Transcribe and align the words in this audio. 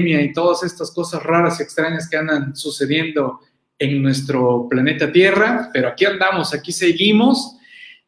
pandemia 0.00 0.22
y 0.22 0.32
todas 0.32 0.62
estas 0.62 0.90
cosas 0.90 1.22
raras 1.22 1.60
y 1.60 1.62
extrañas 1.62 2.08
que 2.08 2.16
andan 2.16 2.54
sucediendo 2.56 3.40
en 3.78 4.02
nuestro 4.02 4.66
planeta 4.68 5.10
Tierra, 5.10 5.70
pero 5.72 5.88
aquí 5.88 6.04
andamos, 6.04 6.52
aquí 6.54 6.72
seguimos. 6.72 7.56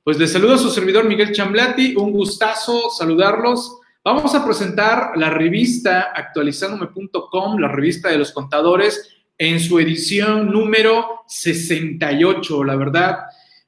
Pues 0.05 0.19
les 0.19 0.33
saludo 0.33 0.55
a 0.55 0.59
su 0.59 0.71
servidor 0.71 1.07
Miguel 1.07 1.33
Chamblati, 1.33 1.95
un 1.97 2.13
gustazo 2.13 2.91
saludarlos. 2.91 3.79
Vamos 4.05 4.35
a 4.35 4.45
presentar 4.45 5.13
la 5.17 5.31
revista 5.31 6.13
actualizandome.com, 6.15 7.59
la 7.59 7.69
revista 7.69 8.11
de 8.11 8.19
los 8.19 8.33
contadores, 8.33 9.17
en 9.39 9.61
su 9.61 9.79
edición 9.79 10.51
número 10.51 11.21
68. 11.27 12.65
La 12.65 12.77
verdad, 12.77 13.19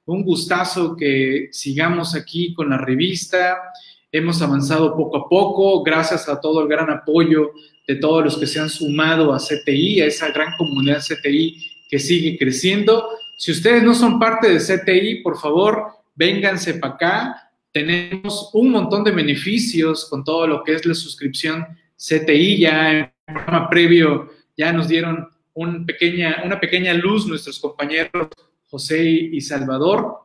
un 0.07 0.25
gustazo 0.25 0.97
que 0.97 1.49
sigamos 1.53 2.15
aquí 2.15 2.53
con 2.53 2.69
la 2.71 2.79
revista. 2.79 3.57
Hemos 4.13 4.43
avanzado 4.43 4.95
poco 4.95 5.17
a 5.17 5.29
poco, 5.29 5.83
gracias 5.83 6.29
a 6.29 6.41
todo 6.41 6.63
el 6.63 6.69
gran 6.69 6.91
apoyo 6.91 7.53
de 7.87 7.97
todos 7.97 8.25
los 8.25 8.39
que 8.39 8.47
se 8.47 8.61
han 8.61 8.71
sumado 8.71 9.33
a 9.33 9.39
CTI, 9.39 10.01
a 10.01 10.07
esa 10.07 10.31
gran 10.31 10.57
comunidad 10.57 11.03
CTI 11.03 11.71
que 11.89 11.99
sigue 11.99 12.39
creciendo. 12.39 13.09
Si 13.37 13.53
ustedes 13.53 13.83
no 13.83 13.95
son 13.95 14.19
parte 14.19 14.49
de 14.49 14.59
CTI, 14.59 15.23
por 15.23 15.39
favor, 15.39 15.89
vénganse 16.15 16.75
para 16.75 16.95
acá. 16.95 17.51
Tenemos 17.73 18.51
un 18.55 18.71
montón 18.71 19.05
de 19.05 19.11
beneficios 19.11 20.09
con 20.09 20.25
todo 20.25 20.47
lo 20.47 20.65
que 20.65 20.75
es 20.75 20.87
la 20.87 20.95
suscripción 20.95 21.67
CTI. 21.97 22.59
Ya 22.59 22.91
en 22.91 22.97
el 22.99 23.11
programa 23.27 23.69
previo 23.69 24.31
ya 24.57 24.73
nos 24.73 24.89
dieron 24.89 25.29
pequeña, 25.87 26.43
una 26.45 26.59
pequeña 26.59 26.95
luz 26.95 27.27
nuestros 27.27 27.59
compañeros 27.59 28.29
José 28.69 29.09
y 29.09 29.41
Salvador. 29.41 30.21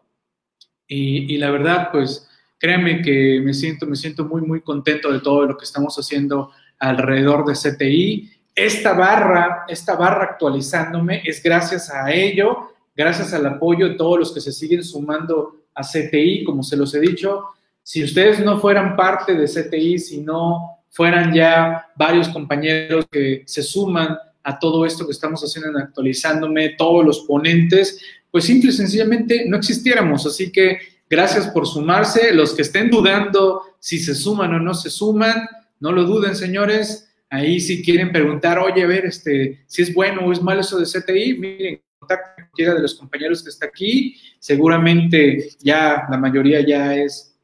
Y, 0.87 1.35
y, 1.35 1.37
la 1.37 1.51
verdad, 1.51 1.89
pues 1.91 2.27
créanme 2.57 3.01
que 3.01 3.41
me 3.43 3.53
siento, 3.53 3.85
me 3.85 3.95
siento 3.95 4.25
muy, 4.25 4.41
muy 4.41 4.61
contento 4.61 5.11
de 5.11 5.19
todo 5.19 5.45
lo 5.45 5.55
que 5.55 5.65
estamos 5.65 5.95
haciendo 5.97 6.51
alrededor 6.79 7.45
de 7.45 7.53
CTI 7.53 8.39
esta 8.59 8.91
barra, 8.91 9.63
esta 9.69 9.95
barra 9.95 10.25
actualizándome 10.25 11.21
es 11.23 11.41
gracias 11.41 11.89
a 11.89 12.11
ello, 12.11 12.73
gracias 12.93 13.33
al 13.33 13.45
apoyo 13.45 13.87
de 13.87 13.95
todos 13.95 14.19
los 14.19 14.33
que 14.33 14.41
se 14.41 14.51
siguen 14.51 14.83
sumando 14.83 15.61
a 15.73 15.81
CTI, 15.81 16.43
como 16.43 16.61
se 16.61 16.75
los 16.75 16.93
he 16.93 16.99
dicho. 16.99 17.45
Si 17.81 18.03
ustedes 18.03 18.43
no 18.43 18.59
fueran 18.59 18.97
parte 18.97 19.33
de 19.33 19.45
CTI, 19.45 19.97
si 19.97 20.19
no 20.19 20.81
fueran 20.89 21.33
ya 21.33 21.87
varios 21.95 22.27
compañeros 22.27 23.05
que 23.09 23.43
se 23.45 23.63
suman 23.63 24.17
a 24.43 24.59
todo 24.59 24.85
esto 24.85 25.05
que 25.05 25.13
estamos 25.13 25.41
haciendo 25.41 25.69
en 25.69 25.85
actualizándome, 25.85 26.75
todos 26.77 27.05
los 27.05 27.19
ponentes, 27.21 28.01
pues 28.29 28.43
simple 28.43 28.71
y 28.71 28.73
sencillamente 28.73 29.45
no 29.47 29.55
existiéramos. 29.55 30.25
Así 30.25 30.51
que 30.51 30.79
gracias 31.09 31.47
por 31.47 31.65
sumarse. 31.65 32.33
Los 32.33 32.53
que 32.53 32.63
estén 32.63 32.89
dudando 32.89 33.61
si 33.79 33.99
se 33.99 34.13
suman 34.13 34.53
o 34.53 34.59
no 34.59 34.73
se 34.73 34.89
suman, 34.89 35.47
no 35.79 35.91
lo 35.91 36.03
duden, 36.03 36.35
señores 36.35 37.09
Ahí 37.29 37.59
si 37.59 37.83
quieren 37.83 38.11
preguntar, 38.11 38.57
oye, 38.57 38.83
a 38.83 38.87
ver, 38.87 39.05
este, 39.05 39.63
si 39.67 39.83
es 39.83 39.93
bueno 39.93 40.21
o 40.25 40.31
es 40.31 40.41
malo 40.41 40.61
eso 40.61 40.79
de 40.79 40.85
CTI, 40.85 41.37
miren, 41.37 41.81
contacten 41.99 42.31
a 42.31 42.47
cualquiera 42.47 42.73
de 42.73 42.81
los 42.81 42.95
compañeros 42.95 43.43
que 43.43 43.49
está 43.49 43.67
aquí. 43.67 44.15
Seguramente 44.39 45.49
ya 45.59 46.07
la 46.09 46.17
mayoría 46.17 46.61
ya 46.61 46.95
es 46.95 47.35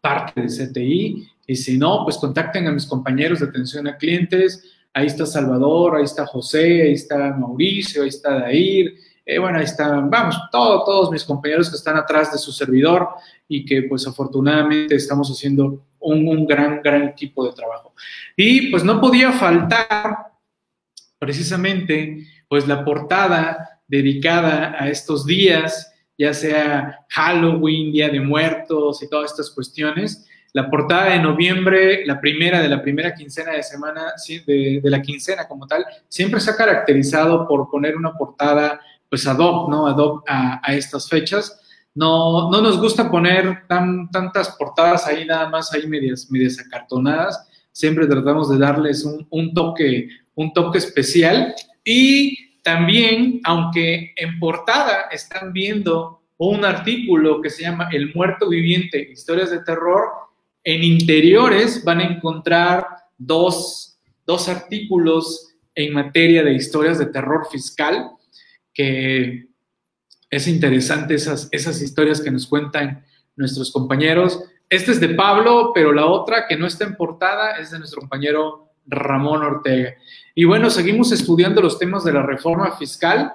parte 0.00 0.40
de 0.40 0.46
CTI. 0.46 1.28
Y 1.46 1.56
si 1.56 1.76
no, 1.76 2.04
pues 2.04 2.16
contacten 2.16 2.66
a 2.66 2.72
mis 2.72 2.86
compañeros 2.86 3.40
de 3.40 3.46
atención 3.46 3.88
a 3.88 3.98
clientes. 3.98 4.64
Ahí 4.94 5.06
está 5.06 5.26
Salvador, 5.26 5.96
ahí 5.96 6.04
está 6.04 6.24
José, 6.24 6.82
ahí 6.82 6.92
está 6.92 7.36
Mauricio, 7.36 8.02
ahí 8.02 8.08
está 8.08 8.40
Dair. 8.40 8.94
Eh, 9.26 9.38
bueno, 9.38 9.58
ahí 9.58 9.64
están, 9.64 10.08
vamos, 10.08 10.36
todos, 10.50 10.84
todos 10.86 11.10
mis 11.10 11.24
compañeros 11.24 11.68
que 11.68 11.76
están 11.76 11.96
atrás 11.96 12.32
de 12.32 12.38
su 12.38 12.52
servidor 12.52 13.06
y 13.46 13.66
que 13.66 13.82
pues 13.82 14.06
afortunadamente 14.06 14.94
estamos 14.94 15.30
haciendo 15.30 15.84
un, 16.00 16.46
gran, 16.46 16.80
gran 16.82 17.04
equipo 17.04 17.46
de 17.46 17.52
trabajo. 17.52 17.94
Y 18.36 18.70
pues 18.70 18.84
no 18.84 19.00
podía 19.00 19.32
faltar 19.32 20.16
precisamente 21.18 22.26
pues 22.48 22.66
la 22.66 22.84
portada 22.84 23.80
dedicada 23.86 24.74
a 24.78 24.88
estos 24.88 25.26
días, 25.26 25.92
ya 26.16 26.32
sea 26.34 27.00
Halloween, 27.10 27.92
Día 27.92 28.08
de 28.08 28.20
Muertos 28.20 29.02
y 29.02 29.08
todas 29.08 29.30
estas 29.30 29.50
cuestiones. 29.50 30.26
La 30.52 30.68
portada 30.68 31.10
de 31.10 31.20
noviembre, 31.20 32.04
la 32.06 32.20
primera 32.20 32.60
de 32.60 32.68
la 32.68 32.82
primera 32.82 33.14
quincena 33.14 33.52
de 33.52 33.62
semana, 33.62 34.12
de, 34.46 34.80
de 34.82 34.90
la 34.90 35.00
quincena 35.00 35.46
como 35.46 35.66
tal, 35.66 35.84
siempre 36.08 36.40
se 36.40 36.50
ha 36.50 36.56
caracterizado 36.56 37.46
por 37.46 37.70
poner 37.70 37.96
una 37.96 38.12
portada 38.14 38.80
pues 39.08 39.26
ad 39.26 39.38
hoc, 39.38 39.70
¿no? 39.70 39.86
Ad 39.86 39.96
hoc 39.96 40.24
a 40.26 40.74
estas 40.74 41.08
fechas 41.08 41.60
no, 41.94 42.50
no 42.50 42.60
nos 42.60 42.78
gusta 42.80 43.10
poner 43.10 43.66
tan, 43.66 44.10
tantas 44.10 44.50
portadas 44.56 45.06
ahí 45.06 45.24
nada 45.24 45.48
más 45.48 45.72
ahí 45.72 45.86
medias, 45.86 46.30
medias 46.30 46.58
acartonadas. 46.58 47.48
Siempre 47.72 48.06
tratamos 48.06 48.50
de 48.50 48.58
darles 48.58 49.04
un, 49.04 49.54
toque, 49.54 50.08
un 50.34 50.52
toque 50.52 50.78
especial. 50.78 51.54
Y 51.84 52.60
también, 52.62 53.40
aunque 53.44 54.12
en 54.16 54.38
portada 54.38 55.08
están 55.10 55.52
viendo 55.52 56.22
un 56.36 56.64
artículo 56.64 57.40
que 57.40 57.50
se 57.50 57.62
llama 57.62 57.88
El 57.92 58.14
muerto 58.14 58.48
viviente, 58.48 59.10
historias 59.10 59.50
de 59.50 59.60
terror, 59.60 60.04
en 60.62 60.82
interiores 60.82 61.84
van 61.84 62.00
a 62.00 62.04
encontrar 62.04 62.86
dos, 63.18 63.98
dos 64.26 64.48
artículos 64.48 65.54
en 65.74 65.92
materia 65.92 66.42
de 66.42 66.54
historias 66.54 66.98
de 66.98 67.06
terror 67.06 67.46
fiscal 67.50 68.10
que 68.72 69.49
es 70.30 70.46
interesante 70.46 71.14
esas, 71.14 71.48
esas 71.50 71.82
historias 71.82 72.20
que 72.20 72.30
nos 72.30 72.46
cuentan 72.46 73.04
nuestros 73.36 73.72
compañeros. 73.72 74.42
Este 74.68 74.92
es 74.92 75.00
de 75.00 75.08
Pablo, 75.10 75.72
pero 75.74 75.92
la 75.92 76.06
otra 76.06 76.46
que 76.46 76.56
no 76.56 76.66
está 76.66 76.84
en 76.84 76.94
portada 76.94 77.56
es 77.58 77.72
de 77.72 77.78
nuestro 77.78 78.00
compañero 78.00 78.70
Ramón 78.86 79.42
Ortega. 79.42 79.94
Y 80.34 80.44
bueno, 80.44 80.70
seguimos 80.70 81.10
estudiando 81.10 81.60
los 81.60 81.78
temas 81.78 82.04
de 82.04 82.12
la 82.12 82.22
reforma 82.22 82.76
fiscal. 82.76 83.32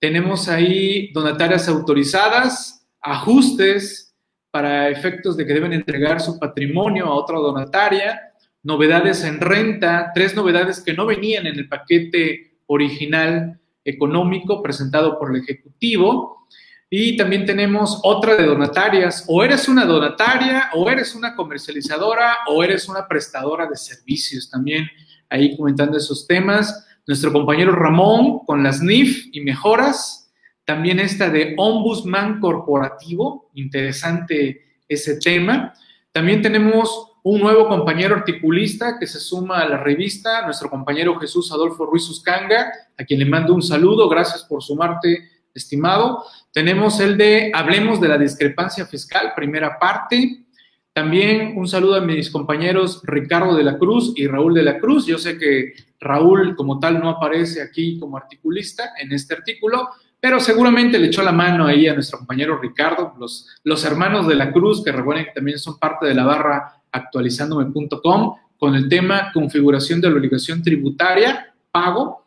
Tenemos 0.00 0.48
ahí 0.48 1.12
donatarias 1.12 1.68
autorizadas, 1.68 2.88
ajustes 3.00 4.14
para 4.50 4.88
efectos 4.88 5.36
de 5.36 5.46
que 5.46 5.54
deben 5.54 5.72
entregar 5.72 6.20
su 6.20 6.38
patrimonio 6.38 7.06
a 7.06 7.14
otra 7.14 7.38
donataria, 7.38 8.32
novedades 8.64 9.24
en 9.24 9.40
renta, 9.40 10.10
tres 10.12 10.34
novedades 10.34 10.80
que 10.80 10.92
no 10.92 11.06
venían 11.06 11.46
en 11.46 11.58
el 11.58 11.68
paquete 11.68 12.58
original 12.66 13.60
económico 13.84 14.62
presentado 14.62 15.18
por 15.18 15.34
el 15.34 15.42
Ejecutivo. 15.42 16.46
Y 16.90 17.16
también 17.16 17.46
tenemos 17.46 18.00
otra 18.02 18.36
de 18.36 18.44
donatarias. 18.44 19.24
O 19.28 19.42
eres 19.42 19.68
una 19.68 19.86
donataria, 19.86 20.70
o 20.74 20.90
eres 20.90 21.14
una 21.14 21.34
comercializadora, 21.34 22.38
o 22.48 22.62
eres 22.62 22.88
una 22.88 23.08
prestadora 23.08 23.66
de 23.66 23.76
servicios. 23.76 24.50
También 24.50 24.86
ahí 25.30 25.56
comentando 25.56 25.96
esos 25.96 26.26
temas. 26.26 26.86
Nuestro 27.06 27.32
compañero 27.32 27.72
Ramón 27.72 28.40
con 28.46 28.62
las 28.62 28.80
NIF 28.82 29.28
y 29.32 29.40
mejoras. 29.40 30.30
También 30.64 31.00
esta 31.00 31.30
de 31.30 31.54
Ombudsman 31.56 32.40
Corporativo. 32.40 33.50
Interesante 33.54 34.62
ese 34.88 35.18
tema. 35.18 35.72
También 36.12 36.42
tenemos 36.42 37.11
un 37.24 37.40
nuevo 37.40 37.68
compañero 37.68 38.16
articulista 38.16 38.98
que 38.98 39.06
se 39.06 39.20
suma 39.20 39.60
a 39.60 39.68
la 39.68 39.76
revista, 39.76 40.44
nuestro 40.44 40.68
compañero 40.68 41.18
Jesús 41.20 41.52
Adolfo 41.52 41.86
Ruiz 41.86 42.08
Uscanga, 42.08 42.72
a 42.98 43.04
quien 43.04 43.20
le 43.20 43.26
mando 43.26 43.54
un 43.54 43.62
saludo, 43.62 44.08
gracias 44.08 44.42
por 44.42 44.62
sumarte, 44.62 45.30
estimado. 45.54 46.24
Tenemos 46.52 46.98
el 46.98 47.16
de 47.16 47.52
Hablemos 47.54 48.00
de 48.00 48.08
la 48.08 48.18
discrepancia 48.18 48.86
fiscal, 48.86 49.32
primera 49.36 49.78
parte. 49.78 50.46
También 50.92 51.56
un 51.56 51.68
saludo 51.68 51.94
a 51.94 52.00
mis 52.00 52.28
compañeros 52.28 53.00
Ricardo 53.04 53.54
de 53.54 53.64
la 53.64 53.78
Cruz 53.78 54.12
y 54.16 54.26
Raúl 54.26 54.54
de 54.54 54.62
la 54.62 54.78
Cruz. 54.78 55.06
Yo 55.06 55.16
sé 55.16 55.38
que 55.38 55.74
Raúl 56.00 56.56
como 56.56 56.80
tal 56.80 57.00
no 57.00 57.08
aparece 57.08 57.62
aquí 57.62 57.98
como 58.00 58.16
articulista 58.16 58.90
en 58.98 59.12
este 59.12 59.34
artículo, 59.34 59.88
pero 60.22 60.38
seguramente 60.38 61.00
le 61.00 61.08
echó 61.08 61.20
la 61.20 61.32
mano 61.32 61.66
ahí 61.66 61.88
a 61.88 61.94
nuestro 61.94 62.18
compañero 62.18 62.56
Ricardo, 62.56 63.12
los, 63.18 63.84
hermanos 63.84 64.28
de 64.28 64.36
la 64.36 64.52
Cruz, 64.52 64.84
que 64.84 64.92
recuerden 64.92 65.24
que 65.24 65.32
también 65.32 65.58
son 65.58 65.80
parte 65.80 66.06
de 66.06 66.14
la 66.14 66.22
barra 66.22 66.80
actualizándome.com 66.92 68.36
con 68.56 68.76
el 68.76 68.88
tema 68.88 69.32
configuración 69.34 70.00
de 70.00 70.08
la 70.08 70.14
obligación 70.14 70.62
tributaria, 70.62 71.52
pago. 71.72 72.24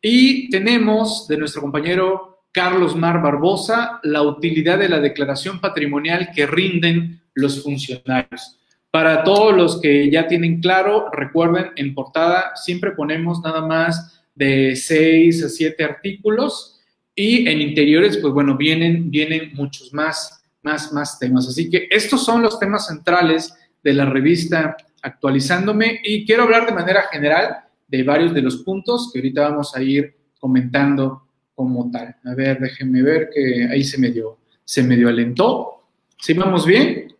Y 0.00 0.48
tenemos 0.48 1.28
de 1.28 1.36
nuestro 1.36 1.60
compañero 1.60 2.46
Carlos 2.50 2.96
Mar 2.96 3.20
Barbosa 3.20 4.00
la 4.04 4.22
utilidad 4.22 4.78
de 4.78 4.88
la 4.88 5.00
declaración 5.00 5.60
patrimonial 5.60 6.30
que 6.34 6.46
rinden 6.46 7.20
los 7.34 7.62
funcionarios. 7.62 8.58
Para 8.90 9.22
todos 9.22 9.54
los 9.54 9.82
que 9.82 10.10
ya 10.10 10.26
tienen 10.26 10.62
claro, 10.62 11.10
recuerden, 11.12 11.72
en 11.76 11.94
portada 11.94 12.52
siempre 12.54 12.92
ponemos 12.92 13.42
nada 13.42 13.60
más 13.66 14.24
de 14.34 14.74
6 14.74 15.44
a 15.44 15.48
7 15.50 15.84
artículos 15.84 16.73
y 17.14 17.48
en 17.48 17.60
interiores, 17.60 18.18
pues 18.18 18.32
bueno, 18.32 18.56
vienen, 18.56 19.10
vienen 19.10 19.52
muchos 19.54 19.92
más, 19.92 20.44
más, 20.62 20.92
más 20.92 21.18
temas. 21.18 21.46
Así 21.48 21.70
que 21.70 21.86
estos 21.90 22.24
son 22.24 22.42
los 22.42 22.58
temas 22.58 22.86
centrales 22.86 23.54
de 23.82 23.94
la 23.94 24.06
revista 24.06 24.76
Actualizándome 25.06 26.00
y 26.02 26.24
quiero 26.24 26.44
hablar 26.44 26.64
de 26.64 26.72
manera 26.72 27.02
general 27.12 27.58
de 27.86 28.02
varios 28.04 28.32
de 28.32 28.40
los 28.40 28.56
puntos 28.62 29.10
que 29.12 29.18
ahorita 29.18 29.50
vamos 29.50 29.76
a 29.76 29.82
ir 29.82 30.16
comentando 30.40 31.28
como 31.54 31.90
tal. 31.90 32.16
A 32.24 32.34
ver, 32.34 32.58
déjenme 32.58 33.02
ver 33.02 33.28
que 33.30 33.68
ahí 33.70 33.84
se 33.84 33.98
me 33.98 34.10
dio, 34.10 34.38
se 34.64 34.82
me 34.82 34.96
dio 34.96 35.10
alentó. 35.10 35.90
¿Sí 36.18 36.32
vamos 36.32 36.64
bien? 36.64 37.14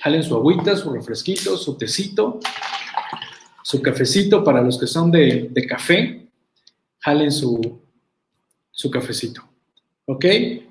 Jalen 0.00 0.24
su 0.24 0.34
agüita, 0.34 0.74
su 0.74 0.92
refresquito, 0.92 1.56
su 1.56 1.78
tecito. 1.78 2.40
su 3.62 3.80
cafecito 3.80 4.42
para 4.42 4.62
los 4.62 4.80
que 4.80 4.88
son 4.88 5.12
de, 5.12 5.50
de 5.52 5.66
café, 5.66 6.28
jalen 6.98 7.30
su, 7.30 7.85
su 8.76 8.90
cafecito. 8.90 9.42
¿Ok? 10.04 10.24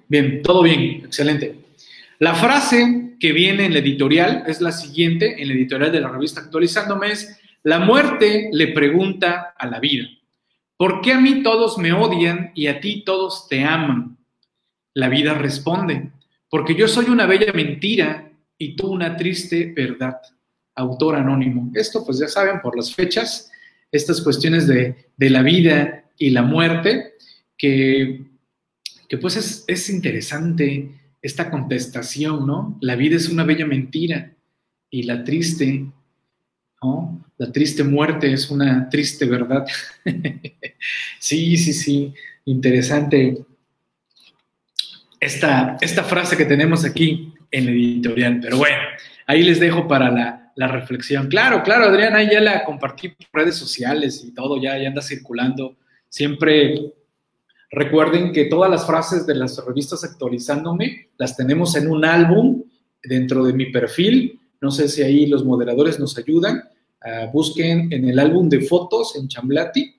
Bien, 0.07 0.41
todo 0.43 0.61
bien, 0.61 1.03
excelente. 1.03 1.55
La 2.19 2.35
frase 2.35 3.15
que 3.19 3.33
viene 3.33 3.65
en 3.65 3.73
la 3.73 3.79
editorial 3.79 4.43
es 4.47 4.61
la 4.61 4.71
siguiente, 4.71 5.41
en 5.41 5.49
la 5.49 5.55
editorial 5.55 5.91
de 5.91 5.99
la 5.99 6.09
revista 6.09 6.39
Actualizándome, 6.39 7.11
es, 7.11 7.37
la 7.63 7.79
muerte 7.79 8.49
le 8.53 8.67
pregunta 8.67 9.55
a 9.57 9.67
la 9.67 9.79
vida, 9.79 10.05
¿por 10.77 11.01
qué 11.01 11.13
a 11.13 11.19
mí 11.19 11.41
todos 11.41 11.79
me 11.79 11.91
odian 11.93 12.51
y 12.53 12.67
a 12.67 12.79
ti 12.79 13.03
todos 13.03 13.47
te 13.49 13.63
aman? 13.63 14.17
La 14.93 15.09
vida 15.09 15.33
responde, 15.33 16.11
porque 16.47 16.75
yo 16.75 16.87
soy 16.87 17.05
una 17.05 17.25
bella 17.25 17.51
mentira 17.53 18.31
y 18.57 18.75
tú 18.75 18.87
una 18.87 19.17
triste 19.17 19.73
verdad. 19.75 20.21
Autor 20.75 21.15
anónimo. 21.15 21.71
Esto, 21.73 22.05
pues 22.05 22.19
ya 22.19 22.27
saben, 22.27 22.61
por 22.61 22.77
las 22.77 22.93
fechas, 22.93 23.51
estas 23.91 24.21
cuestiones 24.21 24.67
de, 24.67 25.09
de 25.17 25.29
la 25.29 25.41
vida 25.41 26.05
y 26.17 26.29
la 26.29 26.43
muerte, 26.43 27.15
que, 27.57 28.25
que 29.07 29.17
pues 29.17 29.35
es, 29.35 29.63
es 29.67 29.89
interesante 29.89 30.91
esta 31.21 31.49
contestación, 31.49 32.45
¿no? 32.45 32.77
La 32.81 32.95
vida 32.95 33.15
es 33.15 33.29
una 33.29 33.43
bella 33.43 33.65
mentira 33.65 34.31
y 34.89 35.03
la 35.03 35.23
triste, 35.23 35.85
¿no? 36.81 37.25
La 37.37 37.51
triste 37.51 37.83
muerte 37.83 38.31
es 38.31 38.49
una 38.49 38.87
triste 38.89 39.25
verdad. 39.25 39.65
sí, 41.19 41.57
sí, 41.57 41.73
sí, 41.73 42.13
interesante 42.45 43.45
esta, 45.19 45.77
esta 45.81 46.03
frase 46.03 46.37
que 46.37 46.45
tenemos 46.45 46.85
aquí 46.85 47.33
en 47.51 47.69
editorial, 47.69 48.39
pero 48.41 48.57
bueno, 48.57 48.77
ahí 49.27 49.43
les 49.43 49.59
dejo 49.59 49.87
para 49.87 50.11
la, 50.11 50.51
la 50.55 50.67
reflexión. 50.67 51.27
Claro, 51.27 51.63
claro, 51.63 51.85
Adriana, 51.85 52.21
ya 52.23 52.39
la 52.39 52.63
compartí 52.63 53.09
por 53.09 53.27
redes 53.33 53.55
sociales 53.55 54.23
y 54.25 54.33
todo, 54.33 54.61
ya, 54.61 54.77
ya 54.77 54.87
anda 54.87 55.01
circulando. 55.01 55.75
Siempre 56.09 56.93
Recuerden 57.71 58.31
que 58.31 58.45
todas 58.45 58.69
las 58.69 58.85
frases 58.85 59.25
de 59.25 59.35
las 59.35 59.63
revistas 59.65 60.03
actualizándome 60.03 61.09
las 61.17 61.35
tenemos 61.35 61.75
en 61.75 61.89
un 61.89 62.05
álbum 62.05 62.63
dentro 63.03 63.43
de 63.43 63.53
mi 63.53 63.71
perfil. 63.71 64.39
No 64.61 64.71
sé 64.71 64.87
si 64.87 65.01
ahí 65.01 65.25
los 65.25 65.43
moderadores 65.43 65.99
nos 65.99 66.17
ayudan. 66.17 66.63
Uh, 67.03 67.31
busquen 67.31 67.91
en 67.91 68.09
el 68.09 68.19
álbum 68.19 68.49
de 68.49 68.61
fotos 68.61 69.15
en 69.15 69.27
Chamblati. 69.27 69.93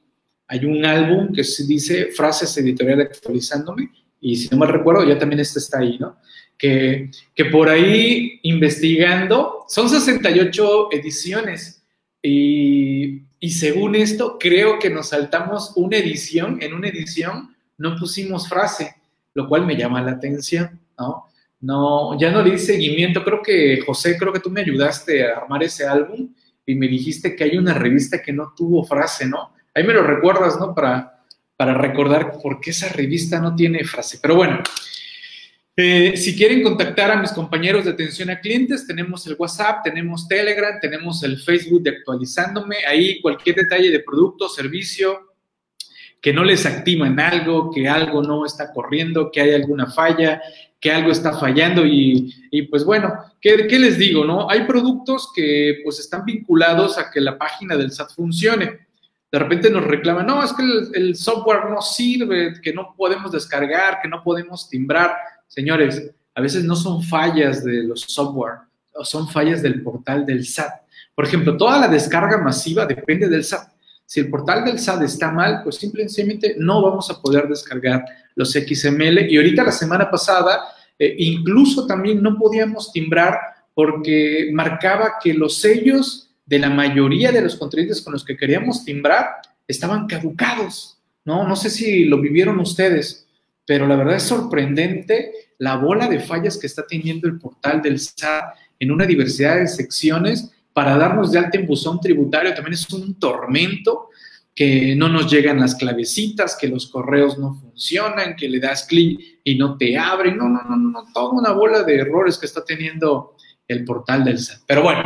Hay 0.48 0.64
un 0.64 0.84
álbum 0.84 1.32
que 1.32 1.44
se 1.44 1.64
dice 1.66 2.06
frases 2.12 2.56
editorial 2.56 3.00
actualizándome 3.00 3.90
y 4.20 4.36
si 4.36 4.48
no 4.48 4.58
mal 4.58 4.68
recuerdo 4.68 5.04
ya 5.04 5.18
también 5.18 5.40
este 5.40 5.58
está 5.58 5.80
ahí, 5.80 5.98
¿no? 5.98 6.16
Que, 6.56 7.10
que 7.34 7.44
por 7.46 7.68
ahí 7.68 8.40
investigando, 8.44 9.64
son 9.68 9.90
68 9.90 10.88
ediciones 10.92 11.82
y, 12.22 13.22
y 13.38 13.50
según 13.50 13.94
esto 13.94 14.38
creo 14.38 14.78
que 14.78 14.88
nos 14.88 15.10
saltamos 15.10 15.72
una 15.76 15.98
edición, 15.98 16.58
en 16.62 16.72
una 16.72 16.88
edición 16.88 17.56
no 17.78 17.96
pusimos 17.96 18.49
frase, 18.49 18.94
lo 19.34 19.49
cual 19.49 19.67
me 19.67 19.76
llama 19.76 20.02
la 20.02 20.12
atención, 20.12 20.81
¿no? 20.99 21.26
No, 21.61 22.19
ya 22.19 22.31
no 22.31 22.43
le 22.43 22.52
di 22.52 22.58
seguimiento, 22.58 23.25
creo 23.25 23.43
que 23.43 23.81
José, 23.84 24.17
creo 24.19 24.32
que 24.32 24.40
tú 24.40 24.50
me 24.50 24.61
ayudaste 24.61 25.26
a 25.26 25.38
armar 25.38 25.62
ese 25.62 25.87
álbum 25.87 26.32
y 26.67 26.75
me 26.75 26.87
dijiste 26.87 27.34
que 27.34 27.44
hay 27.44 27.56
una 27.56 27.75
revista 27.75 28.20
que 28.20 28.32
no 28.32 28.52
tuvo 28.56 28.84
frase, 28.84 29.26
¿no? 29.26 29.52
Ahí 29.75 29.84
me 29.84 29.94
lo 29.94 30.02
recuerdas, 30.02 30.58
¿no? 30.58 30.75
Para, 30.75 31.25
para 31.56 31.75
recordar 31.75 32.38
por 32.43 32.61
qué 32.61 32.70
esa 32.70 32.88
revista 32.88 33.40
no 33.40 33.55
tiene 33.55 33.84
frase. 33.84 34.19
Pero 34.20 34.37
bueno, 34.37 34.62
eh, 35.78 36.17
si 36.17 36.34
quieren 36.34 36.62
contactar 36.62 37.11
a 37.11 37.20
mis 37.20 37.32
compañeros 37.32 37.84
de 37.84 37.90
atención 37.90 38.31
a 38.31 38.40
clientes, 38.40 38.87
tenemos 38.87 39.26
el 39.26 39.37
WhatsApp, 39.38 39.84
tenemos 39.84 40.26
Telegram, 40.26 40.78
tenemos 40.81 41.23
el 41.23 41.38
Facebook 41.38 41.82
de 41.82 41.90
actualizándome. 41.90 42.76
Ahí 42.87 43.20
cualquier 43.20 43.56
detalle 43.56 43.90
de 43.90 44.00
producto, 44.00 44.49
servicio, 44.49 45.25
que 46.20 46.32
no 46.32 46.44
les 46.44 46.66
activan 46.66 47.18
algo, 47.20 47.70
que 47.70 47.88
algo 47.88 48.22
no 48.22 48.44
está 48.44 48.72
corriendo, 48.72 49.30
que 49.30 49.40
hay 49.40 49.54
alguna 49.54 49.86
falla, 49.86 50.42
que 50.80 50.90
algo 50.90 51.10
está 51.10 51.38
fallando 51.38 51.84
y, 51.84 52.32
pues 52.70 52.84
bueno, 52.84 53.12
¿qué, 53.40 53.56
les 53.78 53.98
digo? 53.98 54.24
no? 54.24 54.48
Hay 54.50 54.64
productos 54.64 55.32
que 55.34 55.80
pues 55.82 55.98
están 56.00 56.24
vinculados 56.24 56.98
a 56.98 57.10
que 57.10 57.20
la 57.20 57.38
página 57.38 57.76
del 57.76 57.90
SAT 57.90 58.12
funcione. 58.14 58.86
De 59.30 59.38
repente 59.38 59.70
nos 59.70 59.84
reclaman, 59.84 60.26
no, 60.26 60.42
es 60.42 60.52
que 60.52 60.62
el, 60.94 61.16
software 61.16 61.68
no 61.68 61.82
sirve, 61.82 62.60
que 62.62 62.72
no 62.72 62.94
podemos 62.96 63.32
descargar, 63.32 64.00
que 64.00 64.08
no 64.08 64.22
podemos 64.22 64.68
timbrar. 64.68 65.16
Señores, 65.46 66.10
a 66.34 66.40
veces 66.40 66.64
no 66.64 66.76
son 66.76 67.02
fallas 67.02 67.64
de 67.64 67.82
los 67.82 68.02
software, 68.02 68.58
son 69.02 69.28
fallas 69.28 69.62
del 69.62 69.82
portal 69.82 70.24
del 70.24 70.46
SAT. 70.46 70.72
Por 71.14 71.24
ejemplo, 71.24 71.56
toda 71.56 71.80
la 71.80 71.88
descarga 71.88 72.38
masiva 72.38 72.86
depende 72.86 73.28
del 73.28 73.42
SAT. 73.42 73.75
Si 74.06 74.20
el 74.20 74.31
portal 74.31 74.64
del 74.64 74.79
SAT 74.79 75.03
está 75.03 75.32
mal, 75.32 75.62
pues 75.64 75.76
simplemente 75.76 76.55
no 76.58 76.81
vamos 76.81 77.11
a 77.11 77.20
poder 77.20 77.49
descargar 77.49 78.05
los 78.37 78.53
XML. 78.53 79.29
Y 79.29 79.37
ahorita 79.37 79.64
la 79.64 79.73
semana 79.73 80.08
pasada, 80.08 80.62
eh, 80.97 81.17
incluso 81.19 81.87
también 81.87 82.23
no 82.23 82.38
podíamos 82.38 82.93
timbrar 82.93 83.38
porque 83.75 84.50
marcaba 84.55 85.14
que 85.20 85.35
los 85.35 85.58
sellos 85.58 86.31
de 86.47 86.61
la 86.61 86.70
mayoría 86.70 87.32
de 87.32 87.43
los 87.43 87.56
contribuyentes 87.56 88.03
con 88.03 88.12
los 88.12 88.25
que 88.25 88.37
queríamos 88.37 88.85
timbrar 88.85 89.26
estaban 89.67 90.06
caducados. 90.06 90.99
No, 91.25 91.47
no 91.47 91.56
sé 91.56 91.69
si 91.69 92.05
lo 92.05 92.20
vivieron 92.20 92.61
ustedes, 92.61 93.26
pero 93.67 93.88
la 93.88 93.97
verdad 93.97 94.14
es 94.14 94.23
sorprendente 94.23 95.32
la 95.59 95.76
bola 95.76 96.09
de 96.09 96.20
fallas 96.20 96.56
que 96.56 96.69
está 96.69 96.87
teniendo 96.87 97.26
el 97.26 97.38
portal 97.38 97.82
del 97.82 97.99
SAT 97.99 98.55
en 98.79 98.93
una 98.93 99.05
diversidad 99.05 99.56
de 99.56 99.67
secciones 99.67 100.52
para 100.76 100.99
darnos 100.99 101.32
de 101.32 101.38
alta 101.38 101.56
en 101.56 101.67
buzón 101.67 101.99
tributario 102.02 102.52
también 102.52 102.75
es 102.75 102.93
un 102.93 103.19
tormento, 103.19 104.11
que 104.55 104.94
no 104.94 105.08
nos 105.08 105.32
llegan 105.32 105.58
las 105.58 105.75
clavecitas, 105.75 106.55
que 106.61 106.69
los 106.69 106.88
correos 106.88 107.38
no 107.38 107.55
funcionan, 107.55 108.37
que 108.37 108.46
le 108.46 108.61
das 108.61 108.84
clic 108.84 109.40
y 109.43 109.55
no 109.55 109.78
te 109.78 109.96
abre, 109.96 110.34
no, 110.34 110.50
no, 110.50 110.62
no, 110.64 110.76
no, 110.76 111.05
toda 111.14 111.31
una 111.31 111.52
bola 111.52 111.82
de 111.82 111.96
errores 111.96 112.37
que 112.37 112.44
está 112.44 112.62
teniendo 112.62 113.37
el 113.67 113.87
portal 113.87 114.23
del 114.25 114.38
SAT. 114.38 114.64
Pero 114.67 114.82
bueno, 114.82 115.00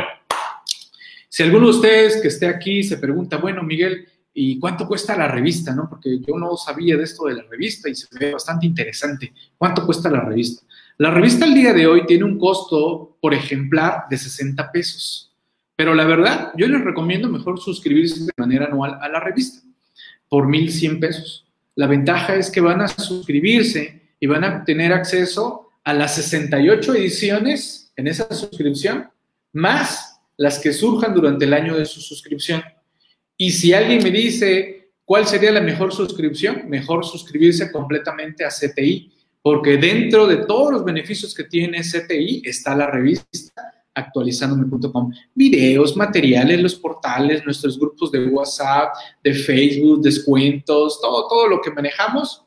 si 1.29 1.41
alguno 1.41 1.67
de 1.67 1.71
ustedes 1.71 2.21
que 2.21 2.27
esté 2.27 2.47
aquí 2.47 2.83
se 2.83 2.97
pregunta, 2.97 3.37
bueno, 3.37 3.63
Miguel, 3.63 4.09
¿y 4.33 4.59
cuánto 4.59 4.85
cuesta 4.85 5.15
la 5.15 5.29
revista? 5.29 5.73
¿no? 5.73 5.87
Porque 5.89 6.19
yo 6.19 6.37
no 6.37 6.57
sabía 6.57 6.97
de 6.97 7.03
esto 7.03 7.27
de 7.27 7.35
la 7.35 7.43
revista 7.43 7.87
y 7.87 7.95
se 7.95 8.07
ve 8.19 8.33
bastante 8.33 8.65
interesante. 8.65 9.31
¿Cuánto 9.57 9.85
cuesta 9.85 10.09
la 10.09 10.19
revista? 10.19 10.63
La 10.97 11.11
revista 11.11 11.45
al 11.45 11.53
día 11.53 11.71
de 11.71 11.87
hoy 11.87 12.05
tiene 12.05 12.25
un 12.25 12.37
costo 12.37 13.17
por 13.21 13.33
ejemplar 13.33 14.03
de 14.09 14.17
60 14.17 14.69
pesos. 14.69 15.30
Pero 15.81 15.95
la 15.95 16.05
verdad, 16.05 16.51
yo 16.55 16.67
les 16.67 16.83
recomiendo 16.83 17.27
mejor 17.27 17.59
suscribirse 17.59 18.23
de 18.23 18.31
manera 18.37 18.65
anual 18.67 18.99
a 19.01 19.09
la 19.09 19.19
revista 19.19 19.63
por 20.29 20.45
1.100 20.45 20.99
pesos. 20.99 21.47
La 21.73 21.87
ventaja 21.87 22.35
es 22.35 22.51
que 22.51 22.61
van 22.61 22.81
a 22.81 22.87
suscribirse 22.87 23.99
y 24.19 24.27
van 24.27 24.43
a 24.43 24.63
tener 24.63 24.93
acceso 24.93 25.71
a 25.83 25.95
las 25.95 26.13
68 26.13 26.93
ediciones 26.93 27.91
en 27.95 28.05
esa 28.05 28.31
suscripción, 28.31 29.09
más 29.53 30.19
las 30.37 30.59
que 30.59 30.71
surjan 30.71 31.15
durante 31.15 31.45
el 31.45 31.53
año 31.55 31.75
de 31.75 31.87
su 31.87 31.99
suscripción. 31.99 32.61
Y 33.35 33.49
si 33.49 33.73
alguien 33.73 34.03
me 34.03 34.11
dice 34.11 34.91
cuál 35.03 35.25
sería 35.25 35.51
la 35.51 35.61
mejor 35.61 35.91
suscripción, 35.95 36.69
mejor 36.69 37.03
suscribirse 37.03 37.71
completamente 37.71 38.45
a 38.45 38.49
CTI, 38.49 39.11
porque 39.41 39.77
dentro 39.77 40.27
de 40.27 40.45
todos 40.45 40.73
los 40.73 40.85
beneficios 40.85 41.33
que 41.33 41.45
tiene 41.45 41.81
CTI 41.81 42.43
está 42.45 42.75
la 42.75 42.85
revista 42.85 43.80
actualizándome.com. 43.93 45.13
Videos, 45.35 45.97
materiales, 45.97 46.61
los 46.61 46.75
portales, 46.75 47.43
nuestros 47.45 47.79
grupos 47.79 48.11
de 48.11 48.25
WhatsApp, 48.27 48.93
de 49.23 49.33
Facebook, 49.33 50.01
descuentos, 50.01 50.99
todo, 51.01 51.27
todo 51.27 51.47
lo 51.47 51.61
que 51.61 51.71
manejamos 51.71 52.45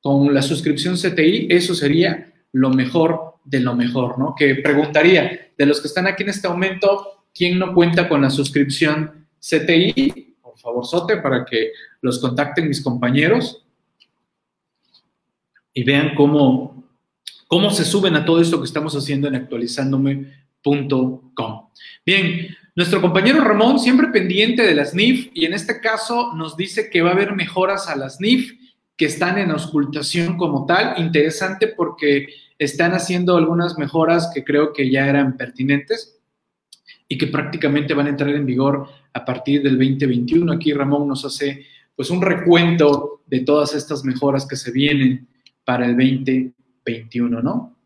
con 0.00 0.32
la 0.32 0.42
suscripción 0.42 0.96
CTI, 0.96 1.48
eso 1.50 1.74
sería 1.74 2.32
lo 2.52 2.70
mejor 2.70 3.34
de 3.44 3.60
lo 3.60 3.74
mejor, 3.74 4.18
¿no? 4.18 4.34
Que 4.36 4.56
preguntaría, 4.56 5.52
de 5.56 5.66
los 5.66 5.80
que 5.80 5.88
están 5.88 6.06
aquí 6.06 6.22
en 6.22 6.28
este 6.28 6.48
momento, 6.48 7.24
¿quién 7.34 7.58
no 7.58 7.74
cuenta 7.74 8.08
con 8.08 8.22
la 8.22 8.30
suscripción 8.30 9.26
CTI? 9.40 10.36
Por 10.42 10.58
favor, 10.58 10.86
Sote, 10.86 11.16
para 11.16 11.44
que 11.44 11.72
los 12.00 12.18
contacten 12.18 12.68
mis 12.68 12.82
compañeros 12.82 13.64
y 15.72 15.82
vean 15.82 16.14
cómo, 16.14 16.84
cómo 17.46 17.70
se 17.70 17.84
suben 17.84 18.16
a 18.16 18.24
todo 18.24 18.40
esto 18.40 18.58
que 18.58 18.66
estamos 18.66 18.94
haciendo 18.94 19.28
en 19.28 19.36
actualizándome 19.36 20.37
Bien, 22.04 22.48
nuestro 22.74 23.00
compañero 23.00 23.42
Ramón 23.42 23.78
siempre 23.78 24.08
pendiente 24.08 24.62
de 24.62 24.74
las 24.74 24.94
NIF 24.94 25.30
y 25.34 25.44
en 25.46 25.52
este 25.52 25.80
caso 25.80 26.32
nos 26.34 26.56
dice 26.56 26.90
que 26.90 27.02
va 27.02 27.10
a 27.10 27.12
haber 27.12 27.34
mejoras 27.34 27.88
a 27.88 27.96
las 27.96 28.20
NIF 28.20 28.52
que 28.96 29.06
están 29.06 29.38
en 29.38 29.50
auscultación 29.50 30.36
como 30.36 30.66
tal. 30.66 30.94
Interesante 30.98 31.68
porque 31.68 32.28
están 32.58 32.92
haciendo 32.92 33.36
algunas 33.36 33.78
mejoras 33.78 34.30
que 34.34 34.44
creo 34.44 34.72
que 34.72 34.90
ya 34.90 35.08
eran 35.08 35.36
pertinentes 35.36 36.18
y 37.08 37.16
que 37.16 37.28
prácticamente 37.28 37.94
van 37.94 38.06
a 38.06 38.10
entrar 38.10 38.30
en 38.30 38.44
vigor 38.44 38.88
a 39.12 39.24
partir 39.24 39.62
del 39.62 39.78
2021. 39.78 40.52
Aquí 40.52 40.72
Ramón 40.72 41.08
nos 41.08 41.24
hace 41.24 41.64
pues 41.96 42.10
un 42.10 42.20
recuento 42.20 43.22
de 43.26 43.40
todas 43.40 43.74
estas 43.74 44.04
mejoras 44.04 44.46
que 44.46 44.56
se 44.56 44.70
vienen 44.70 45.28
para 45.64 45.86
el 45.86 45.96
2021, 45.96 47.42
¿no? 47.42 47.77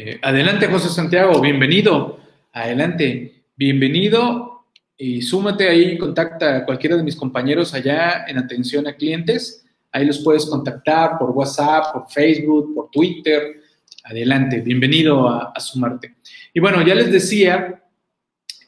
Eh, 0.00 0.16
adelante, 0.22 0.68
José 0.68 0.90
Santiago, 0.90 1.40
bienvenido. 1.40 2.20
Adelante, 2.52 3.42
bienvenido 3.56 4.64
y 4.96 5.22
súmate 5.22 5.68
ahí, 5.68 5.98
contacta 5.98 6.58
a 6.58 6.64
cualquiera 6.64 6.96
de 6.96 7.02
mis 7.02 7.16
compañeros 7.16 7.74
allá 7.74 8.24
en 8.28 8.38
atención 8.38 8.86
a 8.86 8.94
clientes. 8.94 9.66
Ahí 9.90 10.06
los 10.06 10.20
puedes 10.20 10.46
contactar 10.46 11.18
por 11.18 11.30
WhatsApp, 11.30 11.92
por 11.92 12.08
Facebook, 12.08 12.76
por 12.76 12.92
Twitter. 12.92 13.60
Adelante, 14.04 14.60
bienvenido 14.60 15.28
a, 15.28 15.50
a 15.52 15.58
sumarte. 15.58 16.14
Y 16.54 16.60
bueno, 16.60 16.80
ya 16.86 16.94
les 16.94 17.10
decía 17.10 17.82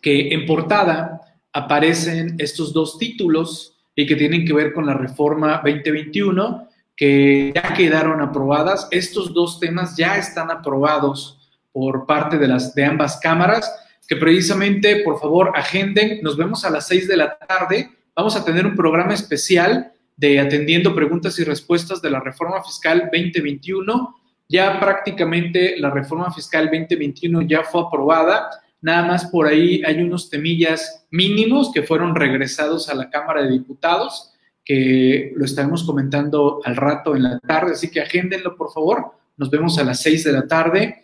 que 0.02 0.34
en 0.34 0.46
portada 0.46 1.20
aparecen 1.52 2.34
estos 2.40 2.72
dos 2.72 2.98
títulos 2.98 3.78
y 3.94 4.04
que 4.04 4.16
tienen 4.16 4.44
que 4.44 4.52
ver 4.52 4.72
con 4.72 4.84
la 4.84 4.94
reforma 4.94 5.62
2021 5.64 6.69
que 7.00 7.50
ya 7.54 7.72
quedaron 7.72 8.20
aprobadas. 8.20 8.86
Estos 8.90 9.32
dos 9.32 9.58
temas 9.58 9.96
ya 9.96 10.18
están 10.18 10.50
aprobados 10.50 11.38
por 11.72 12.04
parte 12.04 12.36
de, 12.36 12.46
las, 12.46 12.74
de 12.74 12.84
ambas 12.84 13.18
cámaras, 13.22 13.74
que 14.06 14.16
precisamente, 14.16 15.02
por 15.02 15.18
favor, 15.18 15.50
agenden. 15.54 16.20
Nos 16.22 16.36
vemos 16.36 16.62
a 16.66 16.68
las 16.68 16.86
seis 16.86 17.08
de 17.08 17.16
la 17.16 17.38
tarde. 17.38 17.88
Vamos 18.14 18.36
a 18.36 18.44
tener 18.44 18.66
un 18.66 18.76
programa 18.76 19.14
especial 19.14 19.94
de 20.14 20.40
atendiendo 20.40 20.94
preguntas 20.94 21.38
y 21.38 21.44
respuestas 21.44 22.02
de 22.02 22.10
la 22.10 22.20
reforma 22.20 22.62
fiscal 22.62 23.08
2021. 23.10 24.16
Ya 24.50 24.78
prácticamente 24.78 25.76
la 25.78 25.88
reforma 25.88 26.30
fiscal 26.30 26.66
2021 26.66 27.40
ya 27.42 27.62
fue 27.62 27.80
aprobada. 27.80 28.50
Nada 28.82 29.06
más 29.06 29.24
por 29.24 29.46
ahí 29.46 29.82
hay 29.86 30.02
unos 30.02 30.28
temillas 30.28 31.06
mínimos 31.10 31.72
que 31.72 31.82
fueron 31.82 32.14
regresados 32.14 32.90
a 32.90 32.94
la 32.94 33.08
Cámara 33.08 33.42
de 33.42 33.52
Diputados 33.52 34.34
que 34.64 35.32
lo 35.36 35.44
estaremos 35.44 35.84
comentando 35.84 36.60
al 36.64 36.76
rato 36.76 37.16
en 37.16 37.24
la 37.24 37.38
tarde, 37.40 37.72
así 37.72 37.90
que 37.90 38.00
agéndenlo 38.00 38.56
por 38.56 38.72
favor. 38.72 39.12
Nos 39.36 39.50
vemos 39.50 39.78
a 39.78 39.84
las 39.84 40.02
6 40.02 40.24
de 40.24 40.32
la 40.32 40.46
tarde 40.46 41.02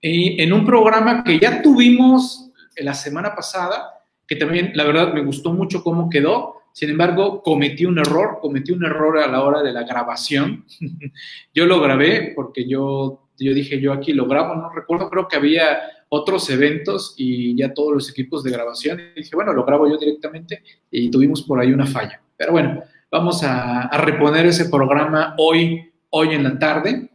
y 0.00 0.42
en 0.42 0.52
un 0.52 0.64
programa 0.64 1.22
que 1.24 1.38
ya 1.38 1.62
tuvimos 1.62 2.50
la 2.76 2.94
semana 2.94 3.34
pasada, 3.34 4.04
que 4.26 4.36
también 4.36 4.72
la 4.74 4.84
verdad 4.84 5.12
me 5.12 5.24
gustó 5.24 5.52
mucho 5.52 5.82
cómo 5.82 6.10
quedó. 6.10 6.56
Sin 6.72 6.90
embargo, 6.90 7.42
cometí 7.42 7.84
un 7.84 7.98
error, 7.98 8.38
cometí 8.40 8.72
un 8.72 8.84
error 8.84 9.18
a 9.18 9.26
la 9.26 9.42
hora 9.42 9.62
de 9.62 9.72
la 9.72 9.84
grabación. 9.84 10.64
yo 11.54 11.66
lo 11.66 11.80
grabé 11.80 12.32
porque 12.34 12.66
yo, 12.66 13.28
yo 13.38 13.54
dije, 13.54 13.80
yo 13.80 13.92
aquí 13.92 14.12
lo 14.12 14.26
grabo, 14.26 14.54
no 14.54 14.70
recuerdo, 14.70 15.10
creo 15.10 15.28
que 15.28 15.36
había 15.36 15.78
otros 16.08 16.48
eventos 16.50 17.14
y 17.16 17.56
ya 17.56 17.72
todos 17.72 17.92
los 17.92 18.10
equipos 18.10 18.42
de 18.42 18.50
grabación. 18.50 19.00
Y 19.14 19.20
dije, 19.20 19.36
bueno, 19.36 19.52
lo 19.52 19.64
grabo 19.64 19.88
yo 19.88 19.98
directamente 19.98 20.62
y 20.90 21.10
tuvimos 21.10 21.42
por 21.42 21.60
ahí 21.60 21.72
una 21.72 21.86
falla. 21.86 22.20
Pero 22.42 22.54
bueno, 22.54 22.82
vamos 23.08 23.44
a, 23.44 23.88
reponer 23.98 24.46
ese 24.46 24.64
programa 24.64 25.36
hoy, 25.38 25.92
hoy 26.10 26.34
en 26.34 26.42
la 26.42 26.58
tarde. 26.58 27.08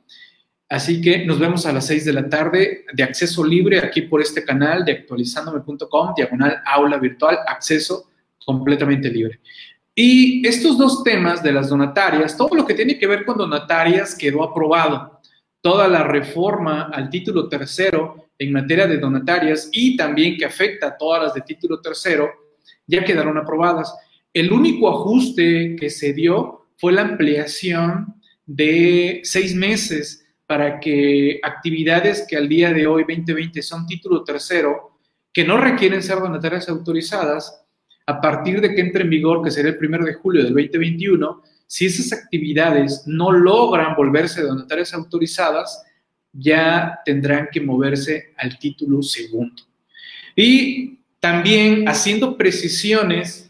Así 0.70 1.02
que 1.02 1.26
nos 1.26 1.38
vemos 1.38 1.66
a 1.66 1.74
las 1.74 1.86
6 1.88 2.06
de 2.06 2.14
la 2.14 2.30
tarde 2.30 2.86
de 2.94 3.04
acceso 3.04 3.44
libre 3.44 3.80
aquí 3.80 4.04
por 4.04 4.22
este 4.22 4.46
canal 4.46 4.86
de 4.86 4.94
actualizándome.com, 4.94 6.14
diagonal 6.16 6.62
aula 6.66 6.96
virtual, 6.96 7.40
acceso 7.46 8.10
completamente 8.46 9.10
libre. 9.10 9.42
Y 9.94 10.48
estos 10.48 10.78
dos 10.78 11.04
temas 11.04 11.44
de 11.44 11.52
las 11.52 11.68
donatarias, 11.68 12.38
todo 12.38 12.56
lo 12.56 12.66
que 12.66 12.74
tiene 12.74 12.98
que 12.98 13.08
ver 13.08 13.26
con 13.26 13.38
donatarias 13.38 14.16
quedó 14.16 14.44
aprobado. 14.44 15.20
Toda 15.60 15.90
la 15.90 16.04
reforma 16.04 16.84
al 16.84 17.10
título 17.10 17.50
tercero 17.50 18.30
en 18.40 18.54
materia 18.54 18.88
de 18.88 18.98
donatarias 18.98 19.70
y 19.74 19.98
también 19.98 20.38
que 20.38 20.46
afecta 20.46 20.88
a 20.88 20.98
todas 20.98 21.22
las 21.22 21.34
de 21.34 21.42
título 21.42 21.82
tercero 21.82 22.30
ya 22.86 23.04
quedaron 23.04 23.38
aprobadas. 23.38 23.94
El 24.38 24.54
único 24.54 24.88
ajuste 24.88 25.76
que 25.80 25.90
se 25.90 26.14
dio 26.14 26.68
fue 26.78 26.94
la 26.94 27.02
ampliación 27.02 28.22
de 28.46 29.22
seis 29.24 29.56
meses 29.56 30.28
para 30.46 30.80
que 30.80 31.40
actividades 31.42 32.24
que 32.30 32.38
al 32.38 32.48
día 32.48 32.72
de 32.72 32.86
hoy, 32.86 33.02
2020, 33.02 33.64
son 33.64 33.88
título 33.88 34.24
tercero, 34.24 35.00
que 35.34 35.44
no 35.44 35.58
requieren 35.58 36.04
ser 36.04 36.20
donatarias 36.20 36.70
autorizadas, 36.70 37.66
a 38.06 38.22
partir 38.22 38.62
de 38.62 38.76
que 38.76 38.82
entre 38.82 39.06
en 39.06 39.10
vigor, 39.10 39.44
que 39.44 39.50
será 39.50 39.70
el 39.70 39.78
primero 39.80 40.06
de 40.06 40.14
julio 40.14 40.44
del 40.44 40.54
2021, 40.54 41.42
si 41.66 41.88
esas 41.88 42.14
actividades 42.14 43.08
no 43.08 43.32
logran 43.32 43.96
volverse 43.96 44.44
donatarias 44.44 44.94
autorizadas, 44.94 45.84
ya 46.32 47.00
tendrán 47.04 47.48
que 47.52 47.60
moverse 47.60 48.36
al 48.38 48.60
título 48.60 49.02
segundo. 49.02 49.64
Y 50.36 51.00
también 51.20 51.90
haciendo 51.90 52.38
precisiones 52.38 53.47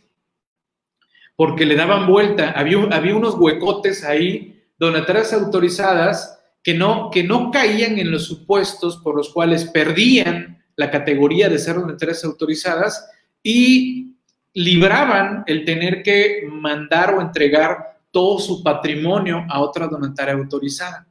porque 1.37 1.67
le 1.67 1.75
daban 1.75 2.07
vuelta, 2.07 2.51
había, 2.51 3.15
unos 3.15 3.35
huecotes 3.35 4.03
ahí, 4.03 4.59
donatarias 4.79 5.31
autorizadas 5.33 6.39
que 6.63 6.73
no, 6.73 7.11
que 7.11 7.23
no 7.23 7.51
caían 7.51 7.99
en 7.99 8.11
los 8.11 8.25
supuestos 8.25 8.97
por 8.97 9.15
los 9.15 9.29
cuales 9.29 9.65
perdían 9.65 10.63
la 10.75 10.89
categoría 10.89 11.47
de 11.47 11.59
ser 11.59 11.75
donatarias 11.75 12.23
autorizadas 12.25 13.07
y 13.43 14.15
libraban 14.53 15.43
el 15.45 15.63
tener 15.63 16.01
que 16.01 16.47
mandar 16.51 17.13
o 17.13 17.21
entregar 17.21 17.99
todo 18.09 18.39
su 18.39 18.63
patrimonio 18.63 19.45
a 19.47 19.61
otra 19.61 19.87
donataria 19.87 20.33
autorizada. 20.33 21.07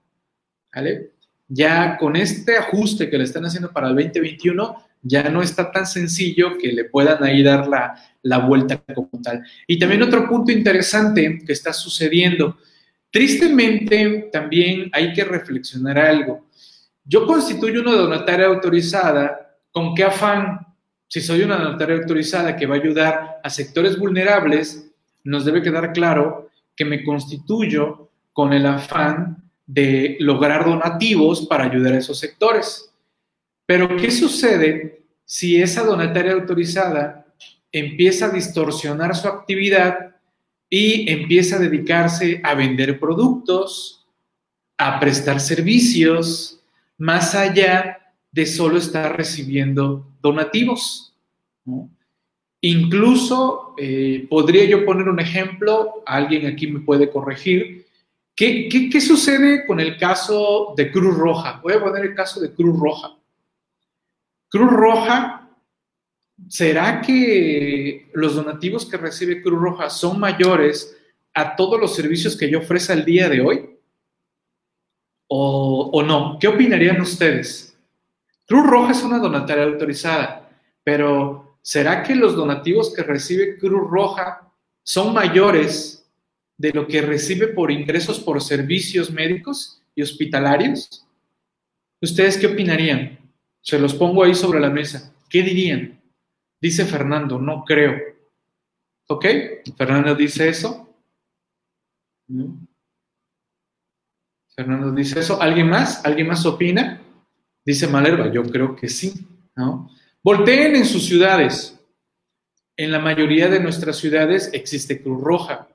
Ya 1.47 1.97
con 1.99 2.16
este 2.16 2.56
ajuste 2.56 3.09
que 3.09 3.16
le 3.16 3.25
están 3.25 3.45
haciendo 3.45 3.73
para 3.73 3.88
el 3.88 3.95
2021, 3.95 4.86
ya 5.06 5.28
no 5.28 5.40
está 5.40 5.70
tan 5.70 5.86
sencillo 5.86 6.58
que 6.58 6.72
le 6.72 6.84
puedan 6.84 7.22
ahí 7.22 7.42
dar 7.42 7.68
la, 7.68 8.38
vuelta 8.38 8.82
como 8.94 9.10
tal. 9.22 9.42
Y 9.66 9.78
también 9.78 10.02
otro 10.02 10.28
punto 10.28 10.50
interesante 10.50 11.38
que 11.46 11.52
está 11.52 11.72
sucediendo. 11.72 12.56
Tristemente, 13.10 14.28
también 14.32 14.90
hay 14.92 15.12
que 15.12 15.25
reflexionar 15.25 15.98
algo. 15.98 16.48
Yo 17.04 17.25
constituyo 17.25 17.82
una 17.82 17.92
donataria 17.92 18.46
autorizada, 18.46 19.56
¿con 19.70 19.94
qué 19.94 20.04
afán? 20.04 20.58
Si 21.06 21.20
soy 21.20 21.42
una 21.42 21.56
donataria 21.56 21.96
autorizada 21.96 22.56
que 22.56 22.66
va 22.66 22.75
a 22.75 22.78
ayudar 22.78 23.36
a 23.44 23.48
sectores 23.48 23.96
vulnerables, 23.96 24.92
nos 25.22 25.44
debe 25.44 25.62
quedar 25.62 25.92
claro 25.92 26.50
que 26.75 26.84
me 26.84 27.04
constituyo 27.04 28.10
con 28.32 28.52
el 28.52 28.66
afán 28.66 29.50
de 29.66 30.16
lograr 30.18 30.64
donativos 30.64 31.46
para 31.46 31.64
ayudar 31.64 31.92
a 31.94 31.98
esos 31.98 32.18
sectores. 32.18 32.92
Pero, 33.66 33.96
¿qué 33.96 34.11
sucede 34.11 35.02
si 35.25 35.61
esa 35.61 35.82
donataria 35.82 36.32
autorizada 36.32 37.26
empieza 37.73 38.26
a 38.26 38.30
distorsionar 38.30 39.14
su 39.16 39.26
actividad 39.26 40.16
y 40.70 41.11
empieza 41.11 41.56
a 41.56 41.61
dedicarse 41.61 42.40
a 42.42 42.54
vender 42.54 42.99
productos, 42.99 44.06
a 44.78 45.00
prestar 45.00 45.40
servicios, 45.40 46.61
más 46.96 47.35
allá 47.35 47.99
de 48.30 48.46
solo 48.46 48.78
estar 48.78 49.16
recibiendo 49.16 50.06
donativos? 50.23 51.14
Incluso 52.61 53.75
eh, 53.78 54.26
podría 54.30 54.64
yo 54.64 54.85
poner 54.85 55.08
un 55.08 55.20
ejemplo, 55.20 56.02
alguien 56.06 56.46
aquí 56.46 56.66
me 56.66 56.80
puede 56.80 57.11
corregir. 57.11 57.87
¿Qué, 58.35 58.68
¿Qué, 58.68 59.00
sucede 59.00 59.66
con 59.66 59.80
el 59.80 59.96
caso 59.96 60.75
de 60.76 60.90
Cruz 60.90 61.16
Roja? 61.16 61.61
Voy 61.62 61.73
a 61.73 61.80
poner 61.80 62.04
el 62.04 62.14
caso 62.14 62.40
de 62.40 62.52
Cruz 62.52 62.78
Roja. 62.78 63.15
Cruz 64.56 64.72
Roja, 64.72 65.50
¿será 66.48 67.02
que 67.02 68.08
los 68.14 68.36
donativos 68.36 68.86
que 68.86 68.96
recibe 68.96 69.42
Cruz 69.42 69.60
Roja 69.60 69.90
son 69.90 70.18
mayores 70.18 70.96
a 71.34 71.54
todos 71.56 71.78
los 71.78 71.94
servicios 71.94 72.34
que 72.38 72.48
yo 72.48 72.60
ofrece 72.60 72.94
al 72.94 73.04
día 73.04 73.28
de 73.28 73.42
hoy? 73.42 73.78
¿O, 75.28 76.02
no? 76.06 76.38
¿Qué 76.40 76.48
opinarían 76.48 77.02
ustedes? 77.02 77.78
Cruz 78.46 78.66
Roja 78.66 78.92
es 78.92 79.02
una 79.02 79.18
donataria 79.18 79.64
autorizada, 79.64 80.48
pero 80.82 81.58
¿será 81.60 82.02
que 82.02 82.14
los 82.14 82.34
donativos 82.34 82.94
que 82.94 83.02
recibe 83.02 83.58
Cruz 83.58 83.90
Roja 83.90 84.50
son 84.82 85.12
mayores 85.12 86.10
de 86.56 86.72
lo 86.72 86.86
que 86.86 87.02
recibe 87.02 87.48
por 87.48 87.70
ingresos 87.70 88.20
por 88.20 88.40
servicios 88.40 89.10
médicos 89.10 89.82
y 89.94 90.00
hospitalarios? 90.00 91.06
¿Ustedes 92.00 92.38
qué 92.38 92.46
opinarían? 92.46 93.25
Se 93.66 93.80
los 93.80 93.94
pongo 93.94 94.23
ahí 94.23 94.32
sobre 94.32 94.61
la 94.61 94.70
mesa. 94.70 95.12
¿Qué 95.28 95.42
dirían? 95.42 96.00
Dice 96.61 96.85
Fernando, 96.85 97.40
no 97.40 97.64
creo. 97.64 98.00
¿Ok? 99.08 99.26
Fernando 99.76 100.14
dice 100.14 100.49
eso. 100.49 100.88
Fernando 104.54 104.92
dice 104.92 105.18
eso. 105.18 105.42
¿Alguien 105.42 105.68
más? 105.68 106.06
¿Alguien 106.06 106.28
más 106.28 106.46
opina? 106.46 107.02
Dice 107.64 107.88
Malerva, 107.88 108.30
yo 108.30 108.44
creo 108.44 108.76
que 108.76 108.88
sí. 108.88 109.26
¿no? 109.56 109.90
Volteen 110.23 110.76
en 110.76 110.85
sus 110.85 111.04
ciudades. 111.04 111.76
En 112.76 112.92
la 112.92 113.00
mayoría 113.00 113.49
de 113.49 113.58
nuestras 113.58 113.96
ciudades 113.96 114.49
existe 114.52 115.02
Cruz 115.02 115.20
Roja. 115.20 115.68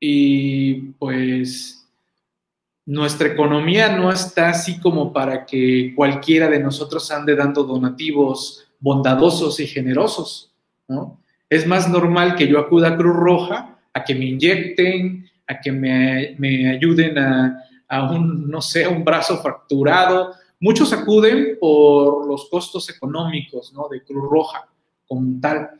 Y 0.00 0.92
pues 0.92 1.85
nuestra 2.86 3.28
economía 3.28 3.96
no 3.96 4.12
está 4.12 4.50
así 4.50 4.78
como 4.78 5.12
para 5.12 5.44
que 5.44 5.92
cualquiera 5.94 6.48
de 6.48 6.60
nosotros 6.60 7.10
ande 7.10 7.34
dando 7.34 7.64
donativos 7.64 8.64
bondadosos 8.78 9.58
y 9.58 9.66
generosos, 9.66 10.52
¿no? 10.86 11.20
Es 11.50 11.66
más 11.66 11.88
normal 11.88 12.36
que 12.36 12.46
yo 12.46 12.58
acuda 12.58 12.88
a 12.88 12.96
Cruz 12.96 13.16
Roja 13.16 13.78
a 13.92 14.04
que 14.04 14.14
me 14.14 14.26
inyecten, 14.26 15.28
a 15.46 15.60
que 15.60 15.72
me, 15.72 16.68
ayuden 16.70 17.18
a, 17.18 17.64
a, 17.88 18.10
un, 18.10 18.48
no 18.48 18.60
sé, 18.60 18.86
un 18.86 19.04
brazo 19.04 19.38
fracturado. 19.38 20.34
Muchos 20.60 20.92
acuden 20.92 21.56
por 21.58 22.26
los 22.26 22.48
costos 22.48 22.88
económicos, 22.90 23.72
¿no? 23.72 23.88
De 23.88 24.02
Cruz 24.02 24.28
Roja 24.30 24.68
como 25.06 25.40
tal. 25.40 25.70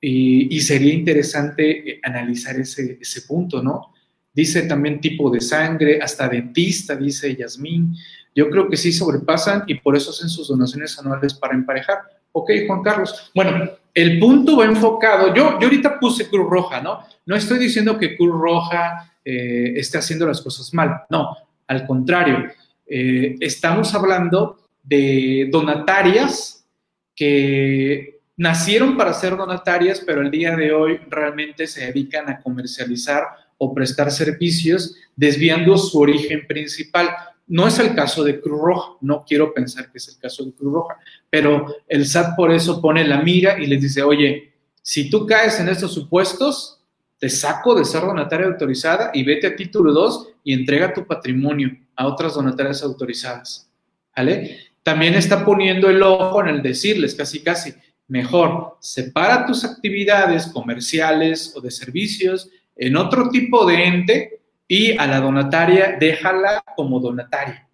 y, 0.00 0.60
sería 0.60 0.92
interesante 0.92 1.92
eh, 1.92 2.00
analizar 2.02 2.56
ese, 2.56 2.98
ese 3.00 3.22
punto, 3.22 3.62
¿no? 3.62 3.93
Dice 4.34 4.62
también 4.62 5.00
tipo 5.00 5.30
de 5.30 5.40
sangre, 5.40 6.00
hasta 6.02 6.28
dentista, 6.28 6.96
dice 6.96 7.36
Yasmín. 7.36 7.94
Yo 8.34 8.50
creo 8.50 8.68
que 8.68 8.76
sí 8.76 8.92
sobrepasan 8.92 9.62
y 9.68 9.74
por 9.76 9.96
eso 9.96 10.10
hacen 10.10 10.28
sus 10.28 10.48
donaciones 10.48 10.98
anuales 10.98 11.34
para 11.34 11.54
emparejar. 11.54 11.98
Ok, 12.32 12.50
Juan 12.66 12.82
Carlos. 12.82 13.30
Bueno, 13.32 13.70
el 13.94 14.18
punto 14.18 14.56
va 14.56 14.64
enfocado. 14.64 15.28
Yo, 15.28 15.58
yo 15.60 15.66
ahorita 15.68 16.00
puse 16.00 16.28
Cruz 16.28 16.50
Roja, 16.50 16.80
¿no? 16.80 16.98
No 17.26 17.36
estoy 17.36 17.60
diciendo 17.60 17.96
que 17.96 18.16
Cruz 18.16 18.32
Roja 18.32 19.14
eh, 19.24 19.74
esté 19.76 19.98
haciendo 19.98 20.26
las 20.26 20.42
cosas 20.42 20.74
mal. 20.74 21.02
No, 21.08 21.36
al 21.68 21.86
contrario. 21.86 22.50
Eh, 22.86 23.36
estamos 23.38 23.94
hablando 23.94 24.58
de 24.82 25.48
donatarias 25.50 26.66
que 27.14 28.20
nacieron 28.36 28.96
para 28.96 29.14
ser 29.14 29.36
donatarias, 29.36 30.02
pero 30.04 30.20
el 30.20 30.30
día 30.30 30.56
de 30.56 30.72
hoy 30.72 30.98
realmente 31.08 31.66
se 31.66 31.86
dedican 31.86 32.28
a 32.28 32.40
comercializar 32.40 33.22
o 33.64 33.74
prestar 33.74 34.10
servicios 34.10 34.94
desviando 35.16 35.78
su 35.78 35.98
origen 35.98 36.46
principal. 36.46 37.08
No 37.46 37.66
es 37.66 37.78
el 37.78 37.94
caso 37.94 38.22
de 38.22 38.40
Cruz 38.40 38.60
Roja, 38.60 38.92
no 39.00 39.24
quiero 39.26 39.54
pensar 39.54 39.90
que 39.90 39.98
es 39.98 40.08
el 40.08 40.18
caso 40.18 40.44
de 40.44 40.52
Cruz 40.52 40.72
Roja, 40.72 40.96
pero 41.30 41.66
el 41.88 42.06
SAT 42.06 42.36
por 42.36 42.52
eso 42.52 42.80
pone 42.80 43.06
la 43.06 43.22
mira 43.22 43.58
y 43.58 43.66
les 43.66 43.80
dice, 43.80 44.02
oye, 44.02 44.52
si 44.82 45.08
tú 45.08 45.26
caes 45.26 45.58
en 45.60 45.68
estos 45.68 45.94
supuestos, 45.94 46.80
te 47.18 47.30
saco 47.30 47.74
de 47.74 47.86
ser 47.86 48.02
donataria 48.02 48.46
autorizada 48.46 49.10
y 49.14 49.22
vete 49.22 49.46
a 49.46 49.56
título 49.56 49.92
2 49.92 50.28
y 50.44 50.52
entrega 50.52 50.92
tu 50.92 51.06
patrimonio 51.06 51.70
a 51.96 52.06
otras 52.06 52.34
donatarias 52.34 52.82
autorizadas. 52.82 53.70
¿Vale? 54.14 54.58
También 54.82 55.14
está 55.14 55.44
poniendo 55.44 55.88
el 55.88 56.02
ojo 56.02 56.42
en 56.42 56.48
el 56.48 56.62
decirles 56.62 57.14
casi 57.14 57.42
casi, 57.42 57.72
mejor, 58.08 58.76
separa 58.80 59.46
tus 59.46 59.64
actividades 59.64 60.46
comerciales 60.48 61.54
o 61.56 61.60
de 61.60 61.70
servicios 61.70 62.50
en 62.76 62.96
otro 62.96 63.28
tipo 63.30 63.66
de 63.66 63.84
ente 63.84 64.40
y 64.66 64.96
a 64.96 65.06
la 65.06 65.20
donataria 65.20 65.96
déjala 65.98 66.64
como 66.76 67.00
donataria, 67.00 67.68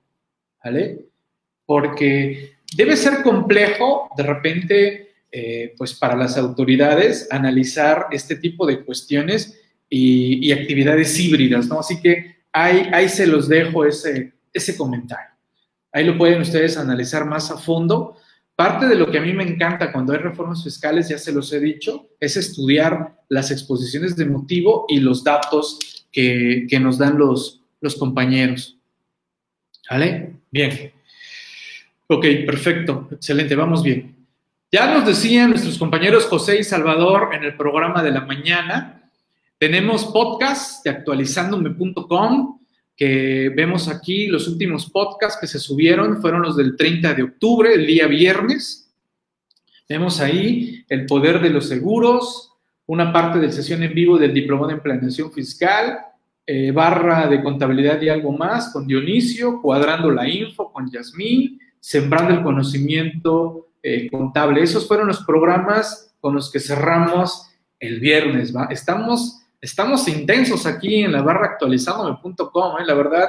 ¿vale? 0.62 1.06
Porque 1.64 2.54
debe 2.76 2.96
ser 2.96 3.22
complejo 3.22 4.10
de 4.16 4.22
repente, 4.22 5.08
eh, 5.30 5.74
pues 5.76 5.94
para 5.94 6.16
las 6.16 6.36
autoridades, 6.36 7.28
analizar 7.30 8.06
este 8.10 8.36
tipo 8.36 8.66
de 8.66 8.84
cuestiones 8.84 9.58
y, 9.88 10.52
actividades 10.52 11.18
híbridas, 11.18 11.66
¿no? 11.66 11.80
Así 11.80 12.00
que 12.00 12.36
ahí, 12.52 12.88
ahí 12.92 13.08
se 13.08 13.26
los 13.26 13.48
dejo 13.48 13.84
ese, 13.84 14.32
ese 14.52 14.76
comentario. 14.76 15.30
Ahí 15.92 16.04
lo 16.04 16.16
pueden 16.16 16.40
ustedes 16.40 16.76
analizar 16.76 17.24
más 17.24 17.50
a 17.50 17.58
fondo. 17.58 18.16
Parte 18.60 18.86
de 18.88 18.94
lo 18.94 19.10
que 19.10 19.16
a 19.16 19.22
mí 19.22 19.32
me 19.32 19.42
encanta 19.42 19.90
cuando 19.90 20.12
hay 20.12 20.18
reformas 20.18 20.62
fiscales, 20.62 21.08
ya 21.08 21.16
se 21.16 21.32
los 21.32 21.50
he 21.50 21.58
dicho, 21.58 22.10
es 22.20 22.36
estudiar 22.36 23.16
las 23.30 23.50
exposiciones 23.50 24.16
de 24.16 24.26
motivo 24.26 24.84
y 24.86 25.00
los 25.00 25.24
datos 25.24 26.04
que, 26.12 26.66
nos 26.78 26.98
dan 26.98 27.16
los, 27.16 27.62
compañeros. 27.98 28.76
¿Vale? 29.90 30.34
Bien. 30.50 30.92
Ok, 32.06 32.26
perfecto, 32.44 33.08
excelente, 33.10 33.54
vamos 33.54 33.82
bien. 33.82 34.26
Ya 34.70 34.92
nos 34.92 35.06
decían 35.06 35.48
nuestros 35.48 35.78
compañeros 35.78 36.26
José 36.26 36.60
y 36.60 36.62
Salvador 36.62 37.30
en 37.32 37.44
el 37.44 37.56
programa 37.56 38.02
de 38.02 38.10
la 38.10 38.26
mañana, 38.26 39.10
tenemos 39.56 40.04
podcast 40.04 40.84
de 40.84 40.90
actualizandome.com, 40.90 42.59
que 43.00 43.50
vemos 43.56 43.88
aquí, 43.88 44.26
los 44.26 44.46
últimos 44.46 44.90
podcasts 44.90 45.38
que 45.40 45.46
se 45.46 45.58
subieron 45.58 46.20
fueron 46.20 46.42
los 46.42 46.54
del 46.54 46.76
30 46.76 47.14
de 47.14 47.22
octubre, 47.22 47.72
el 47.72 47.86
día 47.86 48.06
viernes. 48.06 48.92
Vemos 49.88 50.20
ahí 50.20 50.84
el 50.86 51.06
poder 51.06 51.40
de 51.40 51.48
los 51.48 51.66
seguros, 51.66 52.52
una 52.84 53.10
parte 53.10 53.38
de 53.38 53.50
sesión 53.50 53.82
en 53.82 53.94
vivo 53.94 54.18
del 54.18 54.34
diplomado 54.34 54.72
en 54.72 54.80
planeación 54.80 55.32
fiscal, 55.32 55.98
eh, 56.46 56.72
barra 56.72 57.26
de 57.26 57.42
contabilidad 57.42 58.02
y 58.02 58.10
algo 58.10 58.32
más 58.32 58.70
con 58.70 58.86
Dionisio, 58.86 59.62
cuadrando 59.62 60.10
la 60.10 60.28
info 60.28 60.70
con 60.70 60.90
Yasmín, 60.90 61.58
sembrando 61.80 62.34
el 62.34 62.42
conocimiento 62.42 63.68
eh, 63.82 64.10
contable. 64.10 64.62
Esos 64.62 64.86
fueron 64.86 65.06
los 65.06 65.24
programas 65.24 66.14
con 66.20 66.34
los 66.34 66.52
que 66.52 66.60
cerramos 66.60 67.46
el 67.78 67.98
viernes. 67.98 68.52
Estamos 68.68 69.39
estamos 69.60 70.08
intensos 70.08 70.66
aquí 70.66 71.02
en 71.02 71.12
la 71.12 71.22
barra 71.22 71.46
actualizandome.com, 71.46 72.80
¿eh? 72.80 72.84
la 72.86 72.94
verdad, 72.94 73.28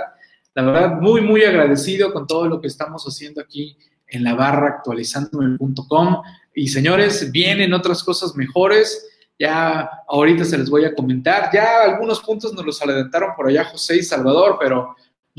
la 0.54 0.64
verdad, 0.64 1.02
muy, 1.02 1.22
muy 1.22 1.44
agradecido 1.44 2.14
con 2.14 2.28
todo 2.28 2.48
lo 2.48 2.62
que 2.62 2.68
estamos 2.68 3.04
haciendo 3.06 3.42
aquí 3.42 3.78
en 4.08 4.24
la 4.24 4.36
barra 4.36 4.68
actualizandome.com. 4.68 6.22
Y 6.54 6.68
señores, 6.68 7.32
vienen 7.32 7.74
otras 7.74 8.04
cosas 8.04 8.36
mejores. 8.36 9.08
Ya 9.40 9.90
ahorita 10.08 10.46
se 10.46 10.58
les 10.58 10.70
voy 10.70 10.86
a 10.86 10.94
comentar. 10.94 11.50
Ya 11.54 11.84
algunos 11.84 12.22
puntos 12.22 12.54
nos 12.54 12.66
los 12.66 12.82
adelantaron 12.82 13.32
por 13.36 13.48
allá 13.48 13.64
José 13.66 13.98
y 13.98 14.04
Salvador, 14.04 14.58
pero 14.60 14.96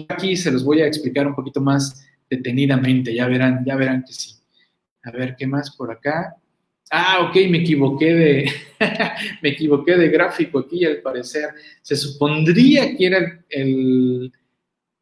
aquí 0.09 0.37
se 0.37 0.51
los 0.51 0.65
voy 0.65 0.81
a 0.81 0.87
explicar 0.87 1.27
un 1.27 1.35
poquito 1.35 1.61
más 1.61 2.03
detenidamente. 2.29 3.15
Ya 3.15 3.27
verán, 3.29 3.63
ya 3.65 3.77
verán 3.77 4.03
que 4.05 4.13
sí. 4.13 4.37
A 5.05 5.11
ver, 5.11 5.37
¿qué 5.37 5.47
más 5.47 5.77
por 5.77 5.91
acá? 5.91 6.37
Ah, 6.95 7.27
ok, 7.27 7.35
me 7.49 7.61
equivoqué 7.61 8.13
de, 8.13 8.53
me 9.43 9.49
equivoqué 9.49 9.97
de 9.97 10.11
gráfico 10.11 10.59
aquí 10.59 10.85
al 10.85 10.99
parecer. 10.99 11.49
Se 11.81 11.97
supondría 11.97 12.95
que 12.95 13.07
era 13.07 13.43
el, 13.49 14.31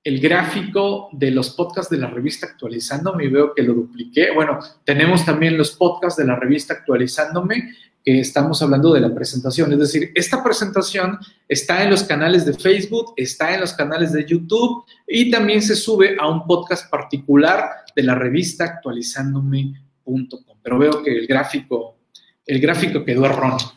gráfico 0.04 1.08
de 1.10 1.32
los 1.32 1.50
podcasts 1.50 1.90
de 1.90 1.98
la 1.98 2.08
revista 2.08 2.46
Actualizándome 2.46 3.24
y 3.24 3.28
veo 3.28 3.52
que 3.52 3.64
lo 3.64 3.74
dupliqué. 3.74 4.30
Bueno, 4.32 4.60
tenemos 4.84 5.24
también 5.24 5.58
los 5.58 5.72
podcasts 5.72 6.16
de 6.16 6.28
la 6.28 6.36
revista 6.36 6.74
Actualizándome 6.74 7.74
que 8.04 8.20
estamos 8.20 8.62
hablando 8.62 8.94
de 8.94 9.00
la 9.00 9.12
presentación. 9.12 9.72
Es 9.72 9.80
decir, 9.80 10.12
esta 10.14 10.44
presentación 10.44 11.18
está 11.48 11.82
en 11.82 11.90
los 11.90 12.04
canales 12.04 12.46
de 12.46 12.54
Facebook, 12.54 13.14
está 13.16 13.52
en 13.52 13.62
los 13.62 13.72
canales 13.72 14.12
de 14.12 14.24
YouTube 14.24 14.84
y 15.08 15.28
también 15.28 15.60
se 15.60 15.74
sube 15.74 16.16
a 16.20 16.28
un 16.28 16.46
podcast 16.46 16.88
particular 16.88 17.68
de 17.96 18.04
la 18.04 18.14
revista 18.14 18.64
actualizándome.com 18.64 20.49
pero 20.62 20.78
veo 20.78 21.02
que 21.02 21.10
el 21.10 21.26
gráfico, 21.26 21.96
el 22.46 22.60
gráfico 22.60 23.04
quedó 23.04 23.26
erróneo. 23.26 23.72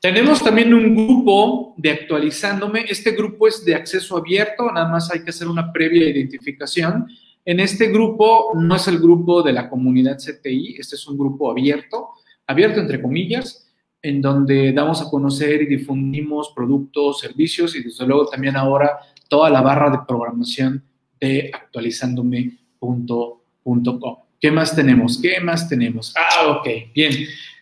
Tenemos 0.00 0.42
también 0.42 0.74
un 0.74 0.96
grupo 0.96 1.74
de 1.76 1.92
actualizándome. 1.92 2.84
Este 2.88 3.12
grupo 3.12 3.46
es 3.46 3.64
de 3.64 3.76
acceso 3.76 4.16
abierto, 4.16 4.70
nada 4.72 4.88
más 4.88 5.12
hay 5.12 5.22
que 5.22 5.30
hacer 5.30 5.46
una 5.46 5.72
previa 5.72 6.08
identificación. 6.08 7.06
En 7.44 7.60
este 7.60 7.86
grupo 7.86 8.50
no 8.54 8.74
es 8.74 8.88
el 8.88 8.98
grupo 8.98 9.42
de 9.42 9.52
la 9.52 9.68
comunidad 9.68 10.18
CTI, 10.18 10.76
este 10.78 10.96
es 10.96 11.06
un 11.06 11.16
grupo 11.16 11.50
abierto, 11.50 12.08
abierto 12.46 12.80
entre 12.80 13.00
comillas, 13.00 13.72
en 14.02 14.20
donde 14.20 14.72
damos 14.72 15.00
a 15.00 15.08
conocer 15.08 15.62
y 15.62 15.66
difundimos 15.66 16.52
productos, 16.54 17.20
servicios 17.20 17.76
y 17.76 17.84
desde 17.84 18.04
luego 18.04 18.26
también 18.26 18.56
ahora 18.56 18.98
toda 19.28 19.48
la 19.50 19.60
barra 19.60 19.90
de 19.90 19.98
programación 20.06 20.84
de 21.20 21.52
actualizándome.com. 21.54 24.16
¿Qué 24.42 24.50
más 24.50 24.74
tenemos? 24.74 25.20
¿Qué 25.22 25.38
más 25.38 25.68
tenemos? 25.68 26.12
Ah, 26.16 26.48
ok, 26.48 26.66
bien. 26.92 27.12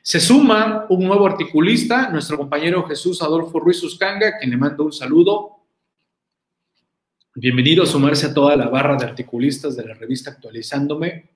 Se 0.01 0.19
suma 0.19 0.87
un 0.89 1.05
nuevo 1.05 1.27
articulista, 1.27 2.09
nuestro 2.09 2.39
compañero 2.39 2.85
Jesús 2.85 3.21
Adolfo 3.21 3.61
Ruiz 3.61 3.83
Uscanga, 3.83 4.39
quien 4.39 4.51
le 4.51 4.57
mando 4.57 4.85
un 4.85 4.93
saludo. 4.93 5.59
Bienvenido 7.35 7.83
a 7.83 7.87
sumarse 7.87 8.29
a 8.29 8.33
toda 8.33 8.57
la 8.57 8.69
barra 8.69 8.97
de 8.97 9.05
articulistas 9.05 9.77
de 9.77 9.85
la 9.85 9.93
revista 9.93 10.31
Actualizándome. 10.31 11.29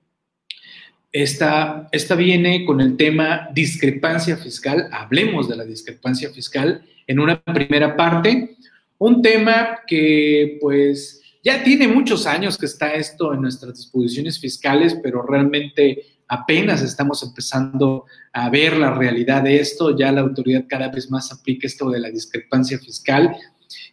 Esta, 1.11 1.89
esta 1.91 2.15
viene 2.15 2.65
con 2.65 2.81
el 2.81 2.97
tema 2.97 3.47
discrepancia 3.53 4.37
fiscal. 4.37 4.89
Hablemos 4.91 5.47
de 5.47 5.57
la 5.57 5.63
discrepancia 5.63 6.31
fiscal 6.31 6.83
en 7.05 7.19
una 7.19 7.39
primera 7.39 7.95
parte. 7.95 8.57
Un 8.97 9.21
tema 9.21 9.81
que, 9.85 10.57
pues, 10.59 11.21
ya 11.45 11.63
tiene 11.63 11.87
muchos 11.87 12.25
años 12.25 12.57
que 12.57 12.65
está 12.65 12.95
esto 12.95 13.31
en 13.31 13.41
nuestras 13.41 13.75
disposiciones 13.75 14.39
fiscales, 14.39 14.97
pero 15.03 15.21
realmente 15.21 16.03
apenas 16.27 16.81
estamos 16.81 17.21
empezando 17.21 18.05
a 18.33 18.49
ver 18.49 18.75
la 18.75 18.95
realidad 18.95 19.43
de 19.43 19.59
esto. 19.59 19.95
Ya 19.95 20.11
la 20.11 20.21
autoridad 20.21 20.65
cada 20.67 20.89
vez 20.89 21.11
más 21.11 21.31
aplica 21.31 21.67
esto 21.67 21.91
de 21.91 21.99
la 21.99 22.09
discrepancia 22.09 22.79
fiscal, 22.79 23.35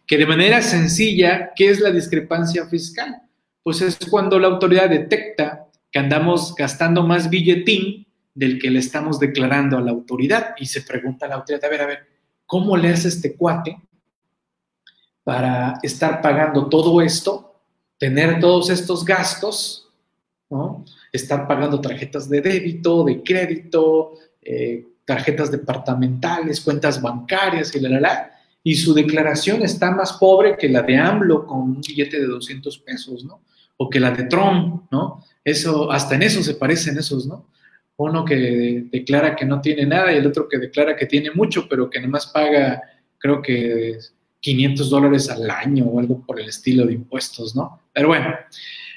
que 0.07 0.17
de 0.17 0.25
manera 0.25 0.63
sencilla, 0.63 1.51
¿qué 1.55 1.69
es 1.69 1.79
la 1.79 1.91
discrepancia 1.91 2.65
fiscal? 2.65 3.21
Pues 3.61 3.81
es 3.81 3.99
cuando 4.09 4.39
la 4.39 4.47
autoridad 4.47 4.89
detecta 4.89 5.67
que 5.91 5.99
andamos 5.99 6.55
gastando 6.55 7.03
más 7.03 7.29
billetín 7.29 8.07
del 8.33 8.57
que 8.57 8.71
le 8.71 8.79
estamos 8.79 9.19
declarando 9.19 9.77
a 9.77 9.81
la 9.81 9.91
autoridad 9.91 10.55
y 10.57 10.65
se 10.65 10.81
pregunta 10.81 11.27
a 11.27 11.29
la 11.29 11.35
autoridad, 11.35 11.63
a 11.65 11.69
ver, 11.69 11.81
a 11.81 11.85
ver, 11.85 11.99
¿cómo 12.47 12.75
le 12.75 12.89
hace 12.89 13.09
este 13.09 13.35
cuate 13.35 13.77
para 15.23 15.79
estar 15.83 16.21
pagando 16.21 16.67
todo 16.67 17.01
esto, 17.01 17.55
tener 17.97 18.39
todos 18.39 18.69
estos 18.69 19.05
gastos, 19.05 19.89
¿no? 20.49 20.83
estar 21.11 21.47
pagando 21.47 21.79
tarjetas 21.79 22.29
de 22.29 22.41
débito, 22.41 23.03
de 23.03 23.23
crédito, 23.23 24.13
eh, 24.41 24.85
tarjetas 25.05 25.51
departamentales, 25.51 26.61
cuentas 26.61 27.01
bancarias 27.01 27.75
y 27.75 27.79
la, 27.79 27.89
la, 27.89 27.99
la, 27.99 28.31
y 28.63 28.75
su 28.75 28.93
declaración 28.93 29.61
está 29.61 29.91
más 29.91 30.13
pobre 30.13 30.57
que 30.57 30.69
la 30.69 30.81
de 30.81 30.97
AMLO 30.97 31.45
con 31.45 31.59
un 31.61 31.81
billete 31.81 32.19
de 32.19 32.27
200 32.27 32.77
pesos, 32.79 33.25
¿no? 33.25 33.41
O 33.77 33.89
que 33.89 33.99
la 33.99 34.11
de 34.11 34.25
Trump, 34.25 34.83
¿no? 34.91 35.23
Eso, 35.43 35.91
hasta 35.91 36.15
en 36.15 36.23
eso 36.23 36.41
se 36.41 36.55
parecen 36.55 36.97
esos, 36.97 37.25
¿no? 37.25 37.47
uno 37.97 38.25
que 38.25 38.85
declara 38.91 39.35
que 39.35 39.45
no 39.45 39.61
tiene 39.61 39.85
nada 39.85 40.11
y 40.11 40.17
el 40.17 40.27
otro 40.27 40.47
que 40.47 40.57
declara 40.57 40.95
que 40.95 41.05
tiene 41.05 41.31
mucho, 41.31 41.67
pero 41.69 41.89
que 41.89 41.99
además 41.99 42.27
paga, 42.27 42.81
creo 43.17 43.41
que 43.41 43.99
500 44.43 44.89
dólares 44.89 45.29
al 45.29 45.49
año 45.49 45.85
o 45.85 45.99
algo 45.99 46.21
por 46.25 46.39
el 46.39 46.49
estilo 46.49 46.85
de 46.85 46.93
impuestos, 46.93 47.55
¿no? 47.55 47.79
Pero 47.93 48.09
bueno, 48.09 48.35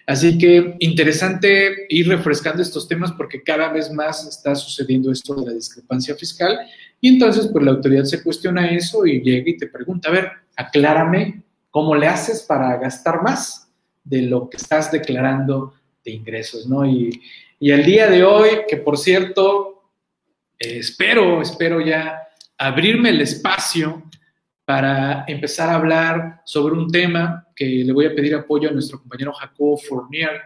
así 0.04 0.36
que 0.36 0.74
interesante 0.80 1.86
ir 1.88 2.08
refrescando 2.08 2.62
estos 2.62 2.88
temas 2.88 3.12
porque 3.12 3.44
cada 3.44 3.72
vez 3.72 3.92
más 3.92 4.26
está 4.26 4.56
sucediendo 4.56 5.12
esto 5.12 5.36
de 5.36 5.46
la 5.46 5.52
discrepancia 5.52 6.16
fiscal 6.16 6.58
y 7.00 7.10
entonces 7.10 7.48
pues 7.52 7.64
la 7.64 7.70
autoridad 7.70 8.02
se 8.04 8.24
cuestiona 8.24 8.68
eso 8.70 9.06
y 9.06 9.22
llega 9.22 9.48
y 9.48 9.56
te 9.56 9.68
pregunta, 9.68 10.08
a 10.08 10.12
ver, 10.12 10.30
aclárame 10.56 11.44
cómo 11.70 11.94
le 11.94 12.08
haces 12.08 12.42
para 12.42 12.76
gastar 12.78 13.22
más 13.22 13.68
de 14.02 14.22
lo 14.22 14.50
que 14.50 14.56
estás 14.56 14.90
declarando 14.90 15.74
de 16.04 16.10
ingresos, 16.10 16.66
¿no? 16.66 16.84
Y, 16.84 17.22
y 17.60 17.70
el 17.70 17.84
día 17.84 18.10
de 18.10 18.24
hoy, 18.24 18.48
que 18.68 18.78
por 18.78 18.98
cierto, 18.98 19.90
eh, 20.58 20.78
espero, 20.78 21.40
espero 21.40 21.80
ya 21.80 22.20
abrirme 22.58 23.10
el 23.10 23.20
espacio 23.20 24.02
para 24.66 25.24
empezar 25.28 25.70
a 25.70 25.76
hablar 25.76 26.42
sobre 26.44 26.74
un 26.74 26.90
tema 26.90 27.46
que 27.54 27.64
le 27.64 27.92
voy 27.92 28.06
a 28.06 28.14
pedir 28.14 28.34
apoyo 28.34 28.68
a 28.68 28.72
nuestro 28.72 28.98
compañero 28.98 29.32
Jacob 29.32 29.78
Fournier, 29.88 30.40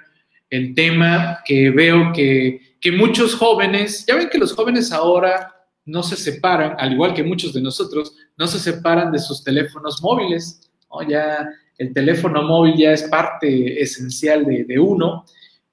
el 0.51 0.75
tema 0.75 1.41
que 1.43 1.71
veo 1.71 2.13
que, 2.13 2.77
que 2.79 2.93
muchos 2.93 3.35
jóvenes, 3.35 4.05
ya 4.07 4.17
ven 4.17 4.29
que 4.29 4.37
los 4.37 4.53
jóvenes 4.53 4.93
ahora 4.93 5.55
no 5.87 6.03
se 6.03 6.17
separan, 6.17 6.77
al 6.79 6.93
igual 6.93 7.15
que 7.15 7.25
muchos 7.25 7.55
de 7.55 7.63
nosotros, 7.63 8.15
no 8.37 8.47
se 8.47 8.59
separan 8.59 9.11
de 9.11 9.19
sus 9.19 9.43
teléfonos 9.43 10.03
móviles. 10.03 10.71
¿no? 10.91 11.09
Ya 11.09 11.49
el 11.79 11.95
teléfono 11.95 12.43
móvil 12.43 12.77
ya 12.77 12.93
es 12.93 13.05
parte 13.05 13.81
esencial 13.81 14.45
de, 14.45 14.65
de 14.65 14.79
uno. 14.79 15.25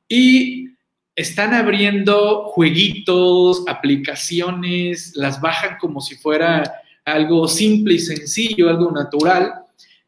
Y 0.07 0.69
están 1.17 1.53
abriendo 1.53 2.45
jueguitos, 2.45 3.65
aplicaciones, 3.67 5.13
las 5.15 5.41
bajan 5.41 5.77
como 5.79 5.99
si 5.99 6.15
fuera 6.15 6.63
algo 7.07 7.47
simple 7.47 7.95
y 7.95 7.99
sencillo, 7.99 8.69
algo 8.69 8.91
natural. 8.91 9.53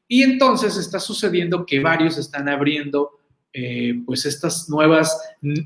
Y 0.07 0.21
entonces 0.21 0.75
está 0.77 0.99
sucediendo 0.99 1.65
que 1.65 1.79
varios 1.79 2.17
están 2.17 2.49
abriendo 2.49 3.19
eh, 3.53 4.01
pues 4.05 4.25
estas 4.25 4.69
nuevas, 4.69 5.17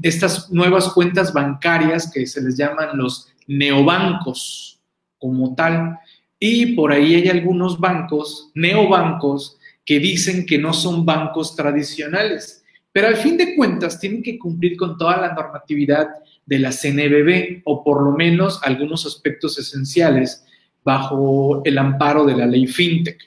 estas 0.04 0.52
nuevas 0.52 0.90
cuentas 0.90 1.34
bancarias 1.34 2.10
que 2.12 2.26
se 2.28 2.42
les 2.42 2.56
llaman 2.56 2.98
los 2.98 3.34
neobancos 3.48 4.80
como 5.18 5.56
tal. 5.56 5.98
Y 6.40 6.76
por 6.76 6.92
ahí 6.92 7.16
hay 7.16 7.30
algunos 7.30 7.80
bancos, 7.80 8.52
neobancos, 8.54 9.58
que 9.86 10.00
dicen 10.00 10.46
que 10.46 10.60
no 10.60 10.72
son 10.72 11.06
bancos 11.06 11.56
tradicionales, 11.56 12.64
pero 12.92 13.08
al 13.08 13.18
fin 13.18 13.38
de 13.38 13.56
cuentas 13.56 14.00
tienen 14.00 14.22
que 14.22 14.38
cumplir 14.38 14.78
con 14.78 14.98
toda 14.98 15.18
la 15.18 15.34
normatividad 15.34 16.10
de 16.46 16.60
la 16.60 16.72
CNBB 16.72 17.64
o 17.66 17.84
por 17.84 18.04
lo 18.04 18.12
menos 18.12 18.62
algunos 18.64 19.06
aspectos 19.06 19.58
esenciales 19.58 20.46
bajo 20.84 21.62
el 21.66 21.78
amparo 21.78 22.26
de 22.26 22.36
la 22.36 22.46
ley 22.46 22.68
FinTech. 22.68 23.18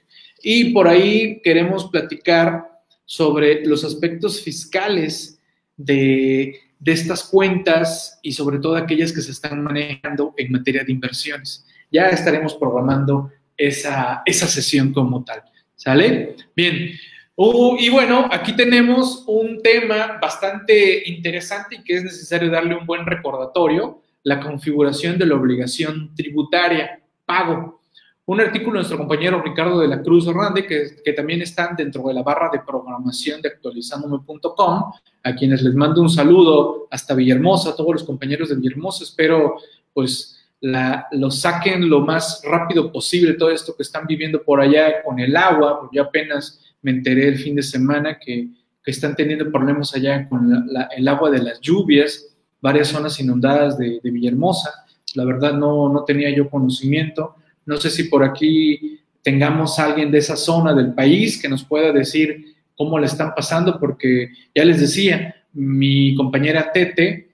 Y 0.43 0.73
por 0.73 0.89
ahí 0.89 1.41
queremos 1.43 1.87
platicar 1.91 2.65
sobre 3.05 3.65
los 3.67 3.85
aspectos 3.85 4.41
fiscales 4.43 5.41
de 5.77 6.61
de 6.79 6.93
estas 6.93 7.25
cuentas 7.25 8.19
y 8.23 8.33
sobre 8.33 8.59
todo 8.59 8.77
aquellas 8.77 9.13
que 9.13 9.23
se 9.23 9.33
están 9.33 9.63
manejando 9.63 10.35
en 10.37 10.53
materia 10.53 10.85
de 10.85 10.93
inversiones. 10.93 11.65
Ya 11.91 12.09
estaremos 12.09 12.55
programando 12.55 13.31
esa, 13.57 14.23
esa 14.27 14.47
sesión 14.47 14.93
como 14.93 15.25
tal. 15.25 15.43
¿Sale? 15.75 16.37
Bien. 16.55 16.91
Uh, 17.35 17.77
y 17.79 17.91
bueno, 17.91 18.29
aquí 18.31 18.55
tenemos 18.55 19.25
un 19.27 19.63
tema 19.63 20.19
bastante 20.21 21.09
interesante 21.09 21.77
y 21.77 21.85
que 21.85 21.97
es 21.97 22.05
necesario 22.05 22.51
darle 22.51 22.77
un 22.77 22.87
buen 22.87 23.05
recordatorio, 23.05 24.03
la 24.23 24.41
configuración 24.41 25.19
de 25.19 25.27
la 25.27 25.35
obligación 25.35 26.15
tributaria, 26.15 27.01
pago. 27.27 27.81
Un 28.25 28.41
artículo 28.41 28.73
de 28.73 28.79
nuestro 28.79 28.99
compañero 28.99 29.41
Ricardo 29.41 29.79
de 29.79 29.87
la 29.87 30.03
Cruz 30.03 30.27
Hernández, 30.27 30.67
que, 30.67 30.87
que 31.05 31.13
también 31.13 31.43
están 31.43 31.77
dentro 31.77 32.03
de 32.09 32.15
la 32.15 32.23
barra 32.23 32.51
de 32.53 32.59
programación 32.59 33.41
de 33.41 33.51
actualizándome.com, 33.51 34.93
a 35.23 35.35
quienes 35.35 35.63
les 35.63 35.75
mando 35.75 36.03
un 36.03 36.11
saludo 36.11 36.89
hasta 36.91 37.15
Villahermosa, 37.15 37.71
a 37.71 37.77
todos 37.77 37.93
los 37.93 38.05
compañeros 38.05 38.49
de 38.49 38.57
Villahermosa, 38.57 39.05
espero 39.05 39.57
pues 39.93 40.37
la, 40.61 41.07
lo 41.13 41.31
saquen 41.31 41.89
lo 41.89 42.01
más 42.01 42.43
rápido 42.45 42.91
posible 42.91 43.35
todo 43.35 43.51
esto 43.51 43.77
que 43.77 43.83
están 43.83 44.07
viviendo 44.07 44.43
por 44.43 44.61
allá 44.61 45.03
con 45.05 45.21
el 45.21 45.37
agua, 45.37 45.81
porque 45.81 45.97
yo 45.97 46.03
apenas 46.03 46.61
me 46.83 46.91
enteré 46.91 47.29
el 47.29 47.39
fin 47.39 47.55
de 47.55 47.63
semana 47.63 48.19
que, 48.19 48.49
están 48.87 49.17
teniendo 49.17 49.51
problemas 49.51 49.97
allá 49.97 50.29
con 50.29 50.49
el 50.97 51.09
agua 51.09 51.29
de 51.29 51.43
las 51.43 51.61
lluvias, 51.61 52.37
varias 52.61 52.87
zonas 52.87 53.19
inundadas 53.19 53.77
de, 53.77 53.99
de 54.01 54.11
Villahermosa, 54.13 54.86
la 55.17 55.25
verdad 55.25 55.55
no, 55.55 55.89
no 55.93 56.05
tenía 56.05 56.31
yo 56.35 56.49
conocimiento, 56.49 57.35
no 57.65 57.77
sé 57.79 57.91
si 57.91 58.05
por 58.05 58.23
aquí 58.23 59.01
tengamos 59.23 59.79
a 59.79 59.87
alguien 59.87 60.11
de 60.11 60.19
esa 60.19 60.37
zona 60.37 60.73
del 60.73 60.95
país 60.95 61.41
que 61.41 61.49
nos 61.49 61.65
pueda 61.65 61.91
decir 61.93 62.55
cómo 62.77 62.99
le 62.99 63.07
están 63.07 63.35
pasando, 63.35 63.81
porque 63.81 64.31
ya 64.55 64.65
les 64.65 64.81
decía, 64.81 65.35
mi 65.53 66.15
compañera 66.15 66.71
Tete, 66.73 67.31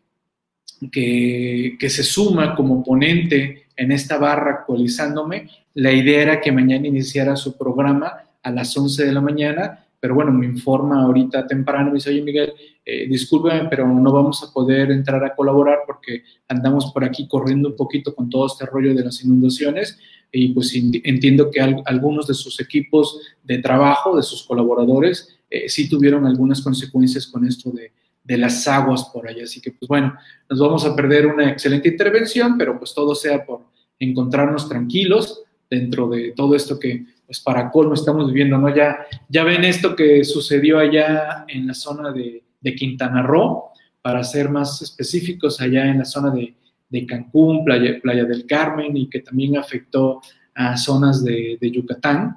que, 0.90 1.76
que 1.78 1.90
se 1.90 2.02
suma 2.02 2.54
como 2.54 2.82
ponente 2.82 3.66
en 3.76 3.92
esta 3.92 4.16
barra 4.16 4.52
actualizándome, 4.52 5.48
la 5.74 5.92
idea 5.92 6.22
era 6.22 6.40
que 6.40 6.52
mañana 6.52 6.86
iniciara 6.86 7.36
su 7.36 7.58
programa 7.58 8.14
a 8.42 8.50
las 8.50 8.76
11 8.76 9.04
de 9.04 9.12
la 9.12 9.20
mañana, 9.20 9.81
pero 10.02 10.16
bueno, 10.16 10.32
me 10.32 10.46
informa 10.46 11.00
ahorita 11.04 11.46
temprano, 11.46 11.90
me 11.90 11.94
dice, 11.94 12.10
oye 12.10 12.22
Miguel, 12.22 12.52
eh, 12.84 13.06
discúlpeme, 13.06 13.68
pero 13.68 13.86
no 13.86 14.12
vamos 14.12 14.42
a 14.42 14.52
poder 14.52 14.90
entrar 14.90 15.24
a 15.24 15.32
colaborar 15.32 15.78
porque 15.86 16.24
andamos 16.48 16.90
por 16.92 17.04
aquí 17.04 17.28
corriendo 17.28 17.68
un 17.68 17.76
poquito 17.76 18.12
con 18.12 18.28
todo 18.28 18.48
este 18.48 18.66
rollo 18.66 18.96
de 18.96 19.04
las 19.04 19.22
inundaciones, 19.22 19.96
y 20.32 20.48
pues 20.48 20.74
entiendo 20.74 21.52
que 21.52 21.60
algunos 21.60 22.26
de 22.26 22.34
sus 22.34 22.58
equipos 22.58 23.20
de 23.44 23.58
trabajo, 23.58 24.16
de 24.16 24.24
sus 24.24 24.42
colaboradores, 24.42 25.38
eh, 25.48 25.68
sí 25.68 25.88
tuvieron 25.88 26.26
algunas 26.26 26.62
consecuencias 26.62 27.28
con 27.28 27.46
esto 27.46 27.70
de, 27.70 27.92
de, 28.24 28.38
las 28.38 28.66
aguas 28.66 29.04
por 29.12 29.28
allá. 29.28 29.44
Así 29.44 29.60
que 29.60 29.70
pues 29.70 29.86
bueno, 29.86 30.16
nos 30.50 30.58
vamos 30.58 30.84
a 30.84 30.96
perder 30.96 31.28
una 31.28 31.48
excelente 31.48 31.90
intervención, 31.90 32.58
pero 32.58 32.76
pues 32.76 32.92
todo 32.92 33.14
sea 33.14 33.46
por 33.46 33.66
encontrarnos 34.00 34.68
tranquilos 34.68 35.44
dentro 35.70 36.08
de 36.08 36.32
todo 36.32 36.56
esto 36.56 36.80
que 36.80 37.06
pues 37.32 37.40
para 37.40 37.70
colmo 37.70 37.94
estamos 37.94 38.26
viviendo, 38.26 38.58
¿no? 38.58 38.76
Ya, 38.76 39.06
ya 39.26 39.42
ven 39.42 39.64
esto 39.64 39.96
que 39.96 40.22
sucedió 40.22 40.78
allá 40.78 41.46
en 41.48 41.66
la 41.66 41.72
zona 41.72 42.12
de, 42.12 42.42
de 42.60 42.74
Quintana 42.74 43.22
Roo, 43.22 43.70
para 44.02 44.22
ser 44.22 44.50
más 44.50 44.82
específicos, 44.82 45.58
allá 45.58 45.86
en 45.86 46.00
la 46.00 46.04
zona 46.04 46.30
de, 46.30 46.54
de 46.90 47.06
Cancún, 47.06 47.64
Playa, 47.64 47.98
Playa 48.02 48.24
del 48.26 48.44
Carmen 48.44 48.94
y 48.98 49.08
que 49.08 49.20
también 49.20 49.56
afectó 49.56 50.20
a 50.54 50.76
zonas 50.76 51.24
de, 51.24 51.56
Yucatán. 51.58 52.36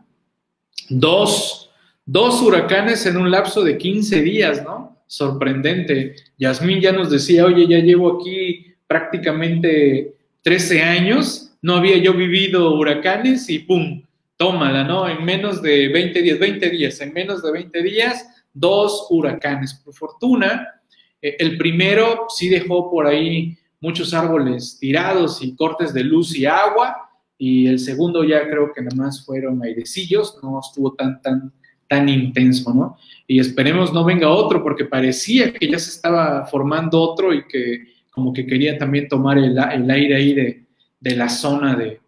Dos, 0.88 1.70
dos 2.06 2.42
huracanes 2.42 3.06
en 3.06 3.18
un 3.18 3.30
lapso 3.30 3.66
de 3.66 3.78
15 3.78 4.22
días, 4.22 4.64
¿no? 4.64 4.98
Sorprendente. 5.08 6.16
Yasmín 6.38 6.80
ya 6.80 6.94
nos 6.94 7.10
decía, 7.10 7.46
oye, 7.46 7.68
ya 7.68 7.80
llevo 7.80 8.18
aquí 8.18 8.76
prácticamente 8.88 10.16
13 10.44 10.84
años, 10.84 11.52
no 11.62 11.76
había 11.76 11.98
yo 11.98 12.14
vivido 12.14 12.76
huracanes 12.76 13.50
y 13.50 13.60
¡pum! 13.60 14.05
Tómala, 14.38 14.84
¿no? 14.84 15.08
En 15.08 15.24
menos 15.24 15.62
de 15.62 15.88
20 15.88 16.22
días, 16.22 16.40
20 16.40 16.70
días, 16.70 17.00
en 17.00 17.14
menos 17.14 17.42
de 17.42 17.52
20 17.52 17.84
días, 17.84 18.28
dos 18.54 19.08
huracanes. 19.10 19.74
Por 19.76 19.94
fortuna, 19.94 20.68
eh, 21.22 21.38
el 21.40 21.58
primero 21.58 22.26
sí 22.28 22.50
dejó 22.50 22.92
por 22.92 23.08
ahí 23.08 23.58
muchos 23.80 24.14
árboles 24.14 24.78
tirados 24.80 25.42
y 25.42 25.56
cortes 25.56 25.94
de 25.94 26.04
luz 26.04 26.36
y 26.36 26.46
agua. 26.46 26.98
Y 27.38 27.68
el 27.68 27.80
segundo 27.80 28.24
ya 28.24 28.48
creo 28.50 28.74
que 28.74 28.82
nada 28.82 28.96
más 28.96 29.26
fueron 29.26 29.64
airecillos, 29.64 30.38
no 30.44 30.60
estuvo 30.60 30.94
tan, 30.94 31.22
tan, 31.22 31.54
tan 31.88 32.10
intenso, 32.10 32.74
¿no? 32.74 32.98
Y 33.28 33.40
esperemos 33.40 33.94
no 33.94 34.04
venga 34.04 34.30
otro, 34.30 34.64
porque 34.64 34.86
parecía 34.86 35.54
que 35.54 35.70
ya 35.70 35.80
se 35.80 35.92
estaba 35.92 36.46
formando 36.46 37.02
otro 37.02 37.34
y 37.34 37.46
que 37.48 37.88
como 38.12 38.34
que 38.34 38.46
quería 38.46 38.78
también 38.78 39.08
tomar 39.08 39.38
el, 39.38 39.58
el 39.58 39.92
aire 39.92 40.16
ahí 40.16 40.34
de, 40.34 40.66
de 41.00 41.16
la 41.16 41.28
zona 41.28 41.76
de, 41.76 42.00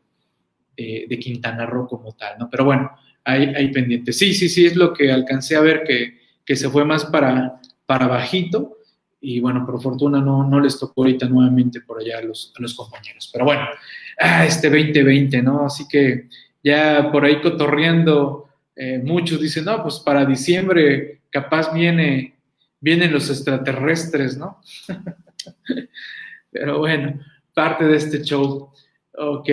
de, 0.78 1.20
Quintana 1.20 1.66
Roo 1.66 1.88
como 1.88 2.14
tal, 2.14 2.38
¿no? 2.40 2.50
Pero 2.50 2.66
bueno, 2.66 2.92
hay, 3.24 3.46
hay 3.56 3.72
pendiente. 3.72 4.14
Sí, 4.14 4.34
sí, 4.34 4.48
sí, 4.48 4.66
es 4.66 4.76
lo 4.76 4.94
que 4.94 5.12
alcancé 5.12 5.56
a 5.56 5.62
ver 5.62 5.84
que, 5.84 6.20
que 6.46 6.56
se 6.56 6.70
fue 6.70 6.86
más 6.86 7.06
para, 7.06 7.60
para 7.86 8.08
bajito 8.08 8.78
y 9.20 9.40
bueno, 9.40 9.66
por 9.66 9.82
fortuna 9.82 10.22
no, 10.22 10.48
no 10.48 10.60
les 10.60 10.80
tocó 10.80 11.02
ahorita 11.02 11.28
nuevamente 11.28 11.82
por 11.82 12.00
allá 12.00 12.20
a 12.20 12.22
los, 12.22 12.54
a 12.58 12.62
los 12.62 12.76
compañeros. 12.76 13.30
Pero 13.34 13.46
bueno, 13.46 13.64
ah, 14.20 14.46
este 14.46 14.70
2020, 14.70 15.42
¿no? 15.42 15.66
Así 15.66 15.88
que 15.88 16.30
ya 16.64 17.12
por 17.12 17.26
ahí 17.26 17.42
cotorreando, 17.42 18.50
eh, 18.76 19.00
muchos 19.04 19.42
dicen, 19.42 19.66
no, 19.66 19.82
pues 19.82 20.00
para 20.00 20.26
diciembre 20.26 21.22
capaz 21.30 21.74
viene, 21.74 22.38
vienen 22.80 23.12
los 23.12 23.30
extraterrestres, 23.30 24.38
¿no? 24.38 24.62
Pero 26.52 26.80
bueno, 26.80 27.20
parte 27.54 27.86
de 27.86 27.98
este 27.98 28.22
show. 28.22 28.72
Ok, 29.20 29.50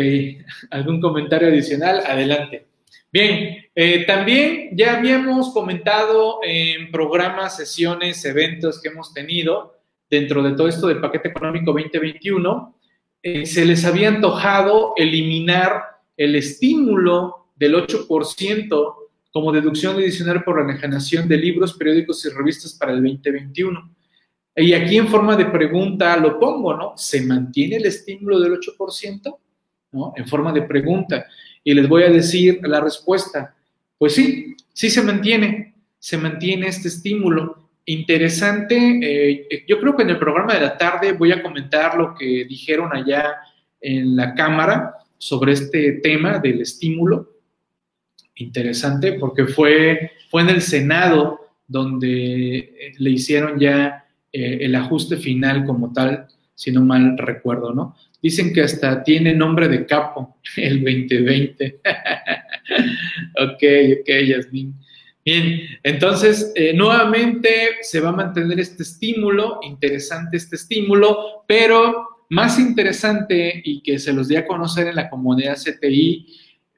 ¿algún 0.70 1.00
comentario 1.00 1.48
adicional? 1.48 2.03
Adelante. 2.07 2.66
Bien, 3.11 3.64
eh, 3.74 4.05
también 4.05 4.77
ya 4.77 4.98
habíamos 4.98 5.55
comentado 5.55 6.40
en 6.42 6.90
programas, 6.90 7.57
sesiones, 7.57 8.22
eventos 8.27 8.79
que 8.83 8.88
hemos 8.88 9.14
tenido 9.14 9.79
dentro 10.11 10.42
de 10.42 10.53
todo 10.53 10.68
esto 10.68 10.88
del 10.88 11.00
paquete 11.00 11.29
económico 11.29 11.72
2021, 11.72 12.79
eh, 13.22 13.46
se 13.46 13.64
les 13.64 13.87
había 13.87 14.09
antojado 14.09 14.92
eliminar 14.98 15.83
el 16.14 16.37
estímulo 16.37 17.48
del 17.57 17.74
8% 17.74 18.94
como 19.33 19.50
deducción 19.50 19.96
adicional 19.96 20.44
por 20.44 20.59
la 20.59 20.70
enajenación 20.70 21.27
de 21.27 21.38
libros, 21.38 21.72
periódicos 21.72 22.22
y 22.27 22.29
revistas 22.29 22.74
para 22.74 22.92
el 22.92 23.03
2021. 23.03 23.96
Y 24.57 24.74
aquí 24.74 24.98
en 24.98 25.09
forma 25.09 25.37
de 25.37 25.46
pregunta 25.46 26.14
lo 26.18 26.38
pongo, 26.38 26.77
¿no? 26.77 26.92
¿Se 26.96 27.22
mantiene 27.22 27.77
el 27.77 27.87
estímulo 27.87 28.38
del 28.40 28.61
8%? 28.61 29.38
En 30.16 30.26
forma 30.26 30.52
de 30.52 30.62
pregunta. 30.62 31.26
Y 31.62 31.74
les 31.74 31.88
voy 31.88 32.02
a 32.02 32.11
decir 32.11 32.61
la 32.62 32.80
respuesta. 32.80 33.54
Pues 33.98 34.14
sí, 34.14 34.54
sí 34.72 34.90
se 34.90 35.02
mantiene, 35.02 35.74
se 35.98 36.18
mantiene 36.18 36.68
este 36.68 36.88
estímulo. 36.88 37.70
Interesante, 37.87 38.76
eh, 39.02 39.64
yo 39.68 39.78
creo 39.78 39.96
que 39.96 40.02
en 40.02 40.11
el 40.11 40.18
programa 40.18 40.54
de 40.54 40.61
la 40.61 40.76
tarde 40.76 41.12
voy 41.12 41.33
a 41.33 41.42
comentar 41.42 41.96
lo 41.96 42.14
que 42.14 42.44
dijeron 42.44 42.94
allá 42.94 43.37
en 43.80 44.16
la 44.16 44.35
Cámara 44.35 44.94
sobre 45.18 45.52
este 45.52 45.92
tema 46.02 46.38
del 46.38 46.62
estímulo. 46.62 47.30
Interesante, 48.37 49.12
porque 49.14 49.46
fue, 49.46 50.12
fue 50.30 50.42
en 50.42 50.50
el 50.50 50.62
Senado 50.62 51.40
donde 51.66 52.92
le 52.98 53.11
hicieron 53.11 53.59
ya 53.59 54.04
eh, 54.33 54.59
el 54.62 54.74
ajuste 54.74 55.16
final 55.16 55.64
como 55.64 55.92
tal, 55.92 56.26
si 56.54 56.72
no 56.72 56.83
mal 56.83 57.16
recuerdo, 57.16 57.72
¿no? 57.72 57.96
Dicen 58.25 58.55
que 58.55 58.63
hasta 58.63 59.05
tiene 59.05 59.35
nombre 59.35 59.69
de 59.69 59.85
capo, 59.85 60.39
el 60.57 60.83
2020. 60.83 61.81
ok, 63.39 63.63
ok, 64.01 64.09
Yasmin. 64.29 64.75
Bien, 65.23 65.61
entonces, 65.83 66.51
eh, 66.55 66.73
nuevamente 66.73 67.51
se 67.83 68.01
va 68.01 68.09
a 68.09 68.13
mantener 68.13 68.59
este 68.59 68.83
estímulo, 68.83 69.61
interesante 69.63 70.39
este 70.39 70.57
estímulo, 70.57 71.45
pero 71.47 72.25
más 72.31 72.59
interesante 72.59 73.61
y 73.63 73.83
que 73.83 73.99
se 73.99 74.15
los 74.15 74.29
di 74.29 74.37
a 74.37 74.47
conocer 74.47 74.87
en 74.87 74.97
la 74.97 75.11
comunidad 75.11 75.59
CTI, 75.59 76.27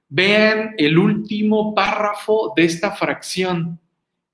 vean 0.08 0.74
el 0.78 0.98
último 0.98 1.76
párrafo 1.76 2.54
de 2.56 2.64
esta 2.64 2.90
fracción. 2.90 3.78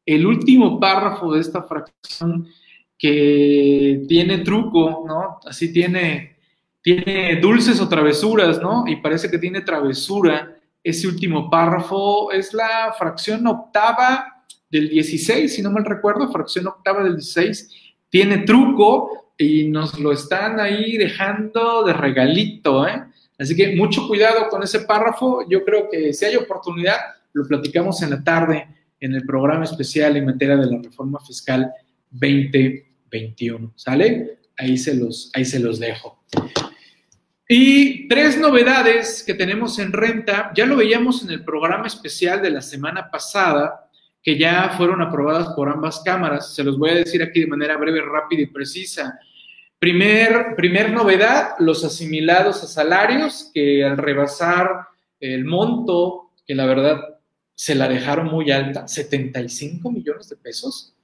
El 0.06 0.24
último 0.24 0.80
párrafo 0.80 1.34
de 1.34 1.40
esta 1.42 1.62
fracción 1.62 2.48
que 2.98 4.02
tiene 4.08 4.38
truco, 4.38 5.04
¿no? 5.06 5.40
Así 5.44 5.74
tiene, 5.74 6.31
tiene 6.82 7.36
dulces 7.36 7.80
o 7.80 7.88
travesuras, 7.88 8.60
¿no? 8.60 8.84
Y 8.86 8.96
parece 8.96 9.30
que 9.30 9.38
tiene 9.38 9.60
travesura. 9.60 10.58
Ese 10.82 11.06
último 11.06 11.48
párrafo 11.48 12.32
es 12.32 12.52
la 12.52 12.92
fracción 12.98 13.46
octava 13.46 14.44
del 14.68 14.88
16, 14.88 15.54
si 15.54 15.62
no 15.62 15.70
mal 15.70 15.84
recuerdo, 15.84 16.32
fracción 16.32 16.66
octava 16.66 17.04
del 17.04 17.16
16. 17.16 17.70
Tiene 18.08 18.38
truco 18.38 19.32
y 19.38 19.68
nos 19.68 19.98
lo 19.98 20.12
están 20.12 20.58
ahí 20.58 20.96
dejando 20.96 21.84
de 21.84 21.92
regalito, 21.92 22.86
¿eh? 22.86 23.04
Así 23.38 23.56
que 23.56 23.74
mucho 23.76 24.06
cuidado 24.06 24.48
con 24.48 24.62
ese 24.62 24.80
párrafo. 24.80 25.48
Yo 25.48 25.64
creo 25.64 25.88
que 25.90 26.12
si 26.12 26.24
hay 26.24 26.36
oportunidad, 26.36 26.96
lo 27.32 27.46
platicamos 27.46 28.02
en 28.02 28.10
la 28.10 28.22
tarde 28.22 28.66
en 29.00 29.14
el 29.14 29.24
programa 29.24 29.64
especial 29.64 30.16
en 30.16 30.26
materia 30.26 30.56
de 30.56 30.66
la 30.66 30.78
reforma 30.82 31.18
fiscal 31.20 31.72
20 32.10 32.92
21. 33.10 33.72
¿Sale? 33.76 34.38
Ahí 34.56 34.76
se 34.76 34.94
los, 34.94 35.30
ahí 35.34 35.44
se 35.44 35.60
los 35.60 35.78
dejo. 35.78 36.24
Y 37.48 38.08
tres 38.08 38.38
novedades 38.38 39.22
que 39.26 39.34
tenemos 39.34 39.78
en 39.78 39.92
renta, 39.92 40.52
ya 40.54 40.64
lo 40.64 40.76
veíamos 40.76 41.22
en 41.22 41.30
el 41.30 41.44
programa 41.44 41.86
especial 41.86 42.40
de 42.40 42.50
la 42.50 42.62
semana 42.62 43.10
pasada, 43.10 43.88
que 44.22 44.38
ya 44.38 44.74
fueron 44.76 45.02
aprobadas 45.02 45.48
por 45.54 45.68
ambas 45.68 46.00
cámaras. 46.04 46.54
Se 46.54 46.62
los 46.62 46.78
voy 46.78 46.90
a 46.90 46.94
decir 46.94 47.22
aquí 47.22 47.40
de 47.40 47.48
manera 47.48 47.76
breve, 47.76 48.00
rápida 48.00 48.42
y 48.42 48.46
precisa. 48.46 49.18
Primer, 49.78 50.54
primer 50.56 50.92
novedad, 50.92 51.56
los 51.58 51.84
asimilados 51.84 52.62
a 52.62 52.66
salarios, 52.66 53.50
que 53.52 53.84
al 53.84 53.98
rebasar 53.98 54.86
el 55.18 55.44
monto, 55.44 56.30
que 56.46 56.54
la 56.54 56.66
verdad 56.66 57.00
se 57.54 57.74
la 57.74 57.88
dejaron 57.88 58.28
muy 58.28 58.50
alta, 58.50 58.86
75 58.86 59.90
millones 59.90 60.28
de 60.28 60.36
pesos, 60.36 60.94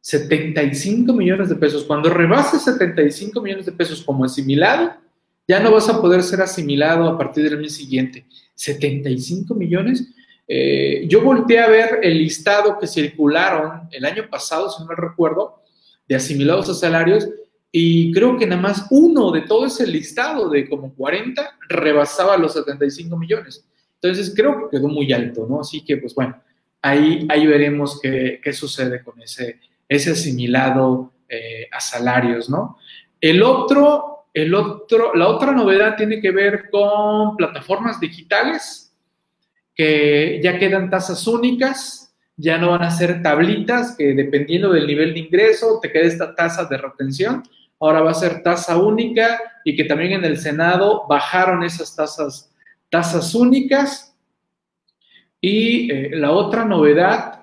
75 0.00 1.12
millones 1.12 1.48
de 1.48 1.56
pesos. 1.56 1.84
Cuando 1.84 2.10
rebases 2.10 2.62
75 2.62 3.40
millones 3.40 3.66
de 3.66 3.72
pesos 3.72 4.02
como 4.02 4.24
asimilado, 4.24 4.94
ya 5.48 5.60
no 5.60 5.72
vas 5.72 5.88
a 5.88 6.00
poder 6.00 6.22
ser 6.22 6.42
asimilado 6.42 7.08
a 7.08 7.16
partir 7.16 7.48
del 7.48 7.58
mes 7.58 7.74
siguiente. 7.74 8.26
75 8.54 9.54
millones. 9.54 10.06
Eh, 10.46 11.06
yo 11.08 11.22
volteé 11.22 11.58
a 11.60 11.68
ver 11.68 12.00
el 12.02 12.18
listado 12.18 12.78
que 12.78 12.86
circularon 12.86 13.88
el 13.90 14.04
año 14.04 14.28
pasado, 14.30 14.70
si 14.70 14.84
no 14.84 14.90
recuerdo, 14.90 15.62
de 16.06 16.16
asimilados 16.16 16.68
a 16.68 16.74
salarios, 16.74 17.28
y 17.72 18.12
creo 18.12 18.38
que 18.38 18.46
nada 18.46 18.60
más 18.60 18.86
uno 18.90 19.30
de 19.30 19.42
todo 19.42 19.66
ese 19.66 19.86
listado 19.86 20.48
de 20.48 20.68
como 20.68 20.94
40 20.94 21.58
rebasaba 21.68 22.36
los 22.36 22.54
75 22.54 23.16
millones. 23.16 23.66
Entonces 24.00 24.32
creo 24.34 24.68
que 24.70 24.76
quedó 24.76 24.88
muy 24.88 25.12
alto, 25.12 25.46
¿no? 25.48 25.60
Así 25.60 25.84
que, 25.84 25.96
pues 25.96 26.14
bueno, 26.14 26.40
ahí, 26.82 27.26
ahí 27.28 27.46
veremos 27.46 28.00
qué, 28.00 28.40
qué 28.42 28.52
sucede 28.52 29.02
con 29.02 29.20
ese, 29.20 29.60
ese 29.88 30.12
asimilado 30.12 31.12
eh, 31.28 31.68
a 31.70 31.80
salarios, 31.80 32.48
¿no? 32.48 32.78
El 33.20 33.42
otro, 33.42 34.17
el 34.34 34.54
otro, 34.54 35.14
la 35.14 35.28
otra 35.28 35.52
novedad 35.52 35.96
tiene 35.96 36.20
que 36.20 36.30
ver 36.30 36.68
con 36.70 37.36
plataformas 37.36 38.00
digitales, 38.00 38.94
que 39.74 40.40
ya 40.42 40.58
quedan 40.58 40.90
tasas 40.90 41.26
únicas, 41.26 42.14
ya 42.36 42.58
no 42.58 42.70
van 42.70 42.82
a 42.82 42.90
ser 42.90 43.22
tablitas 43.22 43.96
que 43.96 44.14
dependiendo 44.14 44.72
del 44.72 44.86
nivel 44.86 45.14
de 45.14 45.20
ingreso 45.20 45.78
te 45.80 45.90
quede 45.90 46.06
esta 46.06 46.34
tasa 46.34 46.64
de 46.64 46.76
retención, 46.76 47.42
ahora 47.80 48.00
va 48.00 48.10
a 48.10 48.14
ser 48.14 48.42
tasa 48.42 48.76
única 48.76 49.40
y 49.64 49.76
que 49.76 49.84
también 49.84 50.12
en 50.12 50.24
el 50.24 50.38
Senado 50.38 51.06
bajaron 51.08 51.62
esas 51.62 51.94
tasas, 51.94 52.52
tasas 52.90 53.34
únicas. 53.34 54.14
Y 55.40 55.90
eh, 55.92 56.10
la 56.16 56.32
otra 56.32 56.64
novedad 56.64 57.38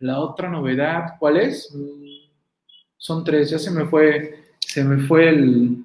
la 0.00 0.18
otra 0.18 0.48
novedad, 0.48 1.16
¿cuál 1.18 1.36
es? 1.36 1.70
Mm, 1.74 2.30
son 2.96 3.22
tres, 3.22 3.50
ya 3.50 3.58
se 3.58 3.70
me 3.70 3.84
fue, 3.84 4.44
se 4.58 4.82
me 4.82 5.06
fue 5.06 5.28
el, 5.28 5.84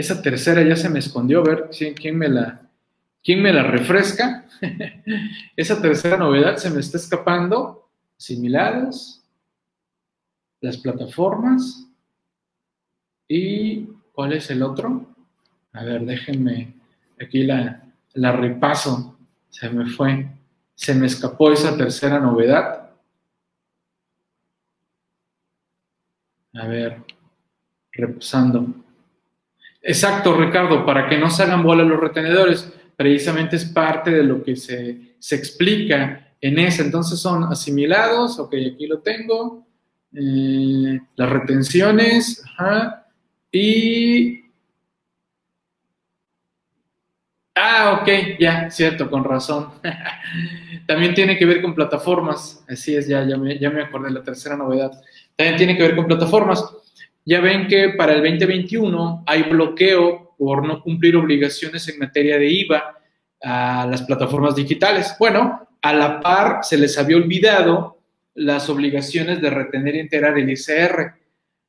esa 0.00 0.20
tercera 0.20 0.62
ya 0.62 0.76
se 0.76 0.88
me 0.88 0.98
escondió, 0.98 1.40
a 1.40 1.44
ver 1.44 1.70
quién 1.70 2.18
me 2.18 2.28
la, 2.28 2.60
quién 3.22 3.42
me 3.42 3.52
la 3.52 3.62
refresca. 3.62 4.46
esa 5.56 5.80
tercera 5.80 6.16
novedad 6.16 6.56
se 6.56 6.70
me 6.70 6.80
está 6.80 6.96
escapando. 6.98 7.88
Similares, 8.16 9.24
las 10.60 10.76
plataformas 10.76 11.86
y 13.26 13.86
¿cuál 14.12 14.32
es 14.34 14.50
el 14.50 14.62
otro? 14.62 15.06
A 15.72 15.84
ver, 15.84 16.04
déjenme, 16.04 16.74
aquí 17.22 17.44
la, 17.44 17.82
la 18.14 18.32
repaso, 18.32 19.16
se 19.48 19.70
me 19.70 19.88
fue, 19.88 20.26
se 20.74 20.94
me 20.94 21.06
escapó 21.06 21.52
esa 21.52 21.76
tercera 21.76 22.18
novedad. 22.18 22.90
A 26.54 26.66
ver, 26.66 27.04
reposando. 27.92 28.66
Exacto, 29.82 30.36
Ricardo, 30.36 30.84
para 30.84 31.08
que 31.08 31.16
no 31.16 31.30
se 31.30 31.42
hagan 31.42 31.62
bola 31.62 31.82
los 31.84 31.98
retenedores, 31.98 32.70
precisamente 32.96 33.56
es 33.56 33.64
parte 33.64 34.10
de 34.10 34.22
lo 34.22 34.42
que 34.42 34.56
se, 34.56 35.14
explica 35.30 36.34
en 36.40 36.58
ese. 36.58 36.82
Entonces 36.82 37.18
son 37.18 37.44
asimilados, 37.44 38.38
ok, 38.38 38.54
aquí 38.74 38.86
lo 38.86 38.98
tengo, 38.98 39.66
eh, 40.12 41.00
las 41.16 41.30
retenciones, 41.30 42.42
ajá, 42.44 43.06
y... 43.50 44.40
Ah, 47.54 48.00
ok, 48.00 48.38
ya, 48.38 48.70
cierto, 48.70 49.10
con 49.10 49.24
razón. 49.24 49.70
También 50.86 51.14
tiene 51.14 51.36
que 51.36 51.44
ver 51.44 51.60
con 51.60 51.74
plataformas, 51.74 52.64
así 52.68 52.94
es, 52.96 53.06
ya, 53.06 53.22
ya 53.26 53.36
me, 53.36 53.58
ya 53.58 53.70
me 53.70 53.82
acordé, 53.82 54.10
la 54.10 54.22
tercera 54.22 54.56
novedad. 54.56 54.92
También 55.36 55.56
tiene 55.56 55.76
que 55.76 55.82
ver 55.82 55.96
con 55.96 56.06
plataformas. 56.06 56.64
Ya 57.24 57.40
ven 57.40 57.66
que 57.68 57.90
para 57.90 58.12
el 58.12 58.22
2021 58.22 59.24
hay 59.26 59.42
bloqueo 59.44 60.34
por 60.38 60.66
no 60.66 60.82
cumplir 60.82 61.16
obligaciones 61.16 61.86
en 61.88 61.98
materia 61.98 62.38
de 62.38 62.48
IVA 62.48 62.96
a 63.42 63.86
las 63.86 64.02
plataformas 64.02 64.54
digitales. 64.54 65.14
Bueno, 65.18 65.68
a 65.82 65.92
la 65.92 66.20
par 66.20 66.60
se 66.62 66.78
les 66.78 66.96
había 66.98 67.16
olvidado 67.16 67.98
las 68.34 68.68
obligaciones 68.68 69.40
de 69.40 69.50
retener 69.50 69.96
y 69.96 70.00
enterar 70.00 70.38
el 70.38 70.50
ICR. 70.50 71.14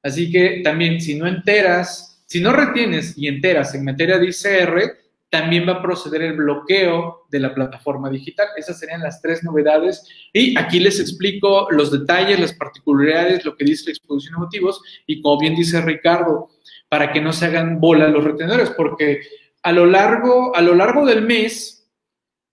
Así 0.04 0.32
que 0.32 0.62
también 0.64 1.02
si 1.02 1.16
no 1.16 1.28
enteras, 1.28 2.24
si 2.26 2.42
no 2.42 2.54
retienes 2.54 3.18
y 3.18 3.28
enteras 3.28 3.76
en 3.76 3.86
materia 3.86 4.18
de 4.18 4.28
ICR, 4.28 4.98
también 5.32 5.66
va 5.68 5.76
a 5.76 5.82
proceder 5.82 6.22
el 6.24 6.34
bloqueo 6.34 7.26
de 7.30 7.40
la 7.40 7.56
plataforma 7.56 8.10
digital. 8.10 8.50
Esas 8.58 8.78
serían 8.78 9.02
las 9.02 9.22
tres 9.22 9.46
novedades. 9.46 10.06
Y 10.34 10.60
aquí 10.60 10.82
les 10.82 11.00
explico 11.00 11.70
los 11.72 11.90
detalles, 11.90 12.38
las 12.38 12.54
particularidades, 12.54 13.46
lo 13.46 13.56
que 13.56 13.64
dice 13.64 13.86
la 13.86 13.92
exposición 13.94 14.34
de 14.34 14.40
motivos 14.40 14.82
y 15.08 15.22
como 15.22 15.40
bien 15.40 15.56
dice 15.56 15.82
Ricardo, 15.82 16.50
para 16.90 17.14
que 17.14 17.22
no 17.22 17.32
se 17.32 17.46
hagan 17.46 17.80
bola 17.80 18.10
los 18.10 18.26
retenedores, 18.26 18.72
porque 18.72 19.22
a 19.64 19.72
lo 19.72 19.86
largo, 19.86 20.54
a 20.54 20.62
lo 20.62 20.76
largo 20.76 21.06
del 21.06 21.22
mes, 21.22 21.90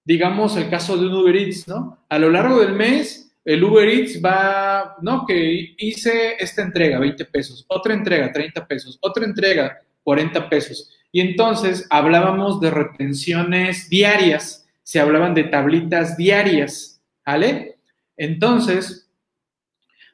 digamos 0.04 0.56
el 0.56 0.70
caso 0.70 0.96
de 0.96 1.08
un 1.08 1.14
Uber 1.14 1.34
Eats, 1.34 1.66
¿no? 1.66 2.06
A 2.08 2.18
lo 2.20 2.30
largo 2.30 2.60
del 2.60 2.74
mes 2.74 3.34
el 3.44 3.64
Uber 3.64 3.88
Eats 3.88 4.22
va, 4.24 4.94
no, 5.02 5.26
que 5.26 5.74
hice 5.78 6.36
esta 6.38 6.62
entrega, 6.62 7.00
20 7.00 7.24
pesos, 7.24 7.64
otra 7.66 7.92
entrega, 7.92 8.30
30 8.30 8.68
pesos, 8.68 8.98
otra 9.00 9.24
entrega, 9.24 9.80
40 10.04 10.48
pesos. 10.48 10.94
Y 11.10 11.20
entonces 11.20 11.86
hablábamos 11.90 12.60
de 12.60 12.70
retenciones 12.70 13.88
diarias, 13.88 14.68
se 14.82 15.00
hablaban 15.00 15.34
de 15.34 15.44
tablitas 15.44 16.16
diarias, 16.16 17.02
¿vale? 17.24 17.78
Entonces, 18.16 19.10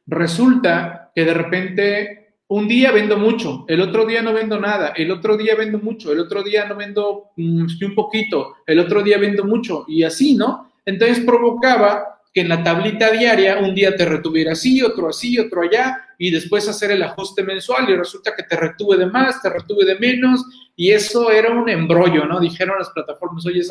resulta 0.06 1.10
que 1.14 1.24
de 1.24 1.34
repente 1.34 2.24
un 2.48 2.68
día 2.68 2.92
vendo 2.92 3.16
mucho, 3.16 3.64
el 3.68 3.80
otro 3.80 4.04
día 4.04 4.22
no 4.22 4.32
vendo 4.32 4.60
nada, 4.60 4.92
el 4.96 5.10
otro 5.10 5.36
día 5.36 5.56
vendo 5.56 5.78
mucho, 5.78 6.12
el 6.12 6.20
otro 6.20 6.42
día 6.42 6.66
no 6.66 6.76
vendo 6.76 7.30
mm, 7.36 7.66
un 7.82 7.94
poquito, 7.94 8.56
el 8.66 8.78
otro 8.78 9.02
día 9.02 9.18
vendo 9.18 9.44
mucho 9.44 9.84
y 9.88 10.02
así, 10.02 10.34
¿no? 10.36 10.72
Entonces 10.84 11.24
provocaba 11.24 12.20
que 12.32 12.42
en 12.42 12.48
la 12.48 12.62
tablita 12.62 13.10
diaria 13.10 13.58
un 13.58 13.74
día 13.74 13.96
te 13.96 14.04
retuviera 14.04 14.52
así, 14.52 14.82
otro 14.82 15.08
así, 15.08 15.38
otro 15.38 15.62
allá 15.62 16.03
y 16.18 16.30
después 16.30 16.68
hacer 16.68 16.90
el 16.90 17.02
ajuste 17.02 17.42
mensual 17.42 17.88
y 17.90 17.96
resulta 17.96 18.34
que 18.36 18.42
te 18.42 18.56
retuve 18.56 18.96
de 18.96 19.06
más, 19.06 19.42
te 19.42 19.50
retuve 19.50 19.84
de 19.84 19.98
menos 19.98 20.44
y 20.76 20.90
eso 20.90 21.30
era 21.30 21.50
un 21.52 21.68
embrollo, 21.68 22.24
¿no? 22.26 22.40
Dijeron 22.40 22.78
las 22.78 22.90
plataformas, 22.90 23.46
oye, 23.46 23.62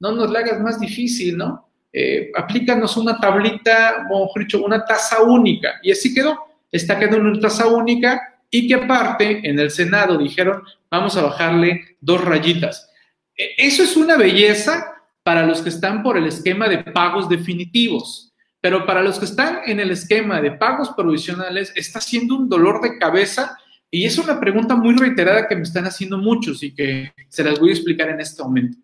no 0.00 0.12
nos 0.12 0.30
la 0.30 0.40
hagas 0.40 0.60
más 0.60 0.80
difícil, 0.80 1.36
¿no? 1.36 1.68
Eh, 1.92 2.32
aplícanos 2.34 2.96
una 2.96 3.20
tablita, 3.20 4.08
o 4.10 4.32
dicho, 4.38 4.64
una 4.64 4.84
tasa 4.84 5.22
única 5.22 5.74
y 5.82 5.92
así 5.92 6.14
quedó 6.14 6.52
está 6.72 6.98
quedando 6.98 7.18
una 7.28 7.38
tasa 7.38 7.66
única 7.66 8.40
y 8.50 8.66
que 8.66 8.74
aparte 8.74 9.46
en 9.48 9.58
el 9.58 9.70
Senado 9.70 10.18
dijeron, 10.18 10.62
vamos 10.90 11.16
a 11.16 11.22
bajarle 11.22 11.96
dos 12.00 12.24
rayitas. 12.24 12.90
E, 13.36 13.54
eso 13.58 13.82
es 13.82 13.96
una 13.96 14.16
belleza 14.16 14.86
para 15.22 15.46
los 15.46 15.62
que 15.62 15.68
están 15.68 16.02
por 16.02 16.16
el 16.16 16.26
esquema 16.26 16.68
de 16.68 16.78
pagos 16.78 17.28
definitivos, 17.28 18.31
pero 18.62 18.86
para 18.86 19.02
los 19.02 19.18
que 19.18 19.24
están 19.24 19.58
en 19.66 19.80
el 19.80 19.90
esquema 19.90 20.40
de 20.40 20.52
pagos 20.52 20.90
provisionales 20.96 21.72
está 21.74 22.00
siendo 22.00 22.36
un 22.36 22.48
dolor 22.48 22.80
de 22.80 22.96
cabeza 22.96 23.58
y 23.90 24.04
es 24.04 24.16
una 24.18 24.38
pregunta 24.38 24.76
muy 24.76 24.96
reiterada 24.96 25.48
que 25.48 25.56
me 25.56 25.62
están 25.62 25.84
haciendo 25.84 26.16
muchos 26.16 26.62
y 26.62 26.72
que 26.72 27.12
se 27.28 27.42
las 27.42 27.58
voy 27.58 27.70
a 27.70 27.72
explicar 27.72 28.08
en 28.08 28.20
este 28.20 28.40
momento. 28.40 28.78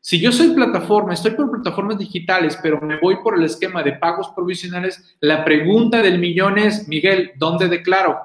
Si 0.00 0.20
yo 0.20 0.30
soy 0.30 0.50
plataforma, 0.50 1.14
estoy 1.14 1.32
por 1.32 1.50
plataformas 1.50 1.98
digitales, 1.98 2.56
pero 2.62 2.80
me 2.80 3.00
voy 3.00 3.16
por 3.22 3.36
el 3.36 3.42
esquema 3.42 3.82
de 3.82 3.94
pagos 3.94 4.28
provisionales, 4.36 5.16
la 5.20 5.44
pregunta 5.44 6.00
del 6.00 6.20
millón 6.20 6.56
es, 6.56 6.86
Miguel, 6.86 7.32
¿dónde 7.36 7.68
declaro? 7.68 8.16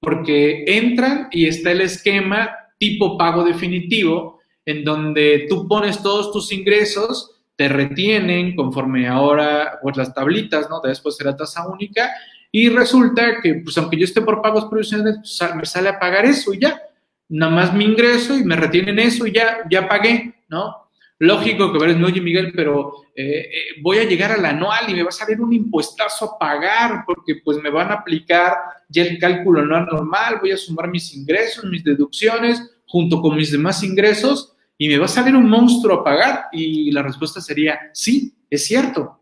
Porque 0.00 0.64
entran 0.66 1.28
y 1.32 1.46
está 1.46 1.72
el 1.72 1.80
esquema 1.80 2.50
tipo 2.78 3.16
pago 3.16 3.42
definitivo, 3.42 4.38
en 4.66 4.84
donde 4.84 5.46
tú 5.48 5.66
pones 5.66 6.02
todos 6.02 6.30
tus 6.30 6.52
ingresos, 6.52 7.39
te 7.60 7.68
retienen 7.68 8.56
conforme 8.56 9.06
ahora, 9.06 9.78
pues 9.82 9.94
las 9.94 10.14
tablitas, 10.14 10.70
¿no? 10.70 10.80
Después 10.80 11.14
será 11.14 11.36
tasa 11.36 11.68
única, 11.68 12.10
y 12.50 12.70
resulta 12.70 13.38
que, 13.42 13.56
pues 13.56 13.76
aunque 13.76 13.98
yo 13.98 14.04
esté 14.04 14.22
por 14.22 14.40
pagos 14.40 14.64
provisionales, 14.64 15.16
pues, 15.16 15.54
me 15.54 15.66
sale 15.66 15.90
a 15.90 15.98
pagar 15.98 16.24
eso 16.24 16.54
y 16.54 16.60
ya. 16.60 16.80
Nada 17.28 17.52
más 17.52 17.74
mi 17.74 17.84
ingreso 17.84 18.34
y 18.34 18.44
me 18.44 18.56
retienen 18.56 18.98
eso 18.98 19.26
y 19.26 19.32
ya, 19.32 19.58
ya 19.70 19.86
pagué, 19.86 20.36
¿no? 20.48 20.74
Lógico 21.18 21.70
que 21.70 21.78
verás, 21.78 21.98
no, 21.98 22.06
oye 22.06 22.22
Miguel, 22.22 22.50
pero 22.56 22.94
eh, 23.14 23.40
eh, 23.40 23.50
voy 23.82 23.98
a 23.98 24.04
llegar 24.04 24.32
al 24.32 24.46
anual 24.46 24.88
y 24.88 24.94
me 24.94 25.02
va 25.02 25.10
a 25.10 25.12
salir 25.12 25.38
un 25.38 25.52
impuestazo 25.52 26.24
a 26.24 26.38
pagar 26.38 27.04
porque 27.06 27.42
pues 27.44 27.58
me 27.58 27.68
van 27.68 27.90
a 27.90 27.96
aplicar 27.96 28.54
ya 28.88 29.02
el 29.02 29.18
cálculo 29.18 29.60
anual 29.60 29.84
normal, 29.84 30.38
voy 30.40 30.52
a 30.52 30.56
sumar 30.56 30.88
mis 30.88 31.14
ingresos, 31.14 31.66
mis 31.66 31.84
deducciones 31.84 32.74
junto 32.86 33.20
con 33.20 33.36
mis 33.36 33.52
demás 33.52 33.82
ingresos 33.82 34.56
y 34.80 34.88
me 34.88 34.96
va 34.96 35.04
a 35.04 35.08
salir 35.08 35.36
un 35.36 35.46
monstruo 35.46 36.00
a 36.00 36.02
pagar. 36.04 36.44
Y 36.52 36.90
la 36.90 37.02
respuesta 37.02 37.38
sería, 37.42 37.78
sí, 37.92 38.34
es 38.48 38.64
cierto, 38.64 39.20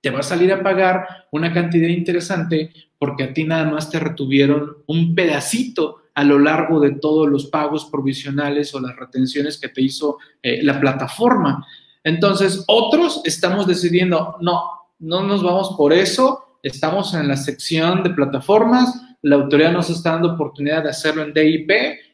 te 0.00 0.08
va 0.08 0.20
a 0.20 0.22
salir 0.22 0.50
a 0.54 0.62
pagar 0.62 1.06
una 1.32 1.52
cantidad 1.52 1.86
interesante 1.86 2.72
porque 2.98 3.24
a 3.24 3.34
ti 3.34 3.44
nada 3.44 3.70
más 3.70 3.90
te 3.90 4.00
retuvieron 4.00 4.78
un 4.86 5.14
pedacito 5.14 6.04
a 6.14 6.24
lo 6.24 6.38
largo 6.38 6.80
de 6.80 6.92
todos 6.92 7.28
los 7.28 7.44
pagos 7.48 7.90
provisionales 7.92 8.74
o 8.74 8.80
las 8.80 8.96
retenciones 8.96 9.60
que 9.60 9.68
te 9.68 9.82
hizo 9.82 10.16
eh, 10.42 10.62
la 10.62 10.80
plataforma. 10.80 11.66
Entonces, 12.02 12.64
otros 12.66 13.20
estamos 13.26 13.66
decidiendo, 13.66 14.36
no, 14.40 14.62
no 14.98 15.22
nos 15.22 15.42
vamos 15.42 15.74
por 15.76 15.92
eso, 15.92 16.56
estamos 16.62 17.12
en 17.12 17.28
la 17.28 17.36
sección 17.36 18.02
de 18.02 18.10
plataformas, 18.10 18.98
la 19.20 19.36
autoridad 19.36 19.72
nos 19.72 19.90
está 19.90 20.12
dando 20.12 20.32
oportunidad 20.32 20.84
de 20.84 20.88
hacerlo 20.88 21.22
en 21.22 21.34
DIP, 21.34 21.70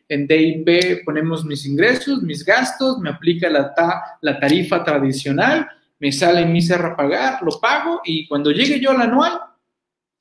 en 0.09 0.27
DIP 0.27 1.05
ponemos 1.05 1.45
mis 1.45 1.67
ingresos, 1.67 2.23
mis 2.23 2.45
gastos, 2.45 2.99
me 2.99 3.11
aplica 3.11 3.49
la, 3.51 3.73
la 4.21 4.41
tarifa 4.41 4.85
tradicional, 4.85 5.69
me 5.99 6.13
sale 6.13 6.45
mi 6.47 6.63
cerra 6.63 6.97
pagar, 6.97 7.43
lo 7.43 7.59
pago 7.61 8.01
y 8.05 8.27
cuando 8.27 8.51
llegue 8.51 8.79
yo 8.81 8.91
al 8.91 9.01
anual, 9.01 9.41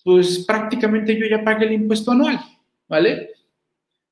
pues 0.04 0.46
prácticamente 0.46 1.20
yo 1.20 1.26
ya 1.28 1.44
pagué 1.44 1.66
el 1.66 1.74
impuesto 1.74 2.12
anual, 2.12 2.40
¿vale? 2.88 3.32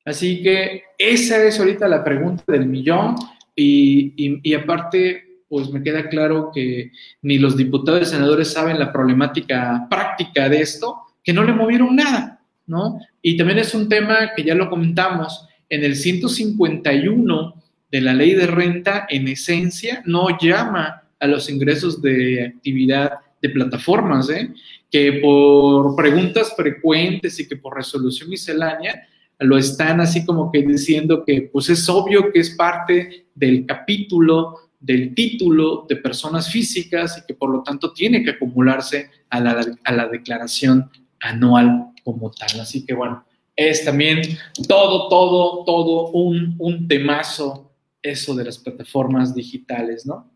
Así 0.04 0.42
que 0.42 0.82
esa 0.98 1.42
es 1.42 1.58
ahorita 1.58 1.88
la 1.88 2.04
pregunta 2.04 2.44
del 2.48 2.66
millón 2.66 3.16
y, 3.56 4.54
aparte, 4.54 5.42
pues 5.48 5.70
me 5.70 5.82
queda 5.82 6.08
claro 6.08 6.50
que 6.52 6.90
ni 7.22 7.38
los 7.38 7.56
diputados 7.56 8.02
y 8.02 8.10
senadores 8.10 8.52
saben 8.52 8.78
la 8.78 8.92
problemática 8.92 9.86
práctica 9.88 10.48
de 10.48 10.60
esto, 10.60 11.00
que 11.22 11.32
no 11.32 11.44
le 11.44 11.52
movieron 11.52 11.96
nada, 11.96 12.40
¿no? 12.66 12.98
Y 13.22 13.36
también 13.36 13.60
es 13.60 13.74
un 13.74 13.88
tema 13.88 14.32
que 14.36 14.42
ya 14.42 14.54
lo 14.54 14.68
comentamos, 14.68 15.48
en 15.74 15.84
el 15.84 15.96
151 15.96 17.62
de 17.90 18.00
la 18.00 18.14
ley 18.14 18.34
de 18.34 18.46
renta, 18.46 19.06
en 19.08 19.28
esencia, 19.28 20.02
no 20.06 20.38
llama 20.38 21.02
a 21.18 21.26
los 21.26 21.50
ingresos 21.50 22.00
de 22.00 22.46
actividad 22.46 23.12
de 23.42 23.48
plataformas, 23.50 24.30
¿eh? 24.30 24.50
que 24.90 25.14
por 25.14 25.96
preguntas 25.96 26.54
frecuentes 26.56 27.40
y 27.40 27.48
que 27.48 27.56
por 27.56 27.74
resolución 27.74 28.30
miscelánea 28.30 29.08
lo 29.40 29.58
están 29.58 30.00
así 30.00 30.24
como 30.24 30.52
que 30.52 30.62
diciendo 30.62 31.24
que 31.24 31.50
pues 31.52 31.68
es 31.68 31.88
obvio 31.88 32.32
que 32.32 32.38
es 32.38 32.50
parte 32.50 33.26
del 33.34 33.66
capítulo, 33.66 34.70
del 34.78 35.12
título 35.14 35.86
de 35.88 35.96
personas 35.96 36.50
físicas 36.50 37.18
y 37.18 37.26
que 37.26 37.34
por 37.34 37.50
lo 37.50 37.62
tanto 37.62 37.92
tiene 37.92 38.22
que 38.22 38.30
acumularse 38.30 39.10
a 39.28 39.40
la, 39.40 40.08
declaración 40.08 40.88
anual 41.20 41.86
como 42.04 42.30
tal. 42.30 42.60
Así 42.60 42.86
que 42.86 42.94
bueno, 42.94 43.24
es 43.56 43.84
también 43.84 44.22
todo, 44.68 45.08
todo, 45.08 45.64
todo 45.64 46.08
un, 46.10 46.56
un 46.58 46.88
temazo 46.88 47.72
eso 48.02 48.34
de 48.34 48.44
las 48.44 48.58
plataformas 48.58 49.34
digitales, 49.34 50.04
¿no? 50.06 50.30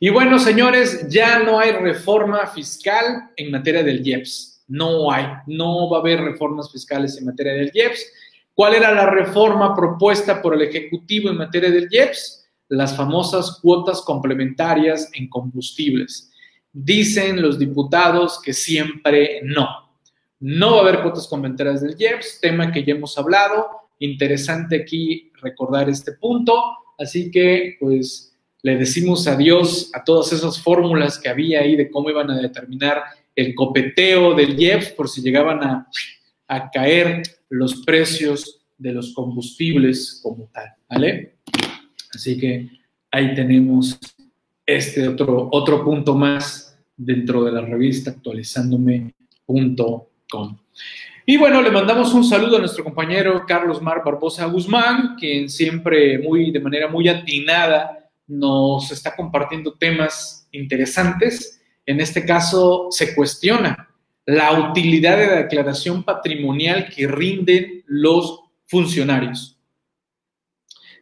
Y 0.00 0.10
bueno, 0.10 0.38
señores, 0.38 1.06
ya 1.08 1.38
no 1.38 1.60
hay 1.60 1.70
reforma 1.70 2.46
fiscal 2.48 3.30
en 3.36 3.52
materia 3.52 3.82
del 3.82 4.06
IEPS. 4.06 4.64
No 4.66 5.10
hay, 5.12 5.26
no 5.46 5.88
va 5.88 5.98
a 5.98 6.00
haber 6.00 6.20
reformas 6.20 6.72
fiscales 6.72 7.16
en 7.16 7.26
materia 7.26 7.52
del 7.52 7.70
IEPS. 7.72 8.04
¿Cuál 8.54 8.74
era 8.74 8.92
la 8.92 9.08
reforma 9.08 9.74
propuesta 9.74 10.42
por 10.42 10.54
el 10.54 10.62
Ejecutivo 10.62 11.30
en 11.30 11.36
materia 11.36 11.70
del 11.70 11.88
IEPS? 11.90 12.44
Las 12.68 12.96
famosas 12.96 13.60
cuotas 13.62 14.02
complementarias 14.02 15.08
en 15.12 15.28
combustibles. 15.28 16.32
Dicen 16.72 17.40
los 17.40 17.58
diputados 17.58 18.40
que 18.42 18.52
siempre 18.52 19.42
no. 19.44 19.68
No 20.40 20.72
va 20.72 20.78
a 20.78 20.80
haber 20.82 21.02
cuotas 21.02 21.28
conventeras 21.28 21.80
del 21.80 21.94
IEPS, 21.98 22.40
tema 22.40 22.72
que 22.72 22.84
ya 22.84 22.94
hemos 22.94 23.16
hablado. 23.16 23.83
Interesante 23.98 24.76
aquí 24.76 25.30
recordar 25.40 25.88
este 25.88 26.12
punto. 26.12 26.54
Así 26.98 27.30
que, 27.30 27.76
pues, 27.80 28.36
le 28.62 28.76
decimos 28.76 29.26
adiós 29.26 29.90
a 29.92 30.04
todas 30.04 30.32
esas 30.32 30.60
fórmulas 30.60 31.18
que 31.18 31.28
había 31.28 31.60
ahí 31.60 31.76
de 31.76 31.90
cómo 31.90 32.10
iban 32.10 32.30
a 32.30 32.40
determinar 32.40 33.02
el 33.36 33.54
copeteo 33.54 34.34
del 34.34 34.58
IEPS 34.58 34.90
por 34.90 35.08
si 35.08 35.20
llegaban 35.20 35.62
a, 35.62 35.88
a 36.48 36.70
caer 36.70 37.22
los 37.48 37.82
precios 37.84 38.60
de 38.78 38.92
los 38.92 39.12
combustibles 39.12 40.20
como 40.22 40.48
tal, 40.52 40.68
¿vale? 40.88 41.34
Así 42.14 42.38
que 42.38 42.70
ahí 43.10 43.34
tenemos 43.34 43.98
este 44.66 45.08
otro, 45.08 45.48
otro 45.52 45.84
punto 45.84 46.14
más 46.14 46.78
dentro 46.96 47.44
de 47.44 47.52
la 47.52 47.60
revista 47.60 48.10
actualizándome.com. 48.10 50.58
Y 51.26 51.38
bueno, 51.38 51.62
le 51.62 51.70
mandamos 51.70 52.12
un 52.12 52.22
saludo 52.22 52.56
a 52.56 52.58
nuestro 52.58 52.84
compañero 52.84 53.46
Carlos 53.46 53.80
Mar 53.80 54.02
Barbosa 54.04 54.44
Guzmán, 54.44 55.16
quien 55.18 55.48
siempre 55.48 56.18
muy, 56.18 56.50
de 56.50 56.60
manera 56.60 56.86
muy 56.86 57.08
atinada 57.08 58.10
nos 58.26 58.90
está 58.90 59.16
compartiendo 59.16 59.72
temas 59.72 60.46
interesantes. 60.52 61.62
En 61.86 62.00
este 62.00 62.26
caso, 62.26 62.88
se 62.90 63.14
cuestiona 63.14 63.88
la 64.26 64.68
utilidad 64.68 65.16
de 65.16 65.26
la 65.26 65.36
declaración 65.36 66.04
patrimonial 66.04 66.90
que 66.94 67.06
rinden 67.06 67.82
los 67.86 68.40
funcionarios. 68.66 69.58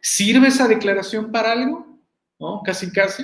¿Sirve 0.01 0.47
esa 0.47 0.69
declaración 0.69 1.33
para 1.33 1.51
algo? 1.51 1.99
¿No? 2.39 2.61
Casi, 2.63 2.93
casi. 2.93 3.23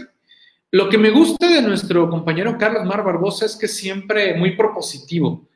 Lo 0.69 0.89
que 0.89 0.97
me 0.97 1.11
gusta 1.11 1.47
de 1.47 1.61
nuestro 1.61 2.09
compañero 2.09 2.57
Carlos 2.57 2.83
Mar 2.85 3.05
Barbosa 3.05 3.45
es 3.45 3.55
que 3.55 3.69
siempre 3.69 4.33
muy 4.33 4.57
propositivo 4.57 5.48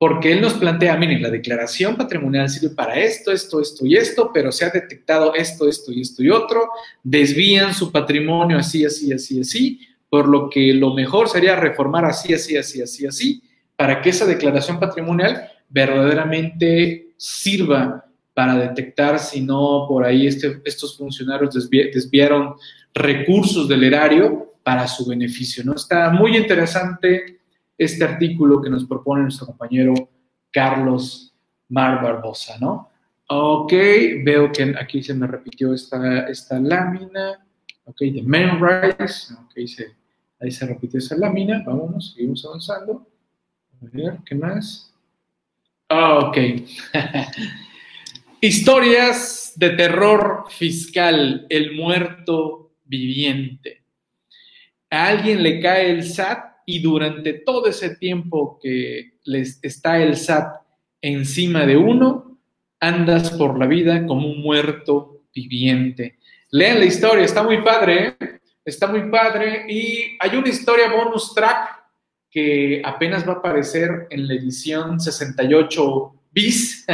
porque 0.00 0.32
él 0.32 0.40
nos 0.40 0.54
plantea, 0.54 0.96
miren, 0.96 1.20
la 1.20 1.28
declaración 1.28 1.94
patrimonial 1.94 2.48
sirve 2.48 2.74
para 2.74 2.98
esto, 2.98 3.32
esto, 3.32 3.60
esto 3.60 3.84
y 3.84 3.96
esto, 3.96 4.30
pero 4.32 4.50
se 4.50 4.64
ha 4.64 4.70
detectado 4.70 5.34
esto, 5.34 5.68
esto 5.68 5.92
y 5.92 6.00
esto 6.00 6.22
y 6.22 6.30
otro, 6.30 6.70
desvían 7.02 7.74
su 7.74 7.92
patrimonio 7.92 8.56
así, 8.56 8.82
así, 8.82 9.12
así, 9.12 9.42
así, 9.42 9.80
por 10.08 10.26
lo 10.26 10.48
que 10.48 10.72
lo 10.72 10.94
mejor 10.94 11.28
sería 11.28 11.54
reformar 11.54 12.06
así, 12.06 12.32
así, 12.32 12.56
así, 12.56 12.80
así, 12.80 13.06
así, 13.06 13.42
para 13.76 14.00
que 14.00 14.08
esa 14.08 14.24
declaración 14.24 14.80
patrimonial 14.80 15.50
verdaderamente 15.68 17.08
sirva 17.18 18.06
para 18.32 18.56
detectar 18.56 19.18
si 19.18 19.42
no 19.42 19.84
por 19.86 20.06
ahí 20.06 20.26
este, 20.26 20.62
estos 20.64 20.96
funcionarios 20.96 21.68
desviaron 21.70 22.54
recursos 22.94 23.68
del 23.68 23.84
erario 23.84 24.50
para 24.62 24.88
su 24.88 25.04
beneficio, 25.04 25.62
¿no? 25.62 25.74
Está 25.74 26.08
muy 26.08 26.38
interesante 26.38 27.39
este 27.80 28.04
artículo 28.04 28.60
que 28.60 28.68
nos 28.68 28.84
propone 28.84 29.22
nuestro 29.22 29.46
compañero 29.46 29.94
Carlos 30.52 31.34
Mar 31.70 32.02
Barbosa, 32.02 32.58
¿no? 32.60 32.90
Ok, 33.26 33.72
veo 34.22 34.52
que 34.52 34.74
aquí 34.78 35.02
se 35.02 35.14
me 35.14 35.26
repitió 35.26 35.72
esta, 35.72 36.28
esta 36.28 36.60
lámina. 36.60 37.42
Ok, 37.84 38.00
de 38.00 38.22
Memrise. 38.22 39.32
Ok, 39.32 39.54
ahí 40.40 40.50
se 40.50 40.66
repitió 40.66 40.98
esa 40.98 41.16
lámina. 41.16 41.62
Vámonos, 41.64 42.12
seguimos 42.12 42.44
avanzando. 42.44 43.06
A 43.80 43.86
ver, 43.90 44.18
¿qué 44.26 44.34
más? 44.34 44.92
Ok. 45.88 46.36
Historias 48.42 49.54
de 49.56 49.70
terror 49.70 50.44
fiscal, 50.50 51.46
el 51.48 51.76
muerto 51.76 52.72
viviente. 52.84 53.84
A 54.90 55.06
alguien 55.06 55.42
le 55.42 55.60
cae 55.60 55.92
el 55.92 56.04
SAT 56.04 56.49
y 56.70 56.78
durante 56.78 57.32
todo 57.32 57.66
ese 57.66 57.96
tiempo 57.96 58.58
que 58.62 59.14
les 59.24 59.58
está 59.62 60.00
el 60.00 60.16
SAT 60.16 60.54
encima 61.02 61.66
de 61.66 61.76
uno, 61.76 62.38
andas 62.78 63.32
por 63.32 63.58
la 63.58 63.66
vida 63.66 64.06
como 64.06 64.28
un 64.28 64.40
muerto 64.40 65.22
viviente. 65.34 66.18
Lean 66.52 66.78
la 66.78 66.84
historia, 66.84 67.24
está 67.24 67.42
muy 67.42 67.60
padre, 67.62 68.16
¿eh? 68.20 68.40
está 68.64 68.86
muy 68.86 69.10
padre 69.10 69.66
y 69.68 70.16
hay 70.20 70.36
una 70.36 70.48
historia 70.48 70.92
bonus 70.92 71.34
track 71.34 71.80
que 72.30 72.80
apenas 72.84 73.26
va 73.26 73.32
a 73.32 73.36
aparecer 73.36 74.06
en 74.10 74.28
la 74.28 74.34
edición 74.34 75.00
68 75.00 76.14
bis. 76.30 76.86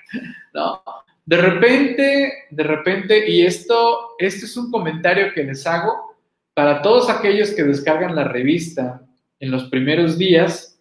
no, 0.54 0.82
de 1.24 1.36
repente, 1.38 2.32
de 2.50 2.62
repente, 2.62 3.30
y 3.30 3.46
esto, 3.46 4.10
este 4.18 4.44
es 4.44 4.56
un 4.58 4.70
comentario 4.70 5.32
que 5.32 5.44
les 5.44 5.66
hago 5.66 6.12
para 6.52 6.82
todos 6.82 7.08
aquellos 7.08 7.52
que 7.52 7.64
descargan 7.64 8.14
la 8.14 8.24
revista 8.24 9.00
en 9.42 9.50
los 9.50 9.64
primeros 9.64 10.16
días, 10.16 10.78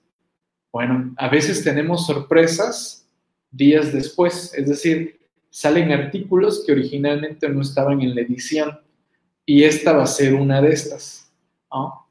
bueno, 0.71 1.15
a 1.17 1.29
veces 1.29 1.63
tenemos 1.63 2.05
sorpresas 2.05 3.09
días 3.49 3.91
después, 3.91 4.53
es 4.55 4.69
decir, 4.69 5.19
salen 5.49 5.91
artículos 5.91 6.63
que 6.63 6.73
originalmente 6.73 7.49
no 7.49 7.61
estaban 7.61 8.01
en 8.01 8.13
la 8.13 8.21
edición 8.21 8.79
y 9.47 9.63
esta 9.63 9.93
va 9.93 10.03
a 10.03 10.07
ser 10.07 10.35
una 10.35 10.61
de 10.61 10.73
estas. 10.73 11.33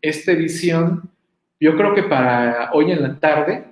Esta 0.03 0.33
edición, 0.33 1.09
yo 1.61 1.77
creo 1.77 1.95
que 1.95 2.03
para 2.03 2.73
hoy 2.73 2.91
en 2.91 3.03
la 3.03 3.21
tarde 3.21 3.67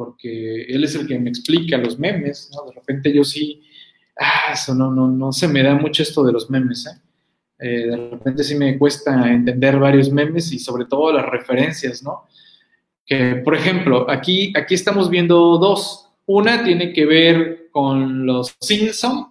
porque 0.00 0.62
él 0.62 0.82
es 0.82 0.94
el 0.94 1.06
que 1.06 1.18
me 1.18 1.28
explica 1.28 1.76
los 1.76 1.98
memes, 1.98 2.50
¿no? 2.54 2.64
De 2.70 2.74
repente 2.74 3.12
yo 3.12 3.22
sí, 3.22 3.60
ah, 4.18 4.54
eso 4.54 4.74
no, 4.74 4.90
no, 4.90 5.06
no 5.08 5.30
se 5.30 5.46
me 5.46 5.62
da 5.62 5.74
mucho 5.74 6.02
esto 6.02 6.24
de 6.24 6.32
los 6.32 6.48
memes, 6.48 6.86
¿eh? 6.86 6.98
¿eh? 7.58 7.86
de 7.86 7.96
repente 8.12 8.42
sí 8.42 8.54
me 8.54 8.78
cuesta 8.78 9.30
entender 9.30 9.78
varios 9.78 10.10
memes 10.10 10.50
y 10.52 10.58
sobre 10.58 10.86
todo 10.86 11.12
las 11.12 11.28
referencias, 11.28 12.02
¿no? 12.02 12.26
Que, 13.04 13.42
por 13.44 13.54
ejemplo, 13.54 14.10
aquí, 14.10 14.54
aquí 14.56 14.74
estamos 14.74 15.10
viendo 15.10 15.58
dos. 15.58 16.08
Una 16.24 16.64
tiene 16.64 16.94
que 16.94 17.04
ver 17.04 17.68
con 17.70 18.24
los 18.24 18.56
Simpson 18.58 19.26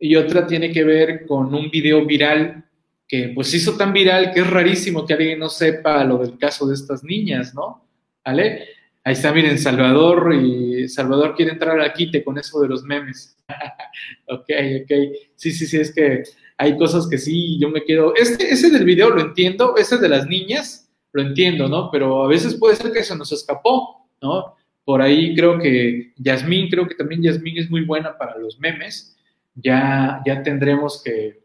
y 0.00 0.16
otra 0.16 0.48
tiene 0.48 0.72
que 0.72 0.82
ver 0.82 1.26
con 1.26 1.54
un 1.54 1.70
video 1.70 2.04
viral 2.04 2.64
que 3.06 3.30
pues 3.32 3.54
hizo 3.54 3.76
tan 3.76 3.92
viral 3.92 4.32
que 4.32 4.40
es 4.40 4.50
rarísimo 4.50 5.06
que 5.06 5.14
alguien 5.14 5.38
no 5.38 5.48
sepa 5.48 6.02
lo 6.02 6.18
del 6.18 6.36
caso 6.38 6.66
de 6.66 6.74
estas 6.74 7.04
niñas, 7.04 7.54
¿no? 7.54 7.86
¿Vale? 8.24 8.81
Ahí 9.04 9.14
está, 9.14 9.32
miren, 9.32 9.58
Salvador, 9.58 10.32
y 10.32 10.88
Salvador 10.88 11.34
quiere 11.34 11.52
entrar 11.52 11.80
al 11.80 11.92
quite 11.92 12.22
con 12.22 12.38
eso 12.38 12.60
de 12.60 12.68
los 12.68 12.84
memes. 12.84 13.36
ok, 14.28 14.48
ok. 14.82 14.92
Sí, 15.34 15.50
sí, 15.50 15.66
sí, 15.66 15.78
es 15.78 15.92
que 15.92 16.22
hay 16.56 16.76
cosas 16.76 17.08
que 17.08 17.18
sí, 17.18 17.58
yo 17.58 17.68
me 17.68 17.84
quedo. 17.84 18.14
Este, 18.14 18.50
ese 18.52 18.70
del 18.70 18.84
video 18.84 19.10
lo 19.10 19.20
entiendo, 19.20 19.76
ese 19.76 19.98
de 19.98 20.08
las 20.08 20.26
niñas, 20.26 20.88
lo 21.12 21.22
entiendo, 21.22 21.68
¿no? 21.68 21.90
Pero 21.90 22.24
a 22.24 22.28
veces 22.28 22.54
puede 22.54 22.76
ser 22.76 22.92
que 22.92 23.02
se 23.02 23.16
nos 23.16 23.32
escapó, 23.32 24.08
¿no? 24.22 24.56
Por 24.84 25.02
ahí 25.02 25.34
creo 25.34 25.58
que 25.58 26.12
Yasmín, 26.16 26.68
creo 26.68 26.86
que 26.86 26.94
también 26.94 27.22
Yasmín 27.22 27.58
es 27.58 27.68
muy 27.68 27.84
buena 27.84 28.16
para 28.16 28.38
los 28.38 28.58
memes. 28.60 29.16
Ya, 29.54 30.22
ya 30.24 30.42
tendremos 30.42 31.02
que, 31.02 31.42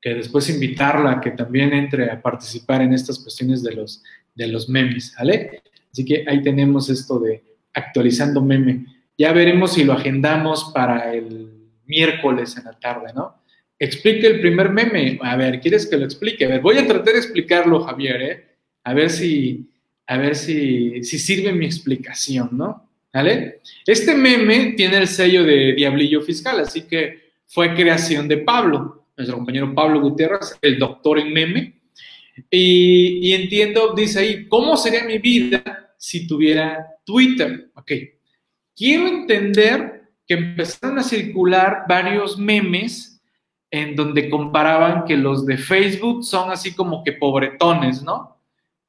que 0.00 0.14
después 0.14 0.48
invitarla 0.48 1.12
a 1.12 1.20
que 1.20 1.32
también 1.32 1.72
entre 1.72 2.10
a 2.10 2.22
participar 2.22 2.82
en 2.82 2.92
estas 2.92 3.18
cuestiones 3.18 3.62
de 3.62 3.74
los, 3.74 4.02
de 4.34 4.46
los 4.46 4.68
memes, 4.68 5.14
¿vale? 5.18 5.62
Así 5.92 6.04
que 6.04 6.24
ahí 6.26 6.42
tenemos 6.42 6.88
esto 6.88 7.18
de 7.18 7.42
actualizando 7.74 8.40
meme. 8.40 8.86
Ya 9.18 9.32
veremos 9.32 9.74
si 9.74 9.84
lo 9.84 9.92
agendamos 9.92 10.70
para 10.74 11.12
el 11.12 11.50
miércoles 11.86 12.56
en 12.56 12.64
la 12.64 12.72
tarde, 12.72 13.12
¿no? 13.14 13.42
Explique 13.78 14.26
el 14.26 14.40
primer 14.40 14.70
meme. 14.70 15.18
A 15.22 15.36
ver, 15.36 15.60
¿quieres 15.60 15.86
que 15.86 15.96
lo 15.96 16.04
explique? 16.04 16.44
A 16.44 16.48
ver, 16.48 16.60
voy 16.60 16.78
a 16.78 16.86
tratar 16.86 17.12
de 17.12 17.18
explicarlo, 17.18 17.80
Javier, 17.80 18.22
¿eh? 18.22 18.44
A 18.84 18.94
ver 18.94 19.10
si, 19.10 19.68
a 20.06 20.16
ver 20.16 20.34
si, 20.34 21.02
si 21.04 21.18
sirve 21.18 21.52
mi 21.52 21.66
explicación, 21.66 22.50
¿no? 22.52 22.88
¿Vale? 23.12 23.60
Este 23.86 24.14
meme 24.14 24.72
tiene 24.76 24.96
el 24.96 25.08
sello 25.08 25.44
de 25.44 25.74
Diablillo 25.74 26.22
Fiscal, 26.22 26.60
así 26.60 26.82
que 26.82 27.32
fue 27.46 27.74
creación 27.74 28.26
de 28.26 28.38
Pablo, 28.38 29.08
nuestro 29.16 29.36
compañero 29.36 29.74
Pablo 29.74 30.00
Gutiérrez, 30.00 30.56
el 30.62 30.78
doctor 30.78 31.18
en 31.18 31.32
meme. 31.32 31.81
Y, 32.50 33.32
entiendo, 33.32 33.94
dice 33.94 34.20
ahí, 34.20 34.48
¿cómo 34.48 34.76
sería 34.76 35.04
mi 35.04 35.18
vida 35.18 35.94
si 35.98 36.26
tuviera 36.26 36.86
Twitter? 37.04 37.70
Ok, 37.74 37.92
quiero 38.74 39.08
entender 39.08 40.10
que 40.26 40.34
empezaron 40.34 40.98
a 40.98 41.02
circular 41.02 41.84
varios 41.88 42.38
memes 42.38 43.22
en 43.70 43.96
donde 43.96 44.28
comparaban 44.28 45.04
que 45.04 45.16
los 45.16 45.46
de 45.46 45.56
Facebook 45.56 46.24
son 46.24 46.50
así 46.50 46.74
como 46.74 47.02
que 47.02 47.12
pobretones, 47.12 48.02
¿no? 48.02 48.38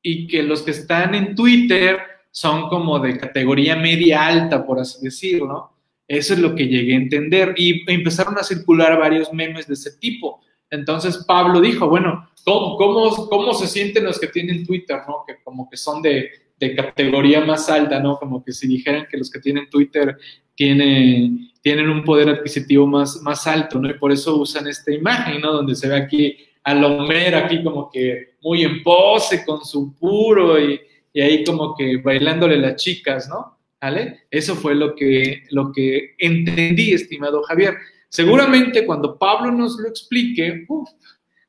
Y 0.01 0.27
que 0.27 0.43
los 0.43 0.61
que 0.61 0.71
están 0.71 1.15
en 1.15 1.35
Twitter 1.35 1.99
son 2.31 2.67
como 2.67 2.99
de 2.99 3.17
categoría 3.17 3.75
media 3.75 4.25
alta, 4.25 4.65
por 4.65 4.79
así 4.79 5.03
decirlo. 5.03 5.71
Eso 6.07 6.33
es 6.33 6.39
lo 6.39 6.53
que 6.53 6.67
llegué 6.67 6.93
a 6.93 6.97
entender. 6.97 7.53
Y 7.55 7.89
empezaron 7.89 8.37
a 8.37 8.43
circular 8.43 8.99
varios 8.99 9.31
memes 9.31 9.67
de 9.67 9.75
ese 9.75 9.97
tipo. 9.97 10.41
Entonces 10.69 11.23
Pablo 11.25 11.61
dijo, 11.61 11.87
bueno, 11.87 12.29
¿cómo, 12.43 12.77
cómo, 12.77 13.27
cómo 13.29 13.53
se 13.53 13.67
sienten 13.67 14.05
los 14.05 14.19
que 14.19 14.27
tienen 14.27 14.65
Twitter, 14.65 14.99
¿no? 15.07 15.23
Que 15.27 15.35
como 15.43 15.69
que 15.69 15.77
son 15.77 16.01
de, 16.01 16.29
de 16.59 16.75
categoría 16.75 17.41
más 17.41 17.69
alta, 17.69 17.99
¿no? 17.99 18.17
Como 18.17 18.43
que 18.43 18.51
si 18.51 18.67
dijeran 18.67 19.07
que 19.09 19.17
los 19.17 19.29
que 19.29 19.39
tienen 19.39 19.69
Twitter 19.69 20.17
tienen, 20.55 21.51
tienen 21.61 21.89
un 21.89 22.03
poder 22.03 22.29
adquisitivo 22.29 22.85
más, 22.87 23.21
más 23.21 23.47
alto, 23.47 23.79
¿no? 23.79 23.89
Y 23.89 23.95
por 23.95 24.11
eso 24.11 24.37
usan 24.37 24.67
esta 24.67 24.91
imagen, 24.91 25.41
¿no? 25.41 25.53
Donde 25.53 25.75
se 25.75 25.87
ve 25.87 25.95
aquí 25.95 26.37
a 26.63 26.73
Lomer 26.73 27.35
aquí 27.35 27.61
como 27.63 27.89
que 27.89 28.35
muy 28.41 28.63
en 28.63 28.81
pose 28.83 29.43
con 29.45 29.65
su 29.65 29.93
puro 29.95 30.59
y, 30.59 30.79
y 31.11 31.21
ahí 31.21 31.43
como 31.43 31.75
que 31.75 31.97
bailándole 31.97 32.57
las 32.57 32.75
chicas, 32.75 33.27
¿no? 33.27 33.57
¿Vale? 33.81 34.21
Eso 34.31 34.55
fue 34.55 34.75
lo 34.75 34.95
que, 34.95 35.43
lo 35.49 35.71
que 35.73 36.15
entendí, 36.17 36.93
estimado 36.93 37.43
Javier. 37.43 37.75
Seguramente 38.07 38.85
cuando 38.85 39.17
Pablo 39.17 39.51
nos 39.51 39.77
lo 39.77 39.89
explique, 39.89 40.63
uf, 40.69 40.89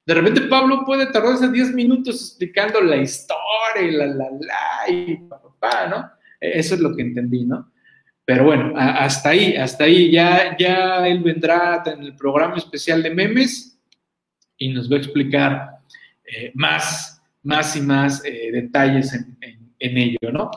de 0.07 0.15
repente 0.15 0.43
Pablo 0.43 0.85
puede 0.85 1.07
tardarse 1.07 1.51
10 1.51 1.73
minutos 1.75 2.21
explicando 2.21 2.81
la 2.81 2.97
historia 2.97 3.83
y 3.83 3.91
la, 3.91 4.07
la, 4.07 4.27
la, 4.41 4.91
y 4.91 5.17
papá, 5.17 5.87
¿no? 5.89 6.11
Eso 6.41 6.75
es 6.75 6.81
lo 6.81 6.95
que 6.95 7.03
entendí, 7.03 7.45
¿no? 7.45 7.73
Pero 8.27 8.45
bueno, 8.45 8.75
hasta 8.77 9.31
ahí, 9.31 9.55
hasta 9.57 9.85
ahí. 9.85 10.11
Ya, 10.11 10.57
ya 10.59 11.07
él 11.07 11.23
vendrá 11.23 11.83
en 11.87 12.03
el 12.03 12.17
programa 12.17 12.57
especial 12.57 13.03
de 13.03 13.11
memes 13.11 13.79
y 14.57 14.71
nos 14.71 14.91
va 14.91 14.97
a 14.97 14.99
explicar 14.99 15.71
eh, 16.25 16.51
más, 16.55 17.23
más 17.43 17.77
y 17.77 17.81
más 17.81 18.25
eh, 18.25 18.51
detalles 18.53 19.13
en, 19.13 19.37
en, 19.79 19.99
ello, 19.99 20.33
¿no? 20.33 20.51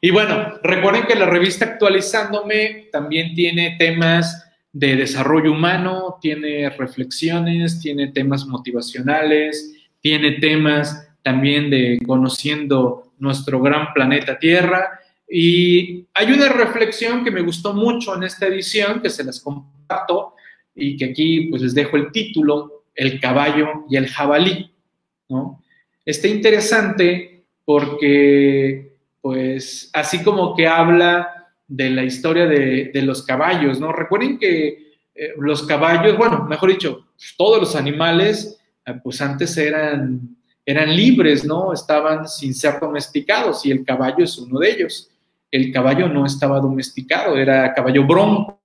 Y 0.00 0.10
bueno, 0.10 0.54
recuerden 0.62 1.04
que 1.06 1.14
la 1.14 1.26
revista 1.26 1.66
Actualizándome 1.66 2.88
también 2.90 3.34
tiene 3.34 3.76
temas 3.78 4.49
de 4.72 4.96
desarrollo 4.96 5.52
humano, 5.52 6.18
tiene 6.20 6.70
reflexiones, 6.70 7.80
tiene 7.80 8.08
temas 8.08 8.46
motivacionales, 8.46 9.74
tiene 10.00 10.32
temas 10.32 11.08
también 11.22 11.70
de 11.70 11.98
conociendo 12.06 13.12
nuestro 13.18 13.60
gran 13.60 13.92
planeta 13.92 14.38
Tierra 14.38 15.00
y 15.28 16.06
hay 16.14 16.32
una 16.32 16.48
reflexión 16.48 17.22
que 17.22 17.30
me 17.30 17.42
gustó 17.42 17.72
mucho 17.72 18.16
en 18.16 18.24
esta 18.24 18.46
edición, 18.46 19.00
que 19.00 19.10
se 19.10 19.22
las 19.22 19.40
comparto 19.40 20.34
y 20.74 20.96
que 20.96 21.06
aquí 21.06 21.42
pues 21.50 21.62
les 21.62 21.74
dejo 21.74 21.96
el 21.96 22.10
título, 22.10 22.84
El 22.94 23.20
caballo 23.20 23.84
y 23.88 23.96
el 23.96 24.08
jabalí. 24.08 24.72
¿no? 25.28 25.62
Está 26.04 26.26
interesante 26.28 27.44
porque 27.64 28.96
pues 29.20 29.90
así 29.92 30.22
como 30.22 30.56
que 30.56 30.66
habla 30.66 31.39
de 31.70 31.90
la 31.90 32.04
historia 32.04 32.46
de, 32.46 33.02
los 33.02 33.22
caballos, 33.22 33.80
¿no? 33.80 33.92
Recuerden 33.92 34.38
que 34.38 34.92
eh, 35.14 35.32
los 35.38 35.62
caballos, 35.62 36.18
bueno, 36.18 36.44
mejor 36.44 36.70
dicho, 36.70 37.06
todos 37.38 37.60
los 37.60 37.76
animales 37.76 38.60
eh, 38.84 38.94
pues 39.02 39.20
antes 39.22 39.56
eran, 39.56 40.36
eran 40.66 40.94
libres, 40.94 41.44
¿no? 41.44 41.72
Estaban 41.72 42.28
sin 42.28 42.54
ser 42.54 42.78
domesticados 42.80 43.64
y 43.64 43.70
el 43.70 43.84
caballo 43.84 44.24
es 44.24 44.36
uno 44.38 44.58
de 44.58 44.70
ellos 44.70 45.10
el 45.50 45.72
caballo 45.72 46.08
no 46.08 46.26
estaba 46.26 46.60
domesticado, 46.60 47.36
era 47.36 47.72
caballo 47.74 48.06
bronco. 48.06 48.60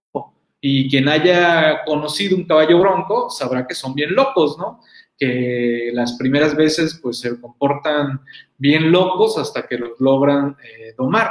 Y 0.62 0.90
quien 0.90 1.08
haya 1.10 1.84
conocido 1.86 2.36
un 2.38 2.46
caballo 2.46 2.80
bronco 2.80 3.30
sabrá 3.30 3.68
que 3.68 3.76
son 3.76 3.94
bien 3.94 4.14
locos, 4.16 4.58
¿no? 4.58 4.82
Que 5.18 5.92
las 5.94 6.14
primeras 6.18 6.56
veces 6.56 7.00
pues 7.02 7.20
se 7.20 7.40
comportan 7.40 8.22
bien 8.58 8.92
locos 8.92 9.38
hasta 9.38 9.68
que 9.68 9.78
los 9.78 10.00
logran 10.00 10.58
eh, 10.64 10.94
domar. 10.98 11.30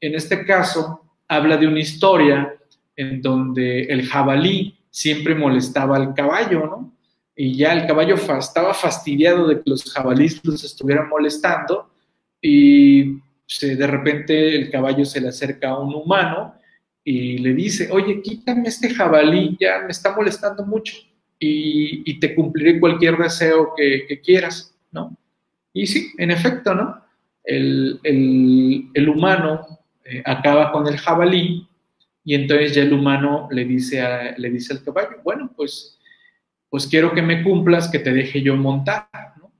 En 0.00 0.14
este 0.14 0.44
caso 0.44 1.04
habla 1.30 1.56
de 1.56 1.68
una 1.68 1.78
historia 1.78 2.52
en 2.96 3.22
donde 3.22 3.84
el 3.84 4.04
jabalí 4.06 4.76
siempre 4.90 5.36
molestaba 5.36 5.96
al 5.96 6.12
caballo, 6.12 6.66
¿no? 6.66 6.92
Y 7.36 7.54
ya 7.54 7.72
el 7.72 7.86
caballo 7.86 8.16
estaba 8.16 8.74
fastidiado 8.74 9.46
de 9.46 9.62
que 9.62 9.70
los 9.70 9.90
jabalíes 9.92 10.44
los 10.44 10.62
estuvieran 10.64 11.08
molestando 11.08 11.88
y 12.42 13.20
de 13.60 13.86
repente 13.86 14.56
el 14.56 14.70
caballo 14.70 15.04
se 15.04 15.20
le 15.20 15.28
acerca 15.28 15.70
a 15.70 15.78
un 15.78 15.94
humano 15.94 16.54
y 17.04 17.38
le 17.38 17.54
dice, 17.54 17.88
oye, 17.92 18.20
quítame 18.20 18.68
este 18.68 18.90
jabalí, 18.90 19.56
ya 19.58 19.82
me 19.82 19.92
está 19.92 20.14
molestando 20.14 20.66
mucho 20.66 20.94
y, 21.38 22.18
te 22.18 22.34
cumpliré 22.34 22.78
cualquier 22.78 23.16
deseo 23.16 23.72
que, 23.76 24.20
quieras, 24.20 24.76
¿no? 24.90 25.16
Y 25.72 25.86
sí, 25.86 26.12
en 26.18 26.32
efecto, 26.32 26.74
¿no? 26.74 27.02
El, 27.44 28.00
humano 29.08 29.79
eh, 30.04 30.22
acaba 30.24 30.72
con 30.72 30.86
el 30.86 30.98
jabalí 30.98 31.68
y 32.24 32.34
entonces 32.34 32.74
ya 32.74 32.82
el 32.82 32.92
humano 32.92 33.48
le 33.50 33.64
dice, 33.64 34.02
le 34.36 34.50
dice 34.50 34.72
al 34.74 34.82
caballo, 34.82 35.20
bueno, 35.24 35.50
pues, 35.56 35.98
pues 36.68 36.86
quiero 36.86 37.12
que 37.12 37.22
me 37.22 37.42
cumplas, 37.42 37.88
que 37.88 37.98
te 37.98 38.12
deje 38.12 38.42
yo 38.42 38.56
montar, 38.56 39.08
¿no? 39.38 39.50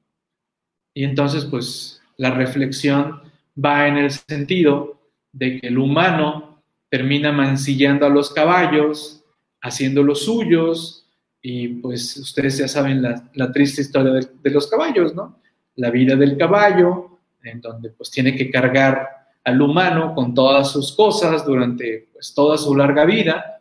Y 0.95 1.05
entonces, 1.05 1.47
pues, 1.47 2.03
la 2.17 2.31
reflexión 2.31 3.23
va 3.63 3.89
en 3.89 3.97
el 3.97 4.11
sentido 4.11 5.01
de 5.33 5.61
que 5.61 5.69
el 5.69 5.79
humano 5.79 6.63
termina 6.91 7.33
mancillando 7.33 8.05
a 8.05 8.11
los 8.11 8.31
caballos, 8.31 9.25
haciendo 9.63 10.03
los 10.03 10.25
suyos, 10.25 11.01
y 11.43 11.69
pues 11.69 12.17
ustedes 12.19 12.59
ya 12.59 12.69
saben 12.69 13.01
la, 13.01 13.53
triste 13.53 13.81
historia 13.81 14.13
de, 14.13 14.51
los 14.51 14.67
caballos, 14.69 15.15
¿no? 15.15 15.41
La 15.77 15.91
vida 15.91 16.15
del 16.17 16.37
caballo, 16.37 17.19
en 17.43 17.61
donde 17.61 17.91
pues 17.91 18.11
tiene 18.11 18.37
que 18.37 18.51
cargar 18.51 19.20
al 19.45 19.61
humano 19.61 20.15
con 20.15 20.35
todas 20.35 20.71
sus 20.71 20.95
cosas 20.95 21.45
durante 21.45 22.09
pues 22.13 22.35
toda 22.35 22.59
su 22.59 22.75
larga 22.75 23.05
vida, 23.05 23.61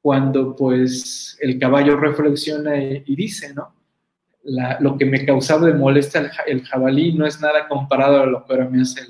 cuando 0.00 0.54
pues 0.54 1.36
el 1.40 1.58
caballo 1.58 1.96
reflexiona 1.96 2.76
y, 2.76 3.16
dice, 3.16 3.52
¿no? 3.54 3.74
lo 4.78 4.96
que 4.96 5.04
me 5.04 5.24
causaba 5.24 5.66
de 5.66 5.74
molestia 5.74 6.30
el, 6.46 6.62
jabalí 6.62 7.12
no 7.12 7.26
es 7.26 7.40
nada 7.40 7.66
comparado 7.66 8.22
a 8.22 8.26
lo 8.26 8.44
que 8.44 8.52
ahora 8.52 8.68
me 8.68 8.82
hace 8.82 9.00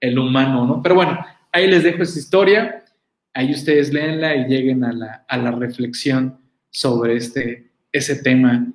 el, 0.00 0.18
humano, 0.18 0.66
¿no? 0.66 0.80
Pero 0.82 0.94
bueno, 0.94 1.18
ahí 1.50 1.66
les 1.66 1.82
dejo 1.82 2.02
esa 2.02 2.18
historia, 2.18 2.84
ahí 3.32 3.52
ustedes 3.52 3.92
léenla 3.92 4.36
y 4.36 4.44
lleguen 4.44 4.84
a 4.84 4.92
la, 4.92 5.24
a 5.26 5.36
la 5.38 5.50
reflexión 5.50 6.38
sobre 6.70 7.16
este, 7.16 7.72
ese 7.90 8.16
tema 8.22 8.72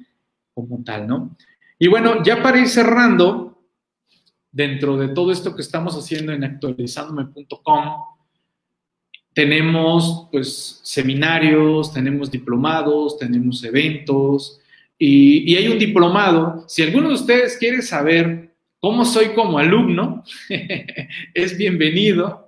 como 0.53 0.83
tal, 0.83 1.07
¿no? 1.07 1.37
Y 1.77 1.87
bueno, 1.87 2.23
ya 2.23 2.43
para 2.43 2.59
ir 2.59 2.67
cerrando, 2.67 3.58
dentro 4.51 4.97
de 4.97 5.09
todo 5.09 5.31
esto 5.31 5.55
que 5.55 5.61
estamos 5.61 5.95
haciendo 5.95 6.31
en 6.31 6.43
actualizandome.com, 6.43 7.83
tenemos 9.33 10.27
pues 10.31 10.81
seminarios, 10.83 11.93
tenemos 11.93 12.31
diplomados, 12.31 13.17
tenemos 13.17 13.63
eventos 13.63 14.59
y, 14.97 15.51
y, 15.53 15.55
hay 15.55 15.67
un 15.67 15.79
diplomado. 15.79 16.65
Si 16.67 16.81
alguno 16.81 17.09
de 17.09 17.15
ustedes 17.15 17.57
quiere 17.57 17.81
saber 17.81 18.49
¿Cómo 18.81 19.03
soy 19.03 19.33
como 19.33 19.59
alumno? 19.59 20.23
es 21.33 21.57
bienvenido, 21.57 22.45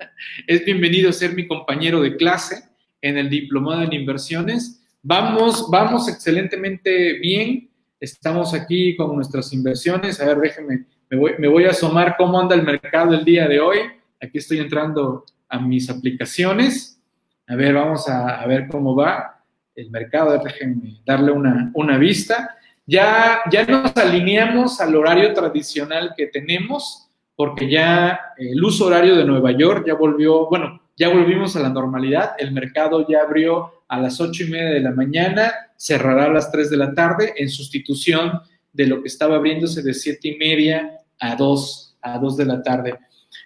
es 0.48 0.64
bienvenido 0.64 1.10
a 1.10 1.14
ser 1.14 1.36
mi 1.36 1.46
compañero 1.46 2.00
de 2.00 2.16
clase 2.16 2.64
en 3.02 3.18
el 3.18 3.30
diplomado 3.30 3.82
en 3.82 3.92
inversiones. 3.92 4.82
Vamos, 5.04 5.68
vamos 5.70 6.08
excelentemente 6.08 7.20
bien. 7.20 7.70
Estamos 8.00 8.54
aquí 8.54 8.96
con 8.96 9.14
nuestras 9.14 9.52
inversiones. 9.52 10.22
A 10.22 10.26
ver, 10.28 10.38
déjenme, 10.38 10.86
me 11.12 11.48
voy, 11.50 11.66
a 11.66 11.72
asomar 11.72 12.16
cómo 12.18 12.40
anda 12.40 12.56
el 12.56 12.64
mercado 12.64 13.14
el 13.14 13.26
día 13.26 13.46
de 13.46 13.60
hoy. 13.60 13.80
Aquí 14.22 14.38
estoy 14.38 14.60
entrando 14.60 15.26
a 15.50 15.60
mis 15.60 15.90
aplicaciones. 15.90 17.02
A 17.48 17.56
ver, 17.56 17.74
vamos 17.74 18.08
a, 18.08 18.42
a 18.42 18.48
ver 18.48 18.70
cómo 18.70 18.96
va 18.96 19.44
el 19.76 19.92
mercado. 19.92 20.42
Déjenme 20.42 21.02
darle 21.06 21.34
una, 21.34 21.70
una 21.74 21.98
vista. 21.98 22.56
Ya, 22.86 23.42
ya 23.52 23.66
nos 23.66 23.96
alineamos 23.98 24.80
al 24.80 24.96
horario 24.96 25.34
tradicional 25.34 26.14
que 26.16 26.28
tenemos, 26.28 27.10
porque 27.36 27.70
ya 27.70 28.18
el 28.38 28.64
uso 28.64 28.86
horario 28.86 29.18
de 29.18 29.26
Nueva 29.26 29.52
York 29.52 29.84
ya 29.88 29.96
volvió, 29.96 30.48
bueno, 30.48 30.82
ya 30.96 31.10
volvimos 31.10 31.58
a 31.58 31.60
la 31.60 31.70
normalidad, 31.70 32.36
el 32.38 32.54
mercado 32.54 33.06
ya 33.08 33.22
abrió 33.22 33.84
a 33.90 34.00
las 34.00 34.22
ocho 34.22 34.44
y 34.44 34.50
media 34.50 34.70
de 34.70 34.80
la 34.80 34.92
mañana, 34.92 35.52
cerrará 35.76 36.26
a 36.26 36.30
las 36.30 36.52
3 36.52 36.70
de 36.70 36.78
la 36.78 36.94
tarde 36.94 37.34
en 37.36 37.50
sustitución 37.50 38.40
de 38.72 38.88
lo 38.88 39.02
que 39.02 39.08
estaba 39.10 39.36
abriéndose 39.36 39.82
de 39.82 39.94
siete 39.94 40.30
y 40.30 40.38
media 40.38 41.01
a 41.22 41.36
2, 41.36 41.98
a 42.02 42.18
2 42.18 42.38
de 42.38 42.46
la 42.46 42.62
tarde. 42.62 43.00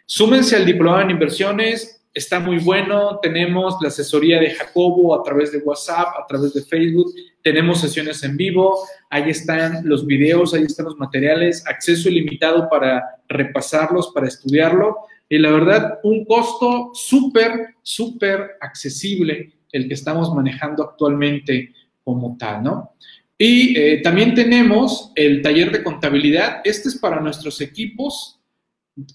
Súmense 0.07 0.55
al 0.55 0.65
diplomado 0.65 1.03
en 1.03 1.11
inversiones, 1.11 2.01
está 2.15 2.39
muy 2.39 2.57
bueno. 2.57 3.19
Tenemos 3.21 3.76
la 3.82 3.89
asesoría 3.89 4.39
de 4.39 4.51
Jacobo 4.51 5.13
a 5.13 5.21
través 5.21 5.51
de 5.51 5.59
WhatsApp, 5.59 6.07
a 6.17 6.26
través 6.26 6.53
de 6.53 6.63
Facebook. 6.63 7.13
Tenemos 7.43 7.82
sesiones 7.82 8.23
en 8.23 8.38
vivo. 8.38 8.80
Ahí 9.09 9.30
están 9.30 9.88
los 9.88 10.07
videos, 10.07 10.53
ahí 10.53 10.63
están 10.63 10.86
los 10.86 10.97
materiales, 10.97 11.63
acceso 11.67 12.09
ilimitado 12.09 12.67
para 12.69 13.03
repasarlos, 13.28 14.11
para 14.13 14.28
estudiarlo. 14.28 14.97
Y 15.28 15.38
la 15.38 15.51
verdad, 15.51 15.99
un 16.03 16.23
costo 16.26 16.91
súper, 16.93 17.76
súper 17.84 18.51
accesible 18.61 19.51
el 19.71 19.88
que 19.88 19.93
estamos 19.93 20.34
manejando 20.34 20.84
actualmente 20.84 21.73
como 22.03 22.38
tal, 22.38 22.63
¿no? 22.63 22.93
Y 23.38 23.77
eh, 23.77 24.01
también 24.01 24.33
tenemos 24.33 25.11
el 25.15 25.41
taller 25.41 25.71
de 25.71 25.83
contabilidad. 25.83 26.61
Este 26.63 26.88
es 26.88 26.97
para 26.97 27.19
nuestros 27.19 27.59
equipos 27.59 28.39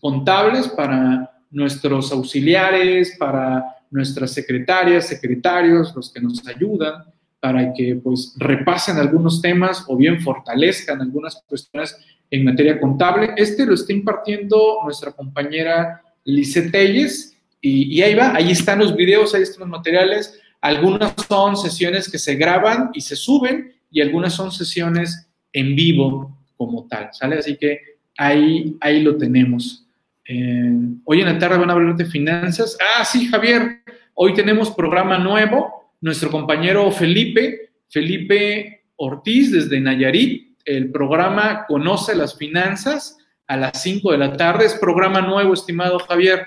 contables, 0.00 0.68
para 0.68 1.30
nuestros 1.50 2.12
auxiliares, 2.12 3.16
para 3.18 3.64
nuestras 3.90 4.32
secretarias, 4.32 5.08
secretarios, 5.08 5.94
los 5.96 6.12
que 6.12 6.20
nos 6.20 6.46
ayudan, 6.46 7.04
para 7.40 7.72
que 7.72 7.96
pues 7.96 8.34
repasen 8.36 8.98
algunos 8.98 9.40
temas 9.40 9.84
o 9.88 9.96
bien 9.96 10.20
fortalezcan 10.20 11.00
algunas 11.00 11.42
cuestiones 11.46 11.96
en 12.30 12.44
materia 12.44 12.78
contable. 12.78 13.30
Este 13.36 13.64
lo 13.64 13.74
está 13.74 13.92
impartiendo 13.92 14.80
nuestra 14.84 15.12
compañera 15.12 16.02
Lice 16.24 16.70
Telles 16.70 17.34
y, 17.60 17.96
y 17.96 18.02
ahí 18.02 18.14
va, 18.14 18.34
ahí 18.34 18.50
están 18.50 18.78
los 18.78 18.94
videos, 18.94 19.34
ahí 19.34 19.42
están 19.42 19.60
los 19.60 19.68
materiales. 19.70 20.38
Algunas 20.60 21.14
son 21.26 21.56
sesiones 21.56 22.10
que 22.10 22.18
se 22.18 22.34
graban 22.34 22.90
y 22.92 23.00
se 23.00 23.16
suben 23.16 23.79
y 23.90 24.00
algunas 24.00 24.34
son 24.34 24.52
sesiones 24.52 25.28
en 25.52 25.74
vivo 25.74 26.38
como 26.56 26.86
tal, 26.86 27.08
¿sale? 27.12 27.38
Así 27.38 27.56
que 27.56 27.80
ahí, 28.16 28.76
ahí 28.80 29.02
lo 29.02 29.16
tenemos. 29.16 29.86
Eh, 30.26 30.70
hoy 31.04 31.20
en 31.20 31.26
la 31.26 31.38
tarde 31.38 31.58
van 31.58 31.70
a 31.70 31.72
hablar 31.72 31.96
de 31.96 32.04
finanzas. 32.04 32.76
Ah, 32.80 33.04
sí, 33.04 33.26
Javier, 33.26 33.80
hoy 34.14 34.34
tenemos 34.34 34.70
programa 34.70 35.18
nuevo. 35.18 35.92
Nuestro 36.00 36.30
compañero 36.30 36.90
Felipe, 36.92 37.70
Felipe 37.88 38.84
Ortiz 38.96 39.50
desde 39.52 39.80
Nayarit, 39.80 40.56
el 40.64 40.90
programa 40.90 41.66
Conoce 41.66 42.14
las 42.14 42.36
Finanzas 42.36 43.18
a 43.46 43.56
las 43.56 43.82
5 43.82 44.12
de 44.12 44.18
la 44.18 44.36
tarde. 44.36 44.66
Es 44.66 44.74
programa 44.74 45.20
nuevo, 45.20 45.52
estimado 45.52 45.98
Javier. 45.98 46.44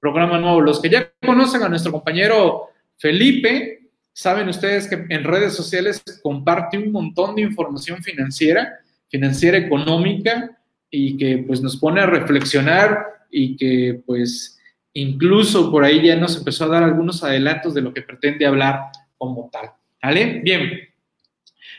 Programa 0.00 0.38
nuevo. 0.38 0.60
Los 0.60 0.80
que 0.80 0.90
ya 0.90 1.12
conocen 1.24 1.62
a 1.62 1.68
nuestro 1.68 1.92
compañero 1.92 2.70
Felipe, 2.96 3.81
Saben 4.12 4.48
ustedes 4.48 4.88
que 4.88 5.06
en 5.08 5.24
redes 5.24 5.54
sociales 5.54 6.02
comparte 6.22 6.78
un 6.78 6.92
montón 6.92 7.34
de 7.34 7.42
información 7.42 8.02
financiera, 8.02 8.80
financiera 9.08 9.58
económica, 9.58 10.58
y 10.94 11.16
que 11.16 11.38
pues 11.38 11.60
nos 11.62 11.78
pone 11.78 12.02
a 12.02 12.06
reflexionar 12.06 13.06
y 13.30 13.56
que 13.56 14.02
pues 14.06 14.60
incluso 14.92 15.70
por 15.70 15.84
ahí 15.84 16.06
ya 16.06 16.16
nos 16.16 16.36
empezó 16.36 16.66
a 16.66 16.68
dar 16.68 16.82
algunos 16.84 17.24
adelantos 17.24 17.72
de 17.74 17.80
lo 17.80 17.94
que 17.94 18.02
pretende 18.02 18.46
hablar 18.46 18.90
como 19.16 19.48
tal. 19.50 19.70
¿Vale? 20.00 20.40
Bien. 20.44 20.70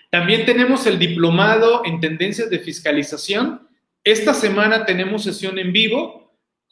También 0.09 0.45
tenemos 0.45 0.85
el 0.87 0.97
diplomado 0.97 1.83
en 1.85 1.99
tendencias 1.99 2.49
de 2.49 2.59
fiscalización. 2.59 3.67
Esta 4.03 4.33
semana 4.33 4.85
tenemos 4.85 5.23
sesión 5.23 5.59
en 5.59 5.71
vivo 5.71 6.22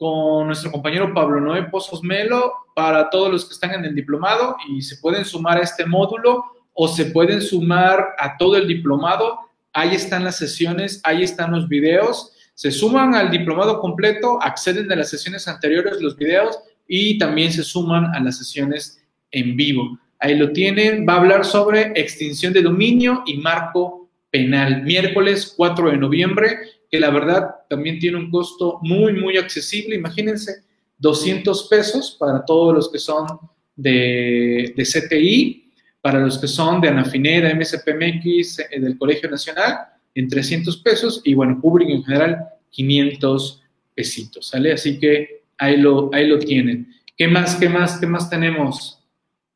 con 0.02 0.48
nuestro 0.48 0.72
compañero 0.72 1.14
Pablo 1.14 1.40
Noé 1.40 1.62
Pozos 1.62 2.02
Melo 2.02 2.52
para 2.74 3.08
todos 3.08 3.30
los 3.30 3.44
que 3.44 3.54
están 3.54 3.70
en 3.70 3.84
el 3.84 3.94
diplomado 3.94 4.56
y 4.68 4.82
se 4.82 4.96
pueden 4.96 5.24
sumar 5.24 5.58
a 5.58 5.60
este 5.60 5.86
módulo 5.86 6.42
o 6.72 6.88
se 6.88 7.04
pueden 7.04 7.40
sumar 7.40 8.08
a 8.18 8.36
todo 8.36 8.56
el 8.56 8.66
diplomado. 8.66 9.38
Ahí 9.72 9.94
están 9.94 10.24
las 10.24 10.38
sesiones, 10.38 11.00
ahí 11.04 11.22
están 11.22 11.52
los 11.52 11.68
videos. 11.68 12.32
Se 12.54 12.72
suman 12.72 13.14
al 13.14 13.30
diplomado 13.30 13.78
completo, 13.78 14.42
acceden 14.42 14.90
a 14.90 14.96
las 14.96 15.08
sesiones 15.08 15.46
anteriores, 15.46 16.02
los 16.02 16.16
videos, 16.16 16.58
y 16.88 17.16
también 17.16 17.52
se 17.52 17.62
suman 17.62 18.06
a 18.06 18.18
las 18.18 18.38
sesiones 18.38 19.00
en 19.30 19.56
vivo. 19.56 20.00
Ahí 20.18 20.36
lo 20.36 20.50
tienen. 20.50 21.06
Va 21.08 21.12
a 21.12 21.18
hablar 21.18 21.44
sobre 21.44 21.92
extinción 21.94 22.52
de 22.52 22.62
dominio 22.62 23.22
y 23.24 23.36
marco 23.36 24.10
penal. 24.32 24.82
Miércoles 24.82 25.54
4 25.56 25.92
de 25.92 25.96
noviembre 25.96 26.58
que 26.92 27.00
la 27.00 27.08
verdad 27.08 27.48
también 27.70 27.98
tiene 27.98 28.18
un 28.18 28.30
costo 28.30 28.78
muy, 28.82 29.14
muy 29.14 29.38
accesible. 29.38 29.96
Imagínense, 29.96 30.62
200 30.98 31.66
pesos 31.68 32.16
para 32.20 32.44
todos 32.44 32.74
los 32.74 32.92
que 32.92 32.98
son 32.98 33.26
de, 33.74 34.74
de 34.76 34.84
CTI, 34.84 35.72
para 36.02 36.20
los 36.20 36.36
que 36.38 36.46
son 36.46 36.82
de 36.82 36.88
Anafinera, 36.88 37.54
MSPMX, 37.54 38.58
eh, 38.58 38.78
del 38.78 38.98
Colegio 38.98 39.30
Nacional, 39.30 39.78
en 40.14 40.28
300 40.28 40.76
pesos, 40.82 41.22
y 41.24 41.32
bueno, 41.32 41.58
público 41.62 41.90
en 41.92 42.04
general, 42.04 42.46
500 42.68 43.62
pesitos, 43.94 44.48
¿sale? 44.48 44.72
Así 44.72 44.98
que 44.98 45.44
ahí 45.56 45.78
lo, 45.78 46.10
ahí 46.12 46.26
lo 46.26 46.38
tienen. 46.38 46.92
¿Qué 47.16 47.26
más, 47.26 47.56
qué 47.56 47.70
más, 47.70 47.98
qué 47.98 48.06
más 48.06 48.28
tenemos? 48.28 49.02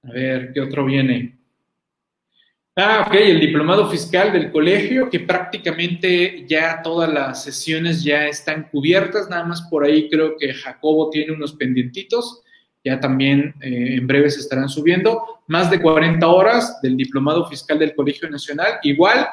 A 0.04 0.10
ver, 0.10 0.52
¿qué 0.54 0.60
otro 0.62 0.86
viene? 0.86 1.35
Ah, 2.78 3.06
ok, 3.06 3.14
el 3.14 3.40
diplomado 3.40 3.88
fiscal 3.88 4.34
del 4.34 4.52
colegio, 4.52 5.08
que 5.08 5.20
prácticamente 5.20 6.44
ya 6.46 6.82
todas 6.82 7.10
las 7.10 7.42
sesiones 7.42 8.04
ya 8.04 8.26
están 8.26 8.68
cubiertas, 8.70 9.30
nada 9.30 9.44
más 9.44 9.62
por 9.62 9.82
ahí 9.82 10.10
creo 10.10 10.36
que 10.36 10.52
Jacobo 10.52 11.08
tiene 11.08 11.32
unos 11.32 11.54
pendientitos, 11.54 12.42
ya 12.84 13.00
también 13.00 13.54
eh, 13.62 13.94
en 13.94 14.06
breve 14.06 14.28
se 14.28 14.40
estarán 14.40 14.68
subiendo, 14.68 15.40
más 15.46 15.70
de 15.70 15.80
40 15.80 16.28
horas 16.28 16.78
del 16.82 16.98
diplomado 16.98 17.48
fiscal 17.48 17.78
del 17.78 17.94
Colegio 17.94 18.28
Nacional, 18.28 18.74
igual 18.82 19.26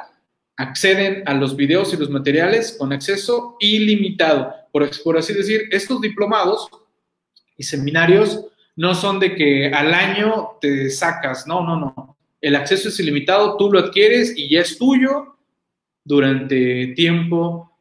acceden 0.55 1.23
a 1.25 1.33
los 1.33 1.57
videos 1.57 1.93
y 1.93 1.97
los 1.97 2.09
materiales 2.09 2.77
con 2.79 2.93
acceso 2.93 3.57
ilimitado, 3.59 4.55
por, 4.71 4.89
por 5.03 5.17
así 5.17 5.33
decir, 5.33 5.63
estos 5.69 5.99
diplomados 5.99 6.69
y 7.57 7.63
seminarios 7.63 8.45
no 8.77 8.95
son 8.95 9.19
de 9.19 9.35
que 9.35 9.67
al 9.67 9.93
año 9.93 10.51
te 10.61 10.89
sacas, 10.89 11.45
no, 11.45 11.61
no, 11.61 11.77
no 11.77 12.12
el 12.43 12.57
acceso 12.57 12.89
es 12.89 12.99
ilimitado, 12.99 13.55
tú 13.55 13.71
lo 13.71 13.79
adquieres 13.79 14.37
y 14.37 14.49
ya 14.49 14.59
es 14.59 14.77
tuyo 14.77 15.37
durante 16.03 16.87
tiempo 16.87 17.71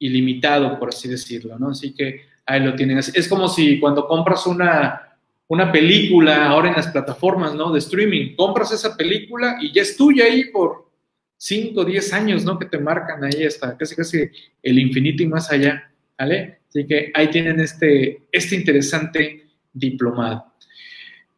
ilimitado, 0.00 0.76
por 0.80 0.88
así 0.88 1.08
decirlo, 1.08 1.56
¿no? 1.56 1.70
Así 1.70 1.94
que 1.94 2.22
ahí 2.44 2.60
lo 2.60 2.74
tienen. 2.74 2.98
Es 2.98 3.28
como 3.28 3.48
si 3.48 3.78
cuando 3.78 4.08
compras 4.08 4.44
una, 4.48 5.16
una 5.46 5.70
película 5.70 6.46
ahora 6.48 6.70
en 6.70 6.74
las 6.74 6.88
plataformas, 6.88 7.54
¿no? 7.54 7.70
De 7.70 7.78
streaming, 7.78 8.34
compras 8.34 8.72
esa 8.72 8.96
película 8.96 9.56
y 9.60 9.70
ya 9.72 9.82
es 9.82 9.96
tuya 9.96 10.24
ahí 10.24 10.46
por 10.46 10.90
5, 11.36 11.84
10 11.84 12.12
años, 12.12 12.44
¿no? 12.44 12.58
Que 12.58 12.66
te 12.66 12.78
marcan 12.78 13.22
ahí 13.22 13.44
hasta 13.44 13.76
casi 13.76 13.94
casi 13.94 14.28
el 14.60 14.80
infinito 14.80 15.22
y 15.22 15.28
más 15.28 15.48
allá, 15.52 15.92
¿vale? 16.18 16.58
Así 16.68 16.84
que 16.84 17.12
ahí 17.14 17.28
tienen 17.28 17.60
este, 17.60 18.26
este 18.32 18.56
interesante 18.56 19.46
diplomado. 19.72 20.47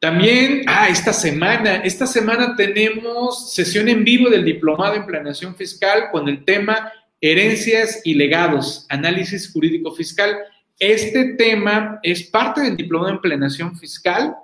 También, 0.00 0.62
ah, 0.66 0.88
esta 0.88 1.12
semana, 1.12 1.76
esta 1.76 2.06
semana 2.06 2.56
tenemos 2.56 3.52
sesión 3.52 3.86
en 3.86 4.02
vivo 4.02 4.30
del 4.30 4.46
Diplomado 4.46 4.94
en 4.94 5.04
Planeación 5.04 5.54
Fiscal 5.54 6.04
con 6.10 6.26
el 6.26 6.42
tema 6.46 6.90
Herencias 7.20 8.00
y 8.02 8.14
legados, 8.14 8.86
análisis 8.88 9.52
jurídico 9.52 9.92
fiscal. 9.92 10.38
Este 10.78 11.34
tema 11.34 12.00
es 12.02 12.22
parte 12.22 12.62
del 12.62 12.78
Diplomado 12.78 13.12
en 13.12 13.20
Planeación 13.20 13.76
Fiscal. 13.76 14.34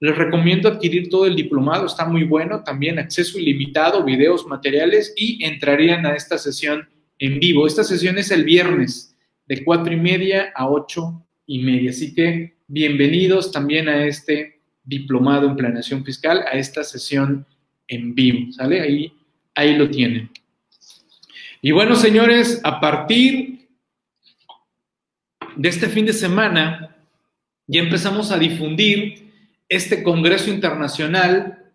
Les 0.00 0.16
recomiendo 0.16 0.68
adquirir 0.68 1.08
todo 1.08 1.26
el 1.26 1.36
diplomado, 1.36 1.86
está 1.86 2.04
muy 2.04 2.24
bueno, 2.24 2.64
también 2.64 2.98
acceso 2.98 3.38
ilimitado, 3.38 4.04
videos, 4.04 4.48
materiales 4.48 5.14
y 5.16 5.44
entrarían 5.44 6.06
a 6.06 6.16
esta 6.16 6.38
sesión 6.38 6.88
en 7.20 7.38
vivo. 7.38 7.68
Esta 7.68 7.84
sesión 7.84 8.18
es 8.18 8.32
el 8.32 8.42
viernes 8.42 9.16
de 9.46 9.62
cuatro 9.64 9.92
y 9.92 9.96
media 9.96 10.52
a 10.56 10.68
ocho 10.68 11.24
y 11.46 11.60
media, 11.60 11.90
así 11.90 12.12
que 12.12 12.56
bienvenidos 12.66 13.52
también 13.52 13.88
a 13.88 14.04
este 14.04 14.57
diplomado 14.88 15.46
en 15.46 15.56
planeación 15.56 16.04
fiscal 16.04 16.44
a 16.50 16.56
esta 16.56 16.82
sesión 16.82 17.46
en 17.86 18.14
vivo, 18.14 18.50
¿sale? 18.52 18.80
Ahí, 18.80 19.12
ahí 19.54 19.76
lo 19.76 19.90
tienen. 19.90 20.30
Y 21.60 21.72
bueno, 21.72 21.94
señores, 21.94 22.62
a 22.64 22.80
partir 22.80 23.68
de 25.56 25.68
este 25.68 25.88
fin 25.88 26.06
de 26.06 26.14
semana 26.14 26.96
ya 27.66 27.80
empezamos 27.80 28.32
a 28.32 28.38
difundir 28.38 29.30
este 29.68 30.02
Congreso 30.02 30.50
Internacional 30.50 31.66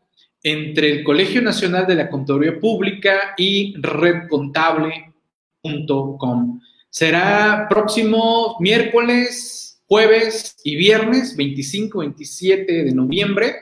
entre 0.42 0.92
el 0.92 1.04
Colegio 1.04 1.40
Nacional 1.42 1.86
de 1.86 1.96
la 1.96 2.10
Contaduría 2.10 2.60
Pública 2.60 3.36
y 3.38 3.76
redcontable.com. 3.78 6.62
Será 6.90 7.68
próximo 7.70 8.58
miércoles 8.60 9.73
jueves 9.88 10.56
y 10.64 10.76
viernes, 10.76 11.36
25, 11.36 12.00
27 12.00 12.84
de 12.84 12.92
noviembre. 12.94 13.56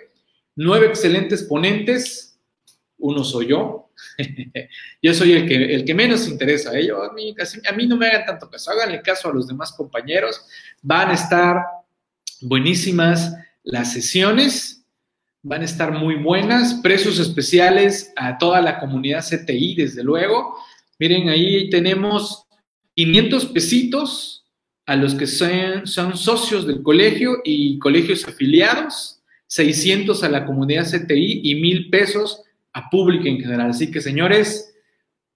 Nueve 0.56 0.88
excelentes 0.88 1.44
ponentes. 1.44 2.40
Uno 2.98 3.24
soy 3.24 3.48
yo. 3.48 3.90
yo 5.02 5.14
soy 5.14 5.34
el 5.34 5.48
que, 5.48 5.76
el 5.76 5.86
que 5.86 5.94
menos 5.94 6.28
interesa. 6.28 6.72
a, 6.72 7.14
mí, 7.14 7.36
a 7.70 7.72
mí 7.74 7.88
no 7.88 7.98
me 7.98 8.08
hagan 8.08 8.26
tanto 8.26 8.50
caso. 8.50 8.72
Háganle 8.72 9.02
caso 9.02 9.30
a 9.30 9.34
los 9.34 9.48
demás 9.48 9.72
compañeros. 9.74 10.46
Van 10.82 11.10
a 11.10 11.14
estar 11.14 11.64
buenísimas 12.42 13.34
las 13.64 13.94
sesiones. 13.94 14.86
Van 15.44 15.62
a 15.62 15.66
estar 15.66 15.92
muy 15.92 16.16
buenas, 16.16 16.76
precios 16.84 17.18
especiales 17.18 18.14
a 18.16 18.38
toda 18.38 18.62
la 18.62 18.80
comunidad 18.80 19.26
CTI, 19.26 19.74
desde 19.74 20.04
luego. 20.04 20.56
Miren, 21.00 21.30
ahí 21.30 21.68
tenemos 21.72 22.46
500 22.94 23.48
pesitos 23.48 24.41
a 24.92 24.98
los 24.98 25.16
que 25.16 25.26
son, 25.26 25.88
son 25.88 26.18
socios 26.18 26.68
del 26.68 26.84
colegio 26.84 27.38
y 27.46 27.80
colegios 27.80 28.28
afiliados, 28.28 29.22
600 29.48 30.22
a 30.22 30.28
la 30.28 30.46
comunidad 30.46 30.86
CTI 30.86 31.40
y 31.46 31.56
1000 31.56 31.90
pesos 31.90 32.44
a 32.74 32.90
público 32.90 33.26
en 33.26 33.40
general. 33.40 33.70
Así 33.70 33.90
que, 33.90 34.02
señores, 34.02 34.76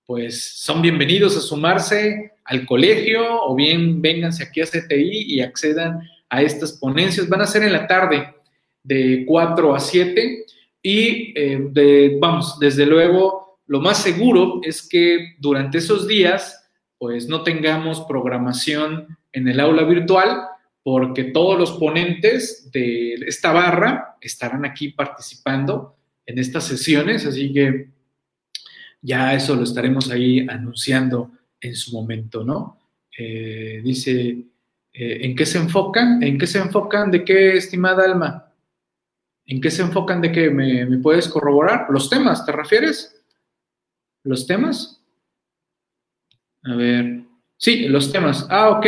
pues 0.06 0.44
son 0.58 0.82
bienvenidos 0.82 1.38
a 1.38 1.40
sumarse 1.40 2.34
al 2.44 2.66
colegio 2.66 3.44
o 3.44 3.56
bien 3.56 4.02
vénganse 4.02 4.44
aquí 4.44 4.60
a 4.60 4.66
CTI 4.66 5.24
y 5.26 5.40
accedan 5.40 6.02
a 6.28 6.42
estas 6.42 6.74
ponencias. 6.74 7.30
Van 7.30 7.40
a 7.40 7.48
ser 7.48 7.64
en 7.64 7.72
la 7.72 7.88
tarde 7.88 8.36
de 8.84 9.24
4 9.26 9.74
a 9.74 9.80
7 9.80 10.46
y 10.82 11.34
eh, 11.34 11.60
de, 11.72 12.18
vamos, 12.20 12.60
desde 12.60 12.86
luego, 12.86 13.62
lo 13.68 13.80
más 13.80 14.04
seguro 14.04 14.60
es 14.64 14.86
que 14.86 15.36
durante 15.40 15.78
esos 15.78 16.10
días 16.10 16.62
pues 16.98 17.30
no 17.30 17.44
tengamos 17.44 18.02
programación 18.02 19.18
en 19.36 19.48
el 19.48 19.60
aula 19.60 19.84
virtual 19.84 20.48
porque 20.82 21.26
todos 21.26 21.58
los 21.58 21.74
ponentes 21.74 22.70
de 22.72 23.16
esta 23.26 23.52
barra 23.52 24.18
estarán 24.22 24.66
aquí 24.66 24.90
participando 24.90 25.98
en 26.26 26.40
estas 26.40 26.66
sesiones, 26.66 27.26
así 27.26 27.52
que 27.52 27.90
ya 29.02 29.34
eso 29.34 29.56
lo 29.56 29.64
estaremos 29.64 30.10
ahí 30.10 30.46
anunciando 30.48 31.32
en 31.60 31.76
su 31.76 31.92
momento, 31.92 32.44
¿no? 32.44 32.80
Eh, 33.18 33.82
dice, 33.84 34.46
eh, 34.94 35.18
¿en 35.22 35.36
qué 35.36 35.46
se 35.46 35.58
enfocan? 35.58 36.22
¿En 36.22 36.38
qué 36.38 36.48
se 36.48 36.60
enfocan? 36.60 37.12
¿De 37.12 37.26
qué, 37.26 37.58
estimada 37.58 38.06
Alma? 38.06 38.54
¿En 39.48 39.60
qué 39.60 39.72
se 39.72 39.82
enfocan 39.82 40.22
de 40.22 40.32
qué? 40.32 40.50
¿Me, 40.50 40.86
me 40.86 40.98
puedes 41.00 41.28
corroborar? 41.28 41.88
¿Los 41.90 42.10
temas, 42.10 42.46
te 42.46 42.52
refieres? 42.52 43.24
¿Los 44.24 44.46
temas? 44.46 45.02
A 46.64 46.76
ver. 46.76 47.24
Sí, 47.58 47.88
los 47.88 48.12
temas. 48.12 48.46
Ah, 48.50 48.70
ok. 48.70 48.86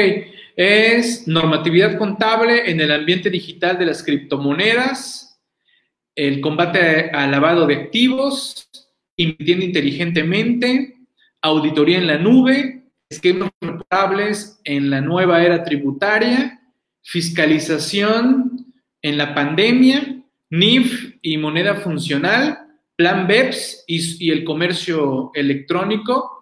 Es 0.58 1.28
normatividad 1.28 2.00
contable 2.00 2.72
en 2.72 2.82
el 2.82 2.92
ambiente 2.92 3.30
digital 3.30 3.78
de 3.78 3.86
las 3.86 4.02
criptomonedas, 4.02 5.40
el 6.16 6.42
combate 6.42 7.12
al 7.12 7.30
lavado 7.30 7.68
de 7.68 7.76
activos, 7.76 8.68
invirtiendo 9.18 9.66
inteligentemente, 9.66 10.96
auditoría 11.44 12.00
en 12.00 12.08
la 12.08 12.18
nube, 12.18 12.86
esquemas 13.08 13.52
contables 13.60 14.60
en 14.64 14.90
la 14.90 15.00
nueva 15.00 15.44
era 15.44 15.64
tributaria, 15.64 16.60
fiscalización 17.04 18.74
en 19.04 19.16
la 19.20 19.36
pandemia, 19.36 20.24
NIF 20.50 21.18
y 21.22 21.38
moneda 21.38 21.76
funcional, 21.76 22.58
plan 22.96 23.28
BEPS 23.28 23.84
y, 23.86 24.26
y 24.26 24.32
el 24.32 24.44
comercio 24.44 25.30
electrónico, 25.36 26.37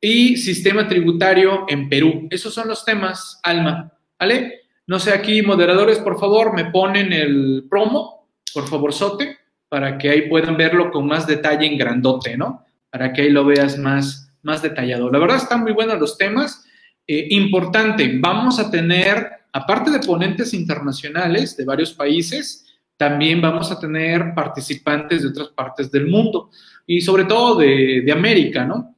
y 0.00 0.36
sistema 0.36 0.86
tributario 0.86 1.66
en 1.68 1.88
Perú. 1.88 2.28
Esos 2.30 2.54
son 2.54 2.68
los 2.68 2.84
temas, 2.84 3.40
Alma, 3.42 3.92
¿vale? 4.18 4.60
No 4.86 4.98
sé, 4.98 5.12
aquí, 5.12 5.42
moderadores, 5.42 5.98
por 5.98 6.18
favor, 6.18 6.54
me 6.54 6.66
ponen 6.66 7.12
el 7.12 7.66
promo, 7.68 8.28
por 8.54 8.68
favor, 8.68 8.92
Sote, 8.92 9.36
para 9.68 9.98
que 9.98 10.08
ahí 10.08 10.28
puedan 10.28 10.56
verlo 10.56 10.90
con 10.90 11.06
más 11.06 11.26
detalle 11.26 11.66
en 11.66 11.76
grandote, 11.76 12.36
¿no? 12.36 12.64
Para 12.90 13.12
que 13.12 13.22
ahí 13.22 13.30
lo 13.30 13.44
veas 13.44 13.76
más, 13.78 14.32
más 14.42 14.62
detallado. 14.62 15.10
La 15.10 15.18
verdad 15.18 15.36
están 15.36 15.62
muy 15.62 15.72
buenos 15.72 15.98
los 15.98 16.16
temas. 16.16 16.64
Eh, 17.06 17.26
importante, 17.30 18.18
vamos 18.18 18.58
a 18.58 18.70
tener, 18.70 19.28
aparte 19.52 19.90
de 19.90 20.00
ponentes 20.00 20.54
internacionales 20.54 21.56
de 21.56 21.64
varios 21.64 21.92
países, 21.92 22.64
también 22.96 23.40
vamos 23.40 23.70
a 23.70 23.78
tener 23.78 24.32
participantes 24.34 25.22
de 25.22 25.28
otras 25.28 25.48
partes 25.48 25.90
del 25.90 26.08
mundo 26.08 26.50
y 26.86 27.00
sobre 27.00 27.24
todo 27.24 27.56
de, 27.56 28.02
de 28.04 28.12
América, 28.12 28.64
¿no? 28.64 28.96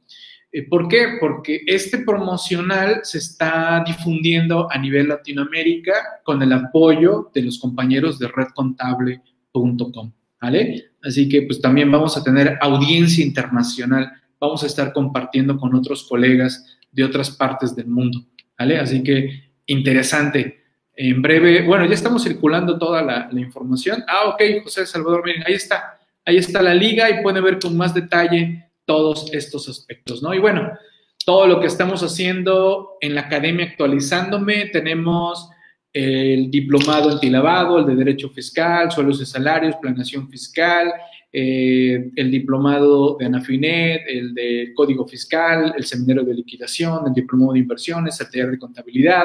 Eh, 0.51 0.67
¿Por 0.67 0.87
qué? 0.87 1.17
Porque 1.19 1.61
este 1.65 1.99
promocional 1.99 3.01
se 3.03 3.19
está 3.19 3.83
difundiendo 3.85 4.69
a 4.69 4.77
nivel 4.77 5.07
Latinoamérica 5.07 5.93
con 6.23 6.41
el 6.41 6.51
apoyo 6.51 7.31
de 7.33 7.43
los 7.43 7.57
compañeros 7.57 8.19
de 8.19 8.27
redcontable.com, 8.27 10.11
¿vale? 10.41 10.91
Así 11.03 11.29
que 11.29 11.43
pues 11.43 11.61
también 11.61 11.89
vamos 11.89 12.17
a 12.17 12.23
tener 12.23 12.57
audiencia 12.61 13.23
internacional, 13.23 14.11
vamos 14.39 14.63
a 14.63 14.67
estar 14.67 14.91
compartiendo 14.91 15.57
con 15.57 15.73
otros 15.73 16.03
colegas 16.03 16.77
de 16.91 17.05
otras 17.05 17.31
partes 17.31 17.73
del 17.73 17.87
mundo, 17.87 18.19
¿vale? 18.59 18.77
Así 18.77 19.01
que 19.03 19.53
interesante. 19.67 20.57
En 20.93 21.21
breve, 21.21 21.65
bueno, 21.65 21.85
ya 21.85 21.93
estamos 21.93 22.23
circulando 22.23 22.77
toda 22.77 23.01
la, 23.01 23.29
la 23.31 23.39
información. 23.39 24.03
Ah, 24.05 24.27
ok, 24.27 24.63
José 24.63 24.85
Salvador, 24.85 25.23
miren, 25.25 25.43
ahí 25.47 25.53
está, 25.53 25.97
ahí 26.25 26.35
está 26.35 26.61
la 26.61 26.73
liga 26.73 27.09
y 27.09 27.23
pueden 27.23 27.41
ver 27.41 27.57
con 27.57 27.77
más 27.77 27.93
detalle 27.93 28.70
todos 28.91 29.29
estos 29.31 29.69
aspectos, 29.69 30.21
¿no? 30.21 30.33
Y 30.33 30.39
bueno, 30.39 30.69
todo 31.25 31.47
lo 31.47 31.61
que 31.61 31.67
estamos 31.67 32.03
haciendo 32.03 32.97
en 32.99 33.15
la 33.15 33.21
academia 33.21 33.67
actualizándome, 33.67 34.65
tenemos 34.65 35.49
el 35.93 36.51
diplomado 36.51 37.09
antilavado, 37.09 37.79
el 37.79 37.85
de 37.85 37.95
Derecho 37.95 38.29
Fiscal, 38.31 38.91
suelos 38.91 39.21
y 39.21 39.25
salarios, 39.25 39.77
planeación 39.81 40.27
fiscal, 40.29 40.91
eh, 41.31 42.11
el 42.17 42.29
diplomado 42.29 43.15
de 43.17 43.27
Anafinet, 43.27 44.01
el 44.09 44.33
de 44.33 44.73
Código 44.75 45.07
Fiscal, 45.07 45.73
el 45.77 45.85
seminario 45.85 46.23
de 46.23 46.33
liquidación, 46.33 47.07
el 47.07 47.13
diplomado 47.13 47.53
de 47.53 47.59
inversiones, 47.59 48.19
el 48.19 48.29
taller 48.29 48.51
de 48.51 48.59
contabilidad, 48.59 49.23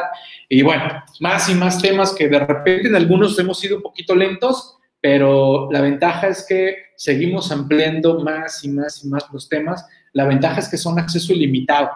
y 0.49 0.62
bueno, 0.62 1.03
más 1.19 1.49
y 1.49 1.55
más 1.55 1.83
temas 1.83 2.14
que 2.14 2.29
de 2.29 2.39
repente 2.39 2.87
en 2.87 2.95
algunos 2.95 3.37
hemos 3.41 3.59
sido 3.59 3.79
un 3.79 3.83
poquito 3.83 4.14
lentos, 4.14 4.76
pero 5.09 5.69
la 5.71 5.83
ventaja 5.83 6.27
es 6.27 6.45
que 6.49 6.79
seguimos 6.97 7.53
ampliando 7.53 8.19
más 8.25 8.65
y 8.65 8.69
más 8.69 9.05
y 9.05 9.09
más 9.09 9.25
los 9.33 9.49
temas. 9.49 9.87
La 10.13 10.25
ventaja 10.25 10.59
es 10.59 10.69
que 10.69 10.77
son 10.77 10.99
acceso 10.99 11.33
ilimitado, 11.33 11.91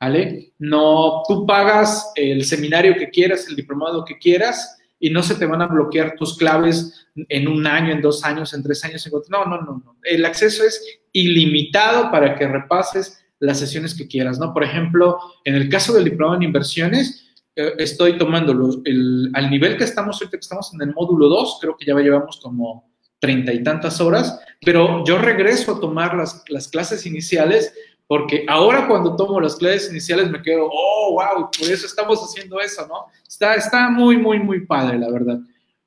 ¿vale? 0.00 0.52
No, 0.60 1.24
tú 1.26 1.44
pagas 1.44 2.12
el 2.14 2.44
seminario 2.44 2.94
que 2.94 3.10
quieras, 3.10 3.48
el 3.48 3.56
diplomado 3.56 4.04
que 4.04 4.16
quieras, 4.16 4.78
y 5.00 5.10
no 5.10 5.24
se 5.24 5.34
te 5.34 5.44
van 5.44 5.60
a 5.60 5.66
bloquear 5.66 6.14
tus 6.14 6.38
claves 6.38 7.08
en 7.16 7.48
un 7.48 7.66
año, 7.66 7.90
en 7.90 8.00
dos 8.00 8.22
años, 8.22 8.54
en 8.54 8.62
tres 8.62 8.84
años. 8.84 9.10
No, 9.28 9.44
no, 9.44 9.60
no, 9.60 9.82
no. 9.84 9.96
El 10.04 10.24
acceso 10.24 10.62
es 10.62 11.00
ilimitado 11.10 12.12
para 12.12 12.36
que 12.36 12.46
repases 12.46 13.24
las 13.40 13.58
sesiones 13.58 13.92
que 13.92 14.06
quieras, 14.06 14.38
¿no? 14.38 14.54
Por 14.54 14.62
ejemplo, 14.62 15.18
en 15.44 15.56
el 15.56 15.68
caso 15.68 15.94
del 15.94 16.04
diplomado 16.04 16.36
en 16.36 16.44
inversiones, 16.44 17.21
eh, 17.56 17.74
estoy 17.78 18.18
tomando 18.18 18.52
al 18.52 19.50
nivel 19.50 19.76
que 19.76 19.84
estamos 19.84 20.16
ahorita, 20.16 20.36
que 20.36 20.42
estamos 20.42 20.72
en 20.74 20.82
el 20.82 20.94
módulo 20.94 21.28
2, 21.28 21.58
creo 21.60 21.76
que 21.76 21.84
ya 21.84 21.94
llevamos 21.94 22.40
como 22.40 22.90
treinta 23.18 23.52
y 23.52 23.62
tantas 23.62 24.00
horas, 24.00 24.40
pero 24.60 25.04
yo 25.04 25.18
regreso 25.18 25.76
a 25.76 25.80
tomar 25.80 26.16
las, 26.16 26.42
las 26.48 26.68
clases 26.68 27.06
iniciales 27.06 27.72
porque 28.12 28.44
ahora 28.46 28.88
cuando 28.88 29.16
tomo 29.16 29.40
las 29.40 29.56
clases 29.56 29.90
iniciales 29.90 30.30
me 30.30 30.42
quedo, 30.42 30.68
oh, 30.70 31.12
wow, 31.12 31.50
por 31.50 31.70
eso 31.70 31.86
estamos 31.86 32.20
haciendo 32.20 32.60
eso, 32.60 32.86
¿no? 32.86 33.06
Está, 33.26 33.54
está 33.54 33.88
muy, 33.88 34.18
muy, 34.18 34.38
muy 34.38 34.66
padre, 34.66 34.98
la 34.98 35.10
verdad. 35.10 35.38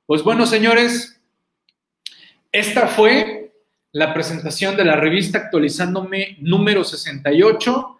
Pues 0.06 0.24
bueno, 0.24 0.44
señores, 0.44 1.20
esta 2.50 2.88
fue 2.88 3.54
la 3.92 4.12
presentación 4.12 4.76
de 4.76 4.84
la 4.84 4.96
revista 4.96 5.38
Actualizándome 5.38 6.36
número 6.40 6.82
68 6.82 7.95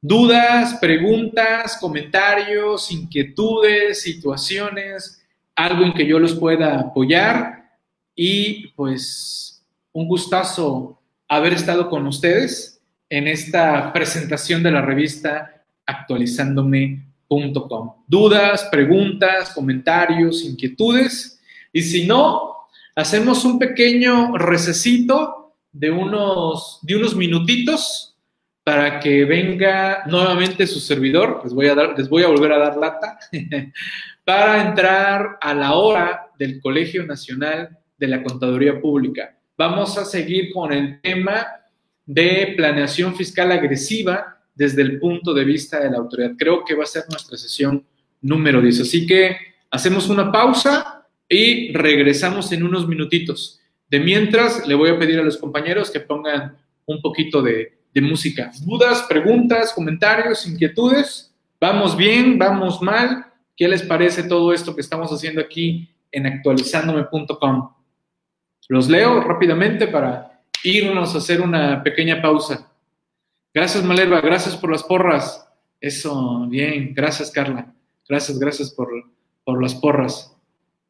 dudas, 0.00 0.78
preguntas, 0.80 1.76
comentarios, 1.80 2.90
inquietudes, 2.90 4.02
situaciones, 4.02 5.24
algo 5.54 5.84
en 5.84 5.92
que 5.92 6.06
yo 6.06 6.18
los 6.18 6.34
pueda 6.34 6.80
apoyar. 6.80 7.70
Y 8.14 8.68
pues 8.68 9.62
un 9.92 10.08
gustazo 10.08 10.98
haber 11.28 11.52
estado 11.52 11.88
con 11.88 12.06
ustedes 12.06 12.80
en 13.08 13.28
esta 13.28 13.92
presentación 13.92 14.62
de 14.62 14.70
la 14.70 14.82
revista 14.82 15.64
actualizándome.com. 15.86 17.94
Dudas, 18.06 18.68
preguntas, 18.70 19.50
comentarios, 19.50 20.44
inquietudes. 20.44 21.40
Y 21.72 21.82
si 21.82 22.06
no, 22.06 22.54
hacemos 22.94 23.44
un 23.44 23.58
pequeño 23.58 24.36
recesito 24.38 25.54
de 25.72 25.90
unos, 25.90 26.78
de 26.82 26.96
unos 26.96 27.14
minutitos 27.14 28.09
para 28.64 29.00
que 29.00 29.24
venga 29.24 30.04
nuevamente 30.06 30.66
su 30.66 30.80
servidor, 30.80 31.40
les 31.44 31.54
voy 31.54 31.66
a, 31.68 31.74
dar, 31.74 31.98
les 31.98 32.08
voy 32.08 32.22
a 32.22 32.28
volver 32.28 32.52
a 32.52 32.58
dar 32.58 32.76
lata, 32.76 33.18
para 34.24 34.68
entrar 34.68 35.38
a 35.40 35.54
la 35.54 35.74
hora 35.74 36.30
del 36.38 36.60
Colegio 36.60 37.04
Nacional 37.04 37.78
de 37.96 38.06
la 38.06 38.22
Contaduría 38.22 38.80
Pública. 38.80 39.36
Vamos 39.56 39.96
a 39.98 40.04
seguir 40.04 40.52
con 40.52 40.72
el 40.72 41.00
tema 41.00 41.46
de 42.06 42.54
planeación 42.56 43.14
fiscal 43.14 43.52
agresiva 43.52 44.38
desde 44.54 44.82
el 44.82 44.98
punto 44.98 45.32
de 45.32 45.44
vista 45.44 45.80
de 45.80 45.90
la 45.90 45.98
autoridad. 45.98 46.32
Creo 46.38 46.64
que 46.64 46.74
va 46.74 46.84
a 46.84 46.86
ser 46.86 47.04
nuestra 47.08 47.36
sesión 47.36 47.84
número 48.20 48.60
10. 48.60 48.80
Así 48.80 49.06
que 49.06 49.36
hacemos 49.70 50.08
una 50.08 50.30
pausa 50.30 51.06
y 51.28 51.72
regresamos 51.72 52.52
en 52.52 52.62
unos 52.62 52.86
minutitos. 52.88 53.60
De 53.88 54.00
mientras, 54.00 54.66
le 54.66 54.74
voy 54.74 54.90
a 54.90 54.98
pedir 54.98 55.18
a 55.18 55.22
los 55.24 55.36
compañeros 55.36 55.90
que 55.90 56.00
pongan 56.00 56.56
un 56.86 57.00
poquito 57.00 57.42
de, 57.42 57.79
de 57.92 58.00
música. 58.00 58.50
Dudas, 58.62 59.02
preguntas, 59.08 59.72
comentarios, 59.72 60.46
inquietudes. 60.46 61.34
¿Vamos 61.60 61.96
bien? 61.96 62.38
¿Vamos 62.38 62.80
mal? 62.80 63.26
¿Qué 63.56 63.68
les 63.68 63.82
parece 63.82 64.22
todo 64.22 64.52
esto 64.52 64.74
que 64.74 64.80
estamos 64.80 65.10
haciendo 65.10 65.40
aquí 65.40 65.90
en 66.12 66.26
actualizándome.com. 66.26 67.70
Los 68.68 68.88
leo 68.88 69.20
rápidamente 69.20 69.86
para 69.86 70.42
irnos 70.62 71.14
a 71.14 71.18
hacer 71.18 71.40
una 71.40 71.82
pequeña 71.82 72.20
pausa. 72.20 72.70
Gracias, 73.52 73.82
Malerva, 73.84 74.20
gracias 74.20 74.56
por 74.56 74.70
las 74.70 74.82
porras. 74.82 75.48
Eso, 75.80 76.46
bien, 76.48 76.92
gracias, 76.94 77.30
Carla. 77.30 77.72
Gracias, 78.08 78.38
gracias 78.38 78.70
por, 78.70 78.88
por 79.44 79.60
las 79.62 79.74
porras. 79.74 80.36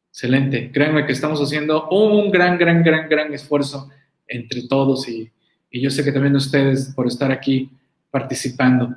Excelente. 0.09 0.71
Créanme 0.71 1.05
que 1.05 1.13
estamos 1.13 1.39
haciendo 1.39 1.87
un 1.89 2.29
gran, 2.31 2.57
gran, 2.57 2.83
gran, 2.83 3.07
gran 3.09 3.33
esfuerzo 3.33 3.89
entre 4.27 4.67
todos 4.67 5.07
y, 5.07 5.31
y 5.71 5.81
yo 5.81 5.89
sé 5.89 6.03
que 6.03 6.11
también 6.11 6.35
ustedes 6.35 6.93
por 6.93 7.07
estar 7.07 7.31
aquí 7.31 7.69
participando. 8.11 8.93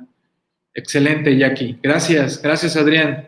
Excelente, 0.73 1.35
Jackie. 1.37 1.79
Gracias, 1.81 2.41
gracias, 2.41 2.75
Adrián. 2.75 3.27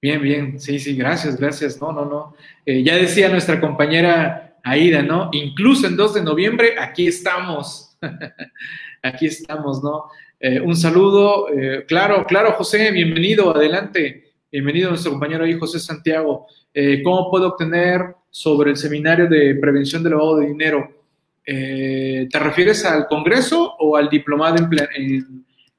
Bien, 0.00 0.20
bien, 0.20 0.58
sí, 0.58 0.78
sí, 0.80 0.96
gracias, 0.96 1.38
gracias. 1.38 1.80
No, 1.80 1.92
no, 1.92 2.06
no. 2.06 2.34
Eh, 2.64 2.82
ya 2.82 2.96
decía 2.96 3.28
nuestra 3.28 3.60
compañera 3.60 4.56
Aida, 4.64 5.02
¿no? 5.02 5.28
Incluso 5.32 5.86
en 5.86 5.96
2 5.96 6.14
de 6.14 6.22
noviembre, 6.22 6.74
aquí 6.78 7.06
estamos. 7.06 7.96
aquí 9.02 9.26
estamos, 9.26 9.84
¿no? 9.84 10.06
Eh, 10.40 10.58
un 10.60 10.74
saludo. 10.74 11.50
Eh, 11.50 11.84
claro, 11.86 12.24
claro, 12.24 12.52
José, 12.52 12.90
bienvenido, 12.90 13.54
adelante. 13.54 14.32
Bienvenido 14.50 14.88
nuestro 14.88 15.12
compañero 15.12 15.44
ahí, 15.44 15.52
José 15.58 15.78
Santiago. 15.78 16.46
¿Cómo 17.04 17.30
puedo 17.30 17.48
obtener 17.48 18.16
sobre 18.30 18.70
el 18.70 18.76
seminario 18.78 19.28
de 19.28 19.54
prevención 19.56 20.02
del 20.02 20.12
lavado 20.12 20.38
de 20.38 20.46
dinero? 20.46 21.01
¿Te 21.44 22.38
refieres 22.38 22.84
al 22.84 23.06
Congreso 23.06 23.74
o 23.78 23.96
al 23.96 24.08
diplomado 24.08 24.68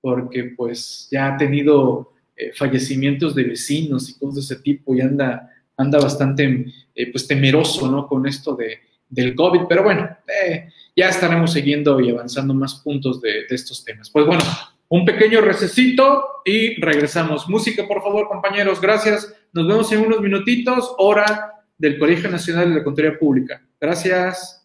porque 0.00 0.55
pues 0.57 1.09
ya 1.11 1.34
ha 1.34 1.36
tenido 1.36 2.12
eh, 2.37 2.53
fallecimientos 2.55 3.35
de 3.35 3.45
vecinos 3.45 4.09
y 4.11 4.18
cosas 4.18 4.35
de 4.35 4.41
ese 4.41 4.57
tipo 4.62 4.95
y 4.95 5.01
anda, 5.01 5.51
anda 5.76 5.99
bastante 5.99 6.66
eh, 6.95 7.12
pues 7.12 7.26
temeroso, 7.26 7.91
¿no? 7.91 8.07
Con 8.07 8.26
esto 8.26 8.57
de, 8.57 8.78
del 9.09 9.35
COVID, 9.35 9.62
pero 9.68 9.85
bueno, 9.85 10.09
eh, 10.43 10.68
ya 10.97 11.09
estaremos 11.09 11.53
siguiendo 11.53 12.01
y 12.01 12.11
avanzando 12.11 12.53
más 12.55 12.76
puntos 12.76 13.20
de, 13.20 13.47
estos 13.51 13.85
temas. 13.85 14.11
Pues 14.11 14.26
bueno, 14.26 14.43
un 14.89 15.05
pequeño 15.05 15.41
recesito 15.41 16.24
y 16.45 16.80
regresamos. 16.80 17.49
Música, 17.49 17.87
por 17.87 18.03
favor, 18.03 18.28
compañeros, 18.28 18.80
gracias. 18.80 19.32
Nos 19.53 19.68
vemos 19.68 19.93
en 19.93 20.01
unos 20.01 20.20
minutitos, 20.20 20.93
hora 20.99 21.53
del 21.78 21.99
Colegio 21.99 22.30
Nacional 22.30 22.70
de 22.70 22.76
la 22.76 22.85
Contaduría 22.85 23.18
Pública. 23.18 23.62
Gracias. 23.80 24.63